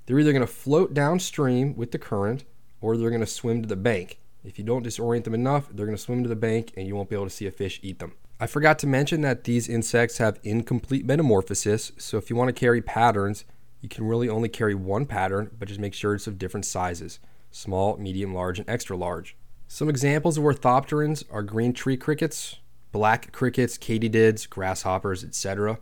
They're 0.06 0.20
either 0.20 0.32
going 0.32 0.46
to 0.46 0.46
float 0.46 0.94
downstream 0.94 1.74
with 1.74 1.90
the 1.90 1.98
current 1.98 2.44
or 2.80 2.96
they're 2.96 3.10
going 3.10 3.18
to 3.18 3.26
swim 3.26 3.60
to 3.62 3.66
the 3.66 3.74
bank. 3.74 4.20
If 4.44 4.58
you 4.58 4.64
don't 4.64 4.84
disorient 4.84 5.24
them 5.24 5.34
enough, 5.34 5.68
they're 5.70 5.86
going 5.86 5.96
to 5.96 6.02
swim 6.02 6.22
to 6.22 6.28
the 6.28 6.36
bank 6.36 6.72
and 6.76 6.86
you 6.86 6.94
won't 6.94 7.08
be 7.08 7.16
able 7.16 7.26
to 7.26 7.30
see 7.30 7.46
a 7.46 7.50
fish 7.50 7.80
eat 7.82 7.98
them. 7.98 8.14
I 8.40 8.46
forgot 8.46 8.78
to 8.80 8.86
mention 8.86 9.20
that 9.22 9.44
these 9.44 9.68
insects 9.68 10.18
have 10.18 10.38
incomplete 10.44 11.04
metamorphosis, 11.04 11.92
so 11.98 12.18
if 12.18 12.30
you 12.30 12.36
want 12.36 12.48
to 12.48 12.52
carry 12.52 12.80
patterns, 12.80 13.44
you 13.80 13.88
can 13.88 14.06
really 14.06 14.28
only 14.28 14.48
carry 14.48 14.74
one 14.74 15.06
pattern, 15.06 15.50
but 15.58 15.68
just 15.68 15.80
make 15.80 15.94
sure 15.94 16.14
it's 16.14 16.26
of 16.26 16.38
different 16.38 16.66
sizes 16.66 17.18
small, 17.50 17.96
medium, 17.96 18.34
large, 18.34 18.58
and 18.58 18.68
extra 18.68 18.96
large. 18.96 19.34
Some 19.66 19.88
examples 19.88 20.38
of 20.38 20.44
orthopterans 20.44 21.24
are 21.30 21.42
green 21.42 21.72
tree 21.72 21.96
crickets, 21.96 22.56
black 22.92 23.32
crickets, 23.32 23.78
katydids, 23.78 24.48
grasshoppers, 24.48 25.24
etc. 25.24 25.78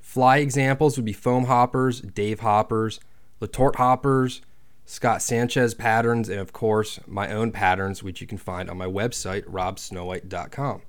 Fly 0.00 0.38
examples 0.38 0.96
would 0.96 1.04
be 1.04 1.12
foam 1.12 1.44
hoppers, 1.44 2.00
Dave 2.00 2.40
hoppers, 2.40 3.00
Letort 3.40 3.76
hoppers, 3.76 4.42
Scott 4.84 5.22
Sanchez 5.22 5.74
patterns, 5.74 6.28
and 6.28 6.40
of 6.40 6.52
course, 6.52 7.00
my 7.06 7.32
own 7.32 7.52
patterns, 7.52 8.02
which 8.02 8.20
you 8.20 8.26
can 8.26 8.38
find 8.38 8.68
on 8.68 8.76
my 8.76 8.86
website, 8.86 9.44
robsnowhite.com. 9.44 10.82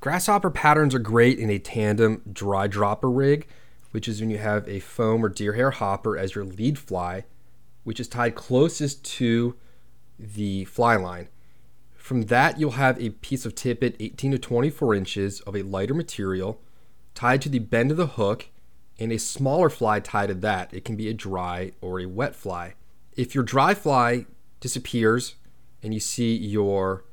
Grasshopper 0.00 0.50
patterns 0.50 0.94
are 0.94 1.00
great 1.00 1.38
in 1.38 1.50
a 1.50 1.58
tandem 1.58 2.22
dry 2.30 2.66
dropper 2.66 3.10
rig, 3.10 3.46
which 3.92 4.08
is 4.08 4.20
when 4.20 4.30
you 4.30 4.38
have 4.38 4.68
a 4.68 4.80
foam 4.80 5.24
or 5.24 5.28
deer 5.28 5.54
hair 5.54 5.70
hopper 5.70 6.18
as 6.18 6.34
your 6.34 6.44
lead 6.44 6.78
fly, 6.78 7.24
which 7.84 7.98
is 7.98 8.08
tied 8.08 8.34
closest 8.34 9.04
to 9.04 9.56
the 10.18 10.64
fly 10.66 10.96
line. 10.96 11.28
From 11.94 12.22
that, 12.26 12.60
you'll 12.60 12.72
have 12.72 13.00
a 13.00 13.10
piece 13.10 13.46
of 13.46 13.54
tippet 13.54 13.96
18 13.98 14.32
to 14.32 14.38
24 14.38 14.94
inches 14.94 15.40
of 15.40 15.56
a 15.56 15.62
lighter 15.62 15.94
material 15.94 16.60
tied 17.14 17.42
to 17.42 17.48
the 17.48 17.58
bend 17.58 17.90
of 17.90 17.96
the 17.96 18.06
hook 18.06 18.48
and 18.98 19.10
a 19.10 19.18
smaller 19.18 19.68
fly 19.68 19.98
tied 19.98 20.28
to 20.28 20.34
that. 20.34 20.72
It 20.72 20.84
can 20.84 20.96
be 20.96 21.08
a 21.08 21.14
dry 21.14 21.72
or 21.80 21.98
a 21.98 22.06
wet 22.06 22.36
fly. 22.36 22.74
If 23.16 23.34
your 23.34 23.44
dry 23.44 23.74
fly 23.74 24.26
disappears 24.60 25.36
and 25.82 25.94
you 25.94 26.00
see 26.00 26.36
your 26.36 27.04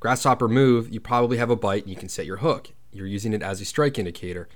grasshopper 0.00 0.48
move, 0.48 0.92
you 0.92 1.00
probably 1.00 1.36
have 1.38 1.50
a 1.50 1.56
bite 1.56 1.82
and 1.82 1.90
you 1.90 1.96
can 1.96 2.08
set 2.08 2.26
your 2.26 2.38
hook. 2.38 2.70
You're 2.92 3.06
using 3.06 3.32
it 3.32 3.42
as 3.42 3.60
a 3.60 3.64
strike 3.64 3.98
indicator. 3.98 4.48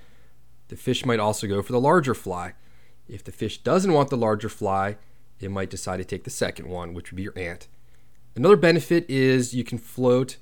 The 0.69 0.77
fish 0.77 1.05
might 1.05 1.21
also 1.21 1.47
go 1.47 1.61
for 1.61 1.73
the 1.73 1.81
larger 1.81 2.15
fly. 2.15 2.55
If 3.09 3.25
the 3.25 3.33
fish 3.33 3.59
doesn't 3.59 3.93
want 3.93 4.11
the 4.11 4.17
larger 4.17 4.49
fly, 4.49 4.97
it 5.41 5.51
might 5.51 5.71
decide 5.71 5.97
to 5.99 6.05
take 6.05 6.25
the 6.25 6.31
second 6.31 6.69
one, 6.69 6.95
which 6.95 7.11
would 7.11 7.17
be 7.17 7.25
your 7.25 7.39
ant. 7.39 7.67
Another 8.37 8.57
benefit 8.57 9.05
is 9.11 9.53
you 9.53 9.65
can 9.65 9.79
float 9.79 10.37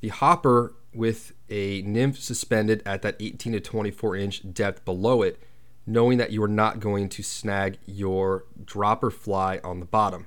the 0.00 0.08
hopper 0.08 0.74
with 0.94 1.32
a 1.48 1.82
nymph 1.82 2.18
suspended 2.18 2.82
at 2.86 3.02
that 3.02 3.16
18 3.18 3.54
to 3.54 3.60
24 3.60 4.16
inch 4.16 4.54
depth 4.54 4.84
below 4.84 5.22
it, 5.22 5.40
knowing 5.86 6.18
that 6.18 6.32
you 6.32 6.42
are 6.42 6.48
not 6.48 6.80
going 6.80 7.08
to 7.08 7.22
snag 7.22 7.78
your 7.86 8.44
dropper 8.64 9.10
fly 9.10 9.60
on 9.62 9.80
the 9.80 9.86
bottom. 9.86 10.26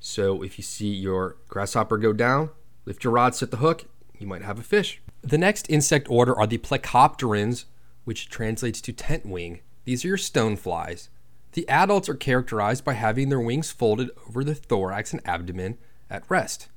So 0.00 0.42
if 0.42 0.58
you 0.58 0.64
see 0.64 0.88
your 0.88 1.36
grasshopper 1.48 1.98
go 1.98 2.12
down, 2.12 2.50
lift 2.84 3.04
your 3.04 3.12
rod, 3.12 3.34
set 3.34 3.50
the 3.50 3.58
hook, 3.58 3.84
you 4.18 4.26
might 4.26 4.42
have 4.42 4.58
a 4.58 4.62
fish. 4.62 5.00
The 5.22 5.38
next 5.38 5.68
insect 5.70 6.08
order 6.10 6.34
are 6.38 6.46
the 6.46 6.58
plecopterans, 6.58 7.64
which 8.04 8.28
translates 8.28 8.80
to 8.82 8.92
tent 8.92 9.24
wing. 9.24 9.60
These 9.84 10.04
are 10.04 10.08
your 10.08 10.16
stoneflies. 10.16 11.08
The 11.52 11.68
adults 11.68 12.08
are 12.08 12.14
characterized 12.14 12.84
by 12.84 12.94
having 12.94 13.28
their 13.28 13.40
wings 13.40 13.70
folded 13.70 14.10
over 14.26 14.42
the 14.42 14.54
thorax 14.54 15.12
and 15.12 15.26
abdomen 15.26 15.78
at 16.10 16.28
rest. 16.28 16.68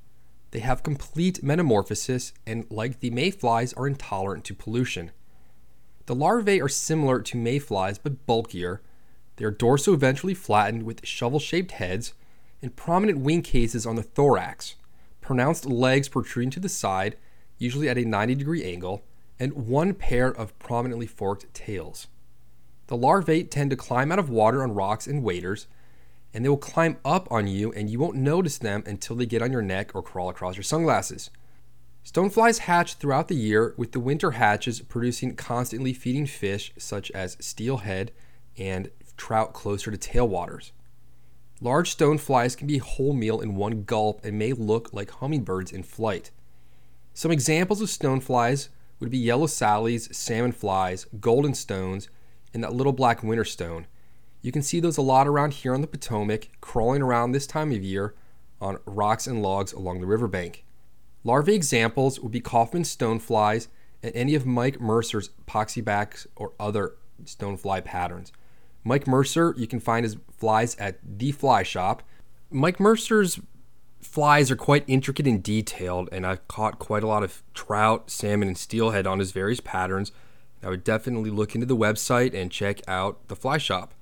They 0.51 0.59
have 0.59 0.83
complete 0.83 1.43
metamorphosis 1.43 2.31
and, 2.45 2.65
like 2.69 2.99
the 2.99 3.09
mayflies, 3.09 3.73
are 3.73 3.87
intolerant 3.87 4.45
to 4.45 4.53
pollution. 4.53 5.11
The 6.07 6.15
larvae 6.15 6.61
are 6.61 6.69
similar 6.69 7.19
to 7.21 7.37
mayflies 7.37 7.97
but 7.97 8.25
bulkier. 8.25 8.81
They 9.35 9.45
are 9.45 9.51
dorso-ventrally 9.51 10.37
flattened 10.37 10.83
with 10.83 11.05
shovel 11.05 11.39
shaped 11.39 11.71
heads 11.73 12.13
and 12.61 12.75
prominent 12.75 13.19
wing 13.19 13.41
cases 13.41 13.85
on 13.85 13.97
the 13.97 14.03
thorax, 14.03 14.75
pronounced 15.19 15.65
legs 15.65 16.07
protruding 16.07 16.49
to 16.51 16.61
the 16.61 16.69
side, 16.69 17.17
usually 17.57 17.89
at 17.89 17.97
a 17.97 18.05
90 18.05 18.35
degree 18.35 18.63
angle, 18.63 19.03
and 19.37 19.67
one 19.67 19.93
pair 19.93 20.29
of 20.29 20.57
prominently 20.59 21.07
forked 21.07 21.53
tails. 21.53 22.07
The 22.87 22.95
larvae 22.95 23.43
tend 23.43 23.69
to 23.71 23.75
climb 23.75 24.09
out 24.09 24.17
of 24.17 24.29
water 24.29 24.63
on 24.63 24.73
rocks 24.73 25.07
and 25.07 25.23
waders, 25.23 25.67
and 26.33 26.45
they 26.45 26.49
will 26.49 26.55
climb 26.55 26.97
up 27.03 27.29
on 27.29 27.47
you, 27.47 27.73
and 27.73 27.89
you 27.89 27.99
won't 27.99 28.15
notice 28.15 28.57
them 28.57 28.81
until 28.85 29.17
they 29.17 29.25
get 29.25 29.41
on 29.41 29.51
your 29.51 29.61
neck 29.61 29.93
or 29.93 30.01
crawl 30.01 30.29
across 30.29 30.55
your 30.55 30.63
sunglasses. 30.63 31.29
Stoneflies 32.07 32.59
hatch 32.59 32.93
throughout 32.93 33.27
the 33.27 33.35
year, 33.35 33.73
with 33.75 33.91
the 33.91 33.99
winter 33.99 34.31
hatches 34.31 34.79
producing 34.79 35.35
constantly 35.35 35.91
feeding 35.91 36.25
fish 36.25 36.71
such 36.77 37.11
as 37.11 37.35
steelhead 37.41 38.13
and 38.57 38.89
trout 39.17 39.51
closer 39.51 39.91
to 39.91 39.97
tailwaters. 39.97 40.71
Large 41.59 41.97
stoneflies 41.97 42.55
can 42.55 42.65
be 42.65 42.77
whole 42.77 43.11
meal 43.11 43.41
in 43.41 43.55
one 43.55 43.83
gulp 43.83 44.23
and 44.23 44.39
may 44.39 44.53
look 44.53 44.93
like 44.93 45.11
hummingbirds 45.11 45.73
in 45.73 45.83
flight. 45.83 46.31
Some 47.13 47.29
examples 47.29 47.81
of 47.81 47.89
stoneflies 47.89 48.69
would 49.01 49.11
be 49.11 49.17
yellow 49.17 49.47
sallies, 49.47 50.15
salmon 50.15 50.53
flies, 50.53 51.07
golden 51.19 51.53
stones, 51.53 52.07
and 52.53 52.63
that 52.63 52.73
little 52.73 52.93
black 52.93 53.21
winter 53.21 53.43
stone. 53.43 53.85
You 54.41 54.53
can 54.53 54.61
see 54.61 54.79
those 54.79 54.95
a 54.95 55.01
lot 55.01 55.27
around 55.27 55.55
here 55.55 55.73
on 55.73 55.81
the 55.81 55.87
Potomac, 55.87 56.47
crawling 56.61 57.01
around 57.01 57.33
this 57.33 57.47
time 57.47 57.73
of 57.73 57.83
year 57.83 58.15
on 58.61 58.77
rocks 58.85 59.27
and 59.27 59.41
logs 59.41 59.73
along 59.73 59.99
the 59.99 60.07
riverbank. 60.07 60.63
Larvae 61.23 61.55
examples 61.55 62.19
would 62.19 62.31
be 62.31 62.39
Kaufmann 62.39 62.83
stoneflies 62.83 63.67
and 64.01 64.15
any 64.15 64.35
of 64.35 64.45
Mike 64.45 64.79
Mercer's 64.79 65.31
poxybacks 65.47 66.27
or 66.35 66.53
other 66.59 66.95
stonefly 67.23 67.83
patterns. 67.83 68.31
Mike 68.83 69.07
Mercer, 69.07 69.53
you 69.57 69.67
can 69.67 69.79
find 69.79 70.03
his 70.03 70.17
flies 70.31 70.75
at 70.77 70.99
The 71.03 71.31
Fly 71.31 71.63
Shop. 71.63 72.03
Mike 72.49 72.79
Mercer's 72.79 73.39
flies 73.99 74.49
are 74.49 74.55
quite 74.55 74.85
intricate 74.87 75.27
and 75.27 75.43
detailed, 75.43 76.07
and 76.11 76.25
I've 76.25 76.47
caught 76.47 76.79
quite 76.79 77.03
a 77.03 77.07
lot 77.07 77.23
of 77.23 77.43
trout, 77.53 78.09
salmon, 78.09 78.47
and 78.47 78.57
steelhead 78.57 79.05
on 79.05 79.19
his 79.19 79.31
various 79.31 79.59
patterns. 79.59 80.11
I 80.63 80.69
would 80.69 80.83
definitely 80.83 81.29
look 81.29 81.53
into 81.53 81.67
the 81.67 81.75
website 81.75 82.33
and 82.33 82.51
check 82.51 82.81
out 82.87 83.27
the 83.27 83.35
fly 83.35 83.57
shop. 83.57 83.93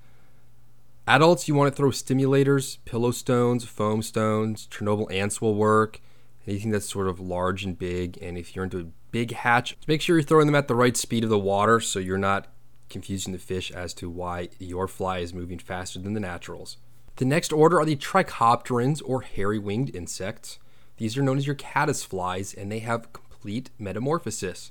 Adults, 1.08 1.48
you 1.48 1.54
want 1.54 1.72
to 1.72 1.76
throw 1.76 1.90
stimulators, 1.90 2.78
pillow 2.84 3.10
stones, 3.10 3.64
foam 3.64 4.02
stones, 4.02 4.66
Chernobyl 4.70 5.12
ants 5.12 5.40
will 5.40 5.54
work, 5.54 6.00
anything 6.46 6.70
that's 6.70 6.88
sort 6.88 7.08
of 7.08 7.20
large 7.20 7.64
and 7.64 7.78
big. 7.78 8.18
And 8.22 8.38
if 8.38 8.54
you're 8.54 8.64
into 8.64 8.80
a 8.80 8.86
big 9.10 9.32
hatch, 9.32 9.76
make 9.86 10.00
sure 10.00 10.16
you're 10.16 10.22
throwing 10.22 10.46
them 10.46 10.54
at 10.54 10.68
the 10.68 10.74
right 10.74 10.96
speed 10.96 11.24
of 11.24 11.30
the 11.30 11.38
water 11.38 11.80
so 11.80 11.98
you're 11.98 12.18
not 12.18 12.48
confusing 12.88 13.32
the 13.32 13.38
fish 13.38 13.70
as 13.70 13.92
to 13.94 14.08
why 14.08 14.48
your 14.58 14.86
fly 14.86 15.18
is 15.18 15.34
moving 15.34 15.58
faster 15.58 15.98
than 15.98 16.14
the 16.14 16.20
naturals. 16.20 16.76
The 17.16 17.24
next 17.24 17.52
order 17.52 17.80
are 17.80 17.84
the 17.84 17.96
trichopterans 17.96 19.02
or 19.04 19.22
hairy 19.22 19.58
winged 19.58 19.94
insects. 19.94 20.58
These 20.98 21.16
are 21.16 21.22
known 21.22 21.38
as 21.38 21.46
your 21.46 21.56
caddis 21.56 22.04
flies 22.04 22.54
and 22.54 22.70
they 22.70 22.80
have 22.80 23.12
complete 23.12 23.70
metamorphosis. 23.78 24.70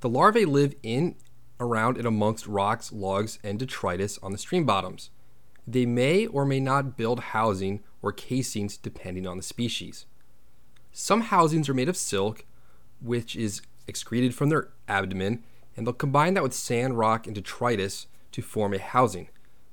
The 0.00 0.08
larvae 0.08 0.44
live 0.44 0.74
in, 0.82 1.16
around, 1.58 1.96
and 1.96 2.06
amongst 2.06 2.46
rocks, 2.46 2.92
logs, 2.92 3.38
and 3.42 3.58
detritus 3.58 4.18
on 4.22 4.32
the 4.32 4.38
stream 4.38 4.64
bottoms. 4.64 5.10
They 5.66 5.86
may 5.86 6.26
or 6.26 6.44
may 6.44 6.60
not 6.60 6.96
build 6.96 7.20
housing 7.20 7.82
or 8.02 8.12
casings 8.12 8.76
depending 8.76 9.26
on 9.26 9.36
the 9.36 9.42
species. 9.42 10.06
Some 10.96 11.22
housings 11.22 11.68
are 11.68 11.74
made 11.74 11.88
of 11.88 11.96
silk, 11.96 12.44
which 13.00 13.34
is 13.34 13.62
excreted 13.88 14.32
from 14.32 14.48
their 14.48 14.68
abdomen, 14.86 15.42
and 15.76 15.84
they'll 15.84 15.92
combine 15.92 16.34
that 16.34 16.44
with 16.44 16.54
sand, 16.54 16.96
rock, 16.96 17.26
and 17.26 17.34
detritus 17.34 18.06
to 18.30 18.42
form 18.42 18.72
a 18.72 18.78
housing. 18.78 19.28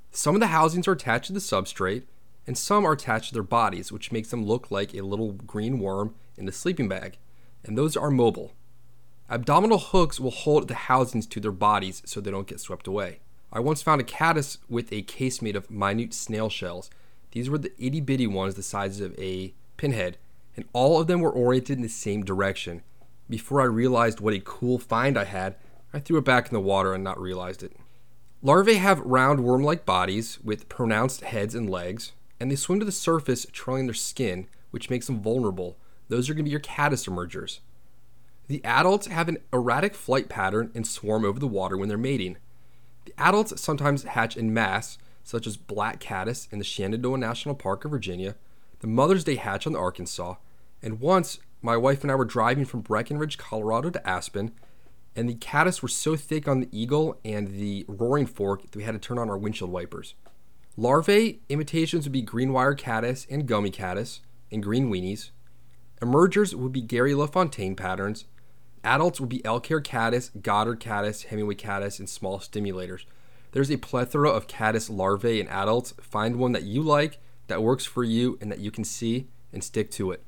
Some 0.09 0.33
of 0.33 0.41
the 0.41 0.47
housings 0.47 0.87
are 0.87 0.93
attached 0.93 1.27
to 1.27 1.33
the 1.33 1.39
substrate, 1.39 2.05
and 2.47 2.57
some 2.57 2.85
are 2.85 2.93
attached 2.93 3.27
to 3.27 3.33
their 3.35 3.43
bodies, 3.43 3.91
which 3.91 4.11
makes 4.11 4.31
them 4.31 4.43
look 4.43 4.71
like 4.71 4.95
a 4.95 5.03
little 5.03 5.33
green 5.33 5.77
worm 5.77 6.15
in 6.37 6.47
the 6.47 6.51
sleeping 6.51 6.89
bag, 6.89 7.19
and 7.63 7.77
those 7.77 7.95
are 7.95 8.09
mobile. 8.09 8.53
Abdominal 9.29 9.77
hooks 9.77 10.19
will 10.19 10.31
hold 10.31 10.67
the 10.67 10.73
housings 10.73 11.27
to 11.27 11.39
their 11.39 11.51
bodies 11.51 12.01
so 12.03 12.19
they 12.19 12.31
don't 12.31 12.47
get 12.47 12.59
swept 12.59 12.87
away. 12.87 13.19
I 13.53 13.59
once 13.59 13.83
found 13.83 14.01
a 14.01 14.05
caddis 14.05 14.57
with 14.67 14.91
a 14.91 15.03
case 15.03 15.39
made 15.39 15.55
of 15.55 15.69
minute 15.69 16.15
snail 16.15 16.49
shells. 16.49 16.89
These 17.31 17.47
were 17.47 17.59
the 17.59 17.73
itty 17.77 18.01
bitty 18.01 18.25
ones 18.25 18.55
the 18.55 18.63
size 18.63 18.99
of 18.99 19.13
a 19.19 19.53
pinhead, 19.77 20.17
and 20.55 20.65
all 20.73 20.99
of 20.99 21.07
them 21.07 21.21
were 21.21 21.31
oriented 21.31 21.77
in 21.77 21.83
the 21.83 21.89
same 21.89 22.23
direction. 22.23 22.81
Before 23.29 23.61
I 23.61 23.65
realized 23.65 24.19
what 24.19 24.33
a 24.33 24.39
cool 24.39 24.77
find 24.77 25.17
I 25.17 25.23
had, 25.23 25.55
I 25.93 25.99
threw 25.99 26.17
it 26.17 26.25
back 26.25 26.47
in 26.47 26.53
the 26.53 26.59
water 26.59 26.93
and 26.93 27.03
not 27.03 27.19
realized 27.19 27.63
it. 27.63 27.75
Larvae 28.41 28.75
have 28.75 28.99
round 29.01 29.43
worm 29.43 29.63
like 29.63 29.85
bodies 29.85 30.39
with 30.43 30.67
pronounced 30.67 31.21
heads 31.21 31.53
and 31.53 31.69
legs, 31.69 32.13
and 32.39 32.49
they 32.49 32.55
swim 32.55 32.79
to 32.79 32.85
the 32.85 32.91
surface 32.91 33.45
trailing 33.51 33.85
their 33.85 33.93
skin, 33.93 34.47
which 34.71 34.89
makes 34.89 35.05
them 35.05 35.21
vulnerable. 35.21 35.77
Those 36.07 36.29
are 36.29 36.33
going 36.33 36.45
to 36.45 36.49
be 36.49 36.51
your 36.51 36.59
caddis 36.59 37.07
emergers. 37.07 37.61
The 38.47 38.63
adults 38.65 39.07
have 39.07 39.29
an 39.29 39.37
erratic 39.53 39.95
flight 39.95 40.27
pattern 40.27 40.71
and 40.73 40.85
swarm 40.85 41.23
over 41.23 41.39
the 41.39 41.47
water 41.47 41.77
when 41.77 41.87
they're 41.87 41.97
mating. 41.97 42.37
The 43.05 43.13
adults 43.17 43.61
sometimes 43.61 44.03
hatch 44.03 44.35
in 44.35 44.53
mass, 44.53 44.97
such 45.23 45.47
as 45.47 45.55
black 45.55 45.99
caddis 45.99 46.47
in 46.51 46.57
the 46.57 46.65
Shenandoah 46.65 47.17
National 47.17 47.55
Park 47.55 47.85
of 47.85 47.91
Virginia. 47.91 48.35
The 48.81 48.87
mothers 48.87 49.23
Day 49.23 49.35
hatch 49.35 49.65
on 49.65 49.73
the 49.73 49.79
Arkansas. 49.79 50.35
And 50.83 50.99
once, 50.99 51.39
my 51.61 51.77
wife 51.77 52.03
and 52.03 52.11
I 52.11 52.15
were 52.15 52.25
driving 52.25 52.65
from 52.65 52.81
Breckenridge, 52.81 53.37
Colorado 53.37 53.89
to 53.89 54.07
Aspen, 54.07 54.51
and 55.15 55.29
the 55.29 55.35
caddis 55.35 55.81
were 55.81 55.87
so 55.87 56.15
thick 56.15 56.47
on 56.47 56.59
the 56.59 56.69
eagle 56.71 57.19
and 57.23 57.47
the 57.47 57.85
roaring 57.87 58.25
fork 58.25 58.63
that 58.63 58.75
we 58.75 58.83
had 58.83 58.93
to 58.93 58.99
turn 58.99 59.17
on 59.17 59.29
our 59.29 59.37
windshield 59.37 59.71
wipers. 59.71 60.15
Larvae 60.77 61.41
imitations 61.49 62.05
would 62.05 62.13
be 62.13 62.21
green 62.21 62.53
wire 62.53 62.75
caddis 62.75 63.27
and 63.29 63.47
gummy 63.47 63.69
caddis 63.71 64.21
and 64.51 64.63
green 64.63 64.89
weenies. 64.89 65.31
Emergers 66.01 66.55
would 66.55 66.71
be 66.71 66.81
Gary 66.81 67.13
LaFontaine 67.13 67.75
patterns, 67.75 68.25
Adults 68.83 69.19
would 69.19 69.29
be 69.29 69.41
hair 69.45 69.81
caddis, 69.81 70.31
Goddard 70.41 70.79
caddis, 70.79 71.23
Hemingway 71.23 71.55
caddis, 71.55 71.99
and 71.99 72.09
small 72.09 72.39
stimulators. 72.39 73.05
There's 73.51 73.69
a 73.69 73.77
plethora 73.77 74.29
of 74.29 74.47
caddis 74.47 74.89
larvae 74.89 75.39
and 75.39 75.49
adults. 75.49 75.93
Find 76.01 76.37
one 76.37 76.53
that 76.53 76.63
you 76.63 76.81
like, 76.81 77.19
that 77.51 77.61
works 77.61 77.85
for 77.85 78.03
you, 78.05 78.37
and 78.39 78.49
that 78.49 78.59
you 78.59 78.71
can 78.71 78.85
see, 78.85 79.27
and 79.51 79.61
stick 79.61 79.91
to 79.91 80.09
it. 80.11 80.23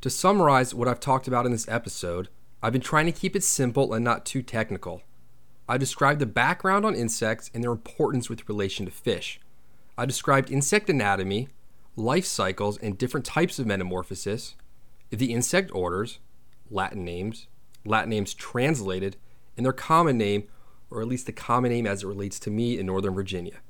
To 0.00 0.10
summarize 0.10 0.74
what 0.74 0.88
I've 0.88 0.98
talked 0.98 1.28
about 1.28 1.46
in 1.46 1.52
this 1.52 1.68
episode, 1.68 2.28
I've 2.60 2.72
been 2.72 2.82
trying 2.82 3.06
to 3.06 3.12
keep 3.12 3.36
it 3.36 3.44
simple 3.44 3.94
and 3.94 4.04
not 4.04 4.26
too 4.26 4.42
technical. 4.42 5.02
I 5.68 5.78
described 5.78 6.20
the 6.20 6.26
background 6.26 6.84
on 6.84 6.96
insects 6.96 7.48
and 7.54 7.62
their 7.62 7.70
importance 7.70 8.28
with 8.28 8.48
relation 8.48 8.86
to 8.86 8.90
fish. 8.90 9.40
I 9.96 10.04
described 10.04 10.50
insect 10.50 10.90
anatomy, 10.90 11.48
life 11.94 12.26
cycles, 12.26 12.76
and 12.78 12.98
different 12.98 13.24
types 13.24 13.60
of 13.60 13.66
metamorphosis, 13.66 14.56
the 15.10 15.32
insect 15.32 15.70
orders, 15.72 16.18
Latin 16.70 17.04
names, 17.04 17.46
Latin 17.84 18.10
names 18.10 18.34
translated, 18.34 19.16
and 19.56 19.64
their 19.64 19.72
common 19.72 20.18
name, 20.18 20.48
or 20.90 21.00
at 21.00 21.06
least 21.06 21.26
the 21.26 21.32
common 21.32 21.70
name 21.70 21.86
as 21.86 22.02
it 22.02 22.08
relates 22.08 22.40
to 22.40 22.50
me 22.50 22.78
in 22.78 22.86
Northern 22.86 23.14
Virginia. 23.14 23.60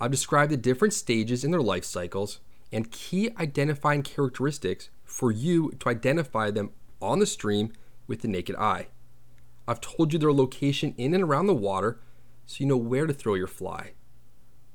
I've 0.00 0.10
described 0.10 0.52
the 0.52 0.56
different 0.56 0.94
stages 0.94 1.42
in 1.42 1.50
their 1.50 1.62
life 1.62 1.84
cycles 1.84 2.40
and 2.70 2.90
key 2.90 3.30
identifying 3.38 4.02
characteristics 4.02 4.90
for 5.04 5.30
you 5.32 5.70
to 5.80 5.88
identify 5.88 6.50
them 6.50 6.70
on 7.00 7.18
the 7.18 7.26
stream 7.26 7.72
with 8.06 8.20
the 8.20 8.28
naked 8.28 8.56
eye. 8.56 8.88
I've 9.66 9.80
told 9.80 10.12
you 10.12 10.18
their 10.18 10.32
location 10.32 10.94
in 10.96 11.14
and 11.14 11.22
around 11.22 11.46
the 11.46 11.54
water 11.54 11.98
so 12.44 12.56
you 12.58 12.66
know 12.66 12.76
where 12.76 13.06
to 13.06 13.14
throw 13.14 13.34
your 13.34 13.46
fly. 13.46 13.92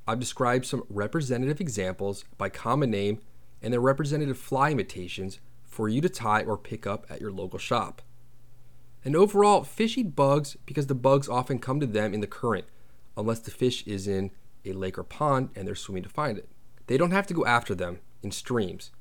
I've 0.08 0.20
described 0.20 0.66
some 0.66 0.84
representative 0.90 1.62
examples 1.62 2.26
by 2.38 2.50
common 2.50 2.90
name 2.90 3.20
and 3.62 3.72
their 3.72 3.80
representative 3.80 4.38
fly 4.38 4.72
imitations 4.72 5.40
for 5.64 5.88
you 5.88 6.02
to 6.02 6.10
tie 6.10 6.42
or 6.42 6.58
pick 6.58 6.88
up 6.88 7.06
at 7.10 7.22
your 7.22 7.32
local 7.32 7.60
shop. 7.60 8.02
And 9.06 9.16
overall, 9.16 9.64
fish 9.64 9.98
eat 9.98 10.16
bugs 10.16 10.58
because 10.66 10.88
the 10.88 10.96
bugs 10.96 11.30
often 11.30 11.60
come 11.60 11.80
to 11.80 11.88
them 11.88 12.14
in 12.14 12.22
the 12.22 12.28
current, 12.28 12.66
unless 13.16 13.40
the 13.40 13.52
fish 13.52 13.86
is 13.88 14.08
in 14.08 14.32
a 14.66 14.74
lake 14.74 14.98
or 14.98 15.04
pond 15.04 15.50
and 15.56 15.68
they're 15.68 15.76
swimming 15.76 16.04
to 16.04 16.10
find 16.10 16.38
it. 16.38 16.50
They 16.88 16.98
don't 16.98 17.12
have 17.12 17.28
to 17.28 17.34
go 17.34 17.46
after 17.46 17.74
them 17.74 18.00
in 18.22 18.32
streams. 18.32 18.92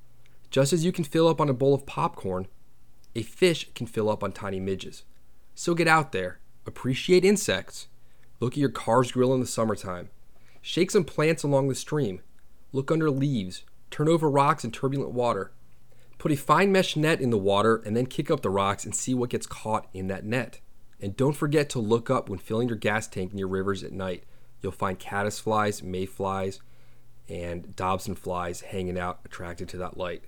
Just 0.50 0.72
as 0.72 0.84
you 0.84 0.92
can 0.92 1.04
fill 1.04 1.28
up 1.28 1.40
on 1.40 1.48
a 1.48 1.54
bowl 1.54 1.74
of 1.74 1.86
popcorn, 1.86 2.46
a 3.14 3.22
fish 3.22 3.68
can 3.74 3.86
fill 3.86 4.08
up 4.08 4.22
on 4.22 4.32
tiny 4.32 4.60
midges. 4.60 5.04
So 5.54 5.74
get 5.74 5.88
out 5.88 6.12
there, 6.12 6.40
appreciate 6.66 7.24
insects, 7.24 7.88
look 8.40 8.54
at 8.54 8.58
your 8.58 8.70
car's 8.70 9.12
grill 9.12 9.34
in 9.34 9.40
the 9.40 9.46
summertime, 9.46 10.10
shake 10.62 10.90
some 10.90 11.04
plants 11.04 11.42
along 11.42 11.68
the 11.68 11.74
stream, 11.74 12.20
look 12.72 12.90
under 12.90 13.10
leaves, 13.10 13.64
turn 13.90 14.08
over 14.08 14.30
rocks 14.30 14.64
in 14.64 14.70
turbulent 14.70 15.12
water. 15.12 15.52
Put 16.18 16.32
a 16.32 16.36
fine 16.36 16.70
mesh 16.70 16.96
net 16.96 17.20
in 17.20 17.30
the 17.30 17.38
water 17.38 17.76
and 17.86 17.96
then 17.96 18.04
kick 18.04 18.30
up 18.30 18.42
the 18.42 18.50
rocks 18.50 18.84
and 18.84 18.94
see 18.94 19.14
what 19.14 19.30
gets 19.30 19.46
caught 19.46 19.88
in 19.94 20.08
that 20.08 20.24
net. 20.24 20.60
And 21.00 21.16
don't 21.16 21.32
forget 21.32 21.70
to 21.70 21.78
look 21.78 22.10
up 22.10 22.28
when 22.28 22.38
filling 22.38 22.68
your 22.68 22.76
gas 22.76 23.08
tank 23.08 23.32
your 23.34 23.48
rivers 23.48 23.82
at 23.82 23.92
night. 23.92 24.24
You'll 24.60 24.72
find 24.72 24.98
caddisflies, 24.98 25.82
mayflies, 25.82 26.60
and 27.28 27.74
Dobson 27.76 28.14
flies 28.14 28.62
hanging 28.62 28.98
out 28.98 29.20
attracted 29.24 29.68
to 29.70 29.76
that 29.78 29.96
light. 29.96 30.22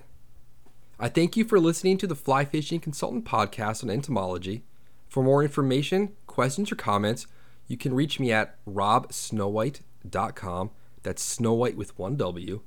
I 0.98 1.08
thank 1.08 1.36
you 1.36 1.44
for 1.44 1.58
listening 1.58 1.98
to 1.98 2.06
the 2.06 2.14
Fly 2.14 2.44
Fishing 2.44 2.80
Consultant 2.80 3.24
podcast 3.24 3.82
on 3.82 3.90
entomology. 3.90 4.62
For 5.08 5.22
more 5.22 5.42
information, 5.42 6.12
questions, 6.26 6.70
or 6.70 6.76
comments, 6.76 7.26
you 7.66 7.76
can 7.76 7.94
reach 7.94 8.20
me 8.20 8.32
at 8.32 8.64
robsnowhite.com. 8.66 10.70
That's 11.02 11.38
Snowhite 11.38 11.74
with 11.74 11.98
one 11.98 12.16
W. 12.16 12.60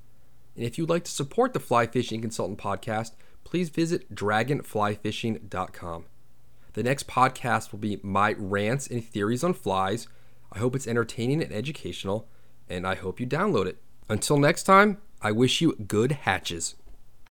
And 0.55 0.66
if 0.66 0.78
you'd 0.78 0.89
like 0.89 1.05
to 1.05 1.11
support 1.11 1.53
the 1.53 1.59
Fly 1.59 1.88
Fishing 1.88 2.22
Consultant 2.22 2.59
podcast, 2.59 3.11
please 3.43 3.70
visit 3.70 4.13
dragonflyfishing.com. 4.13 6.05
The 6.74 6.84
next 6.84 7.07
podcast 7.07 7.72
will 7.72 7.80
be 7.80 7.99
my 8.03 8.36
rants 8.38 8.88
and 8.88 9.03
theories 9.03 9.43
on 9.43 9.53
flies. 9.53 10.07
I 10.55 10.59
hope 10.59 10.75
it's 10.75 10.87
entertaining 10.87 11.43
and 11.43 11.51
educational, 11.51 12.29
and 12.69 12.87
I 12.87 12.95
hope 12.95 13.19
you 13.19 13.27
download 13.27 13.65
it. 13.65 13.77
Until 14.07 14.37
next 14.37 14.63
time, 14.63 14.99
I 15.21 15.31
wish 15.33 15.59
you 15.59 15.75
good 15.75 16.13
hatches. 16.13 16.75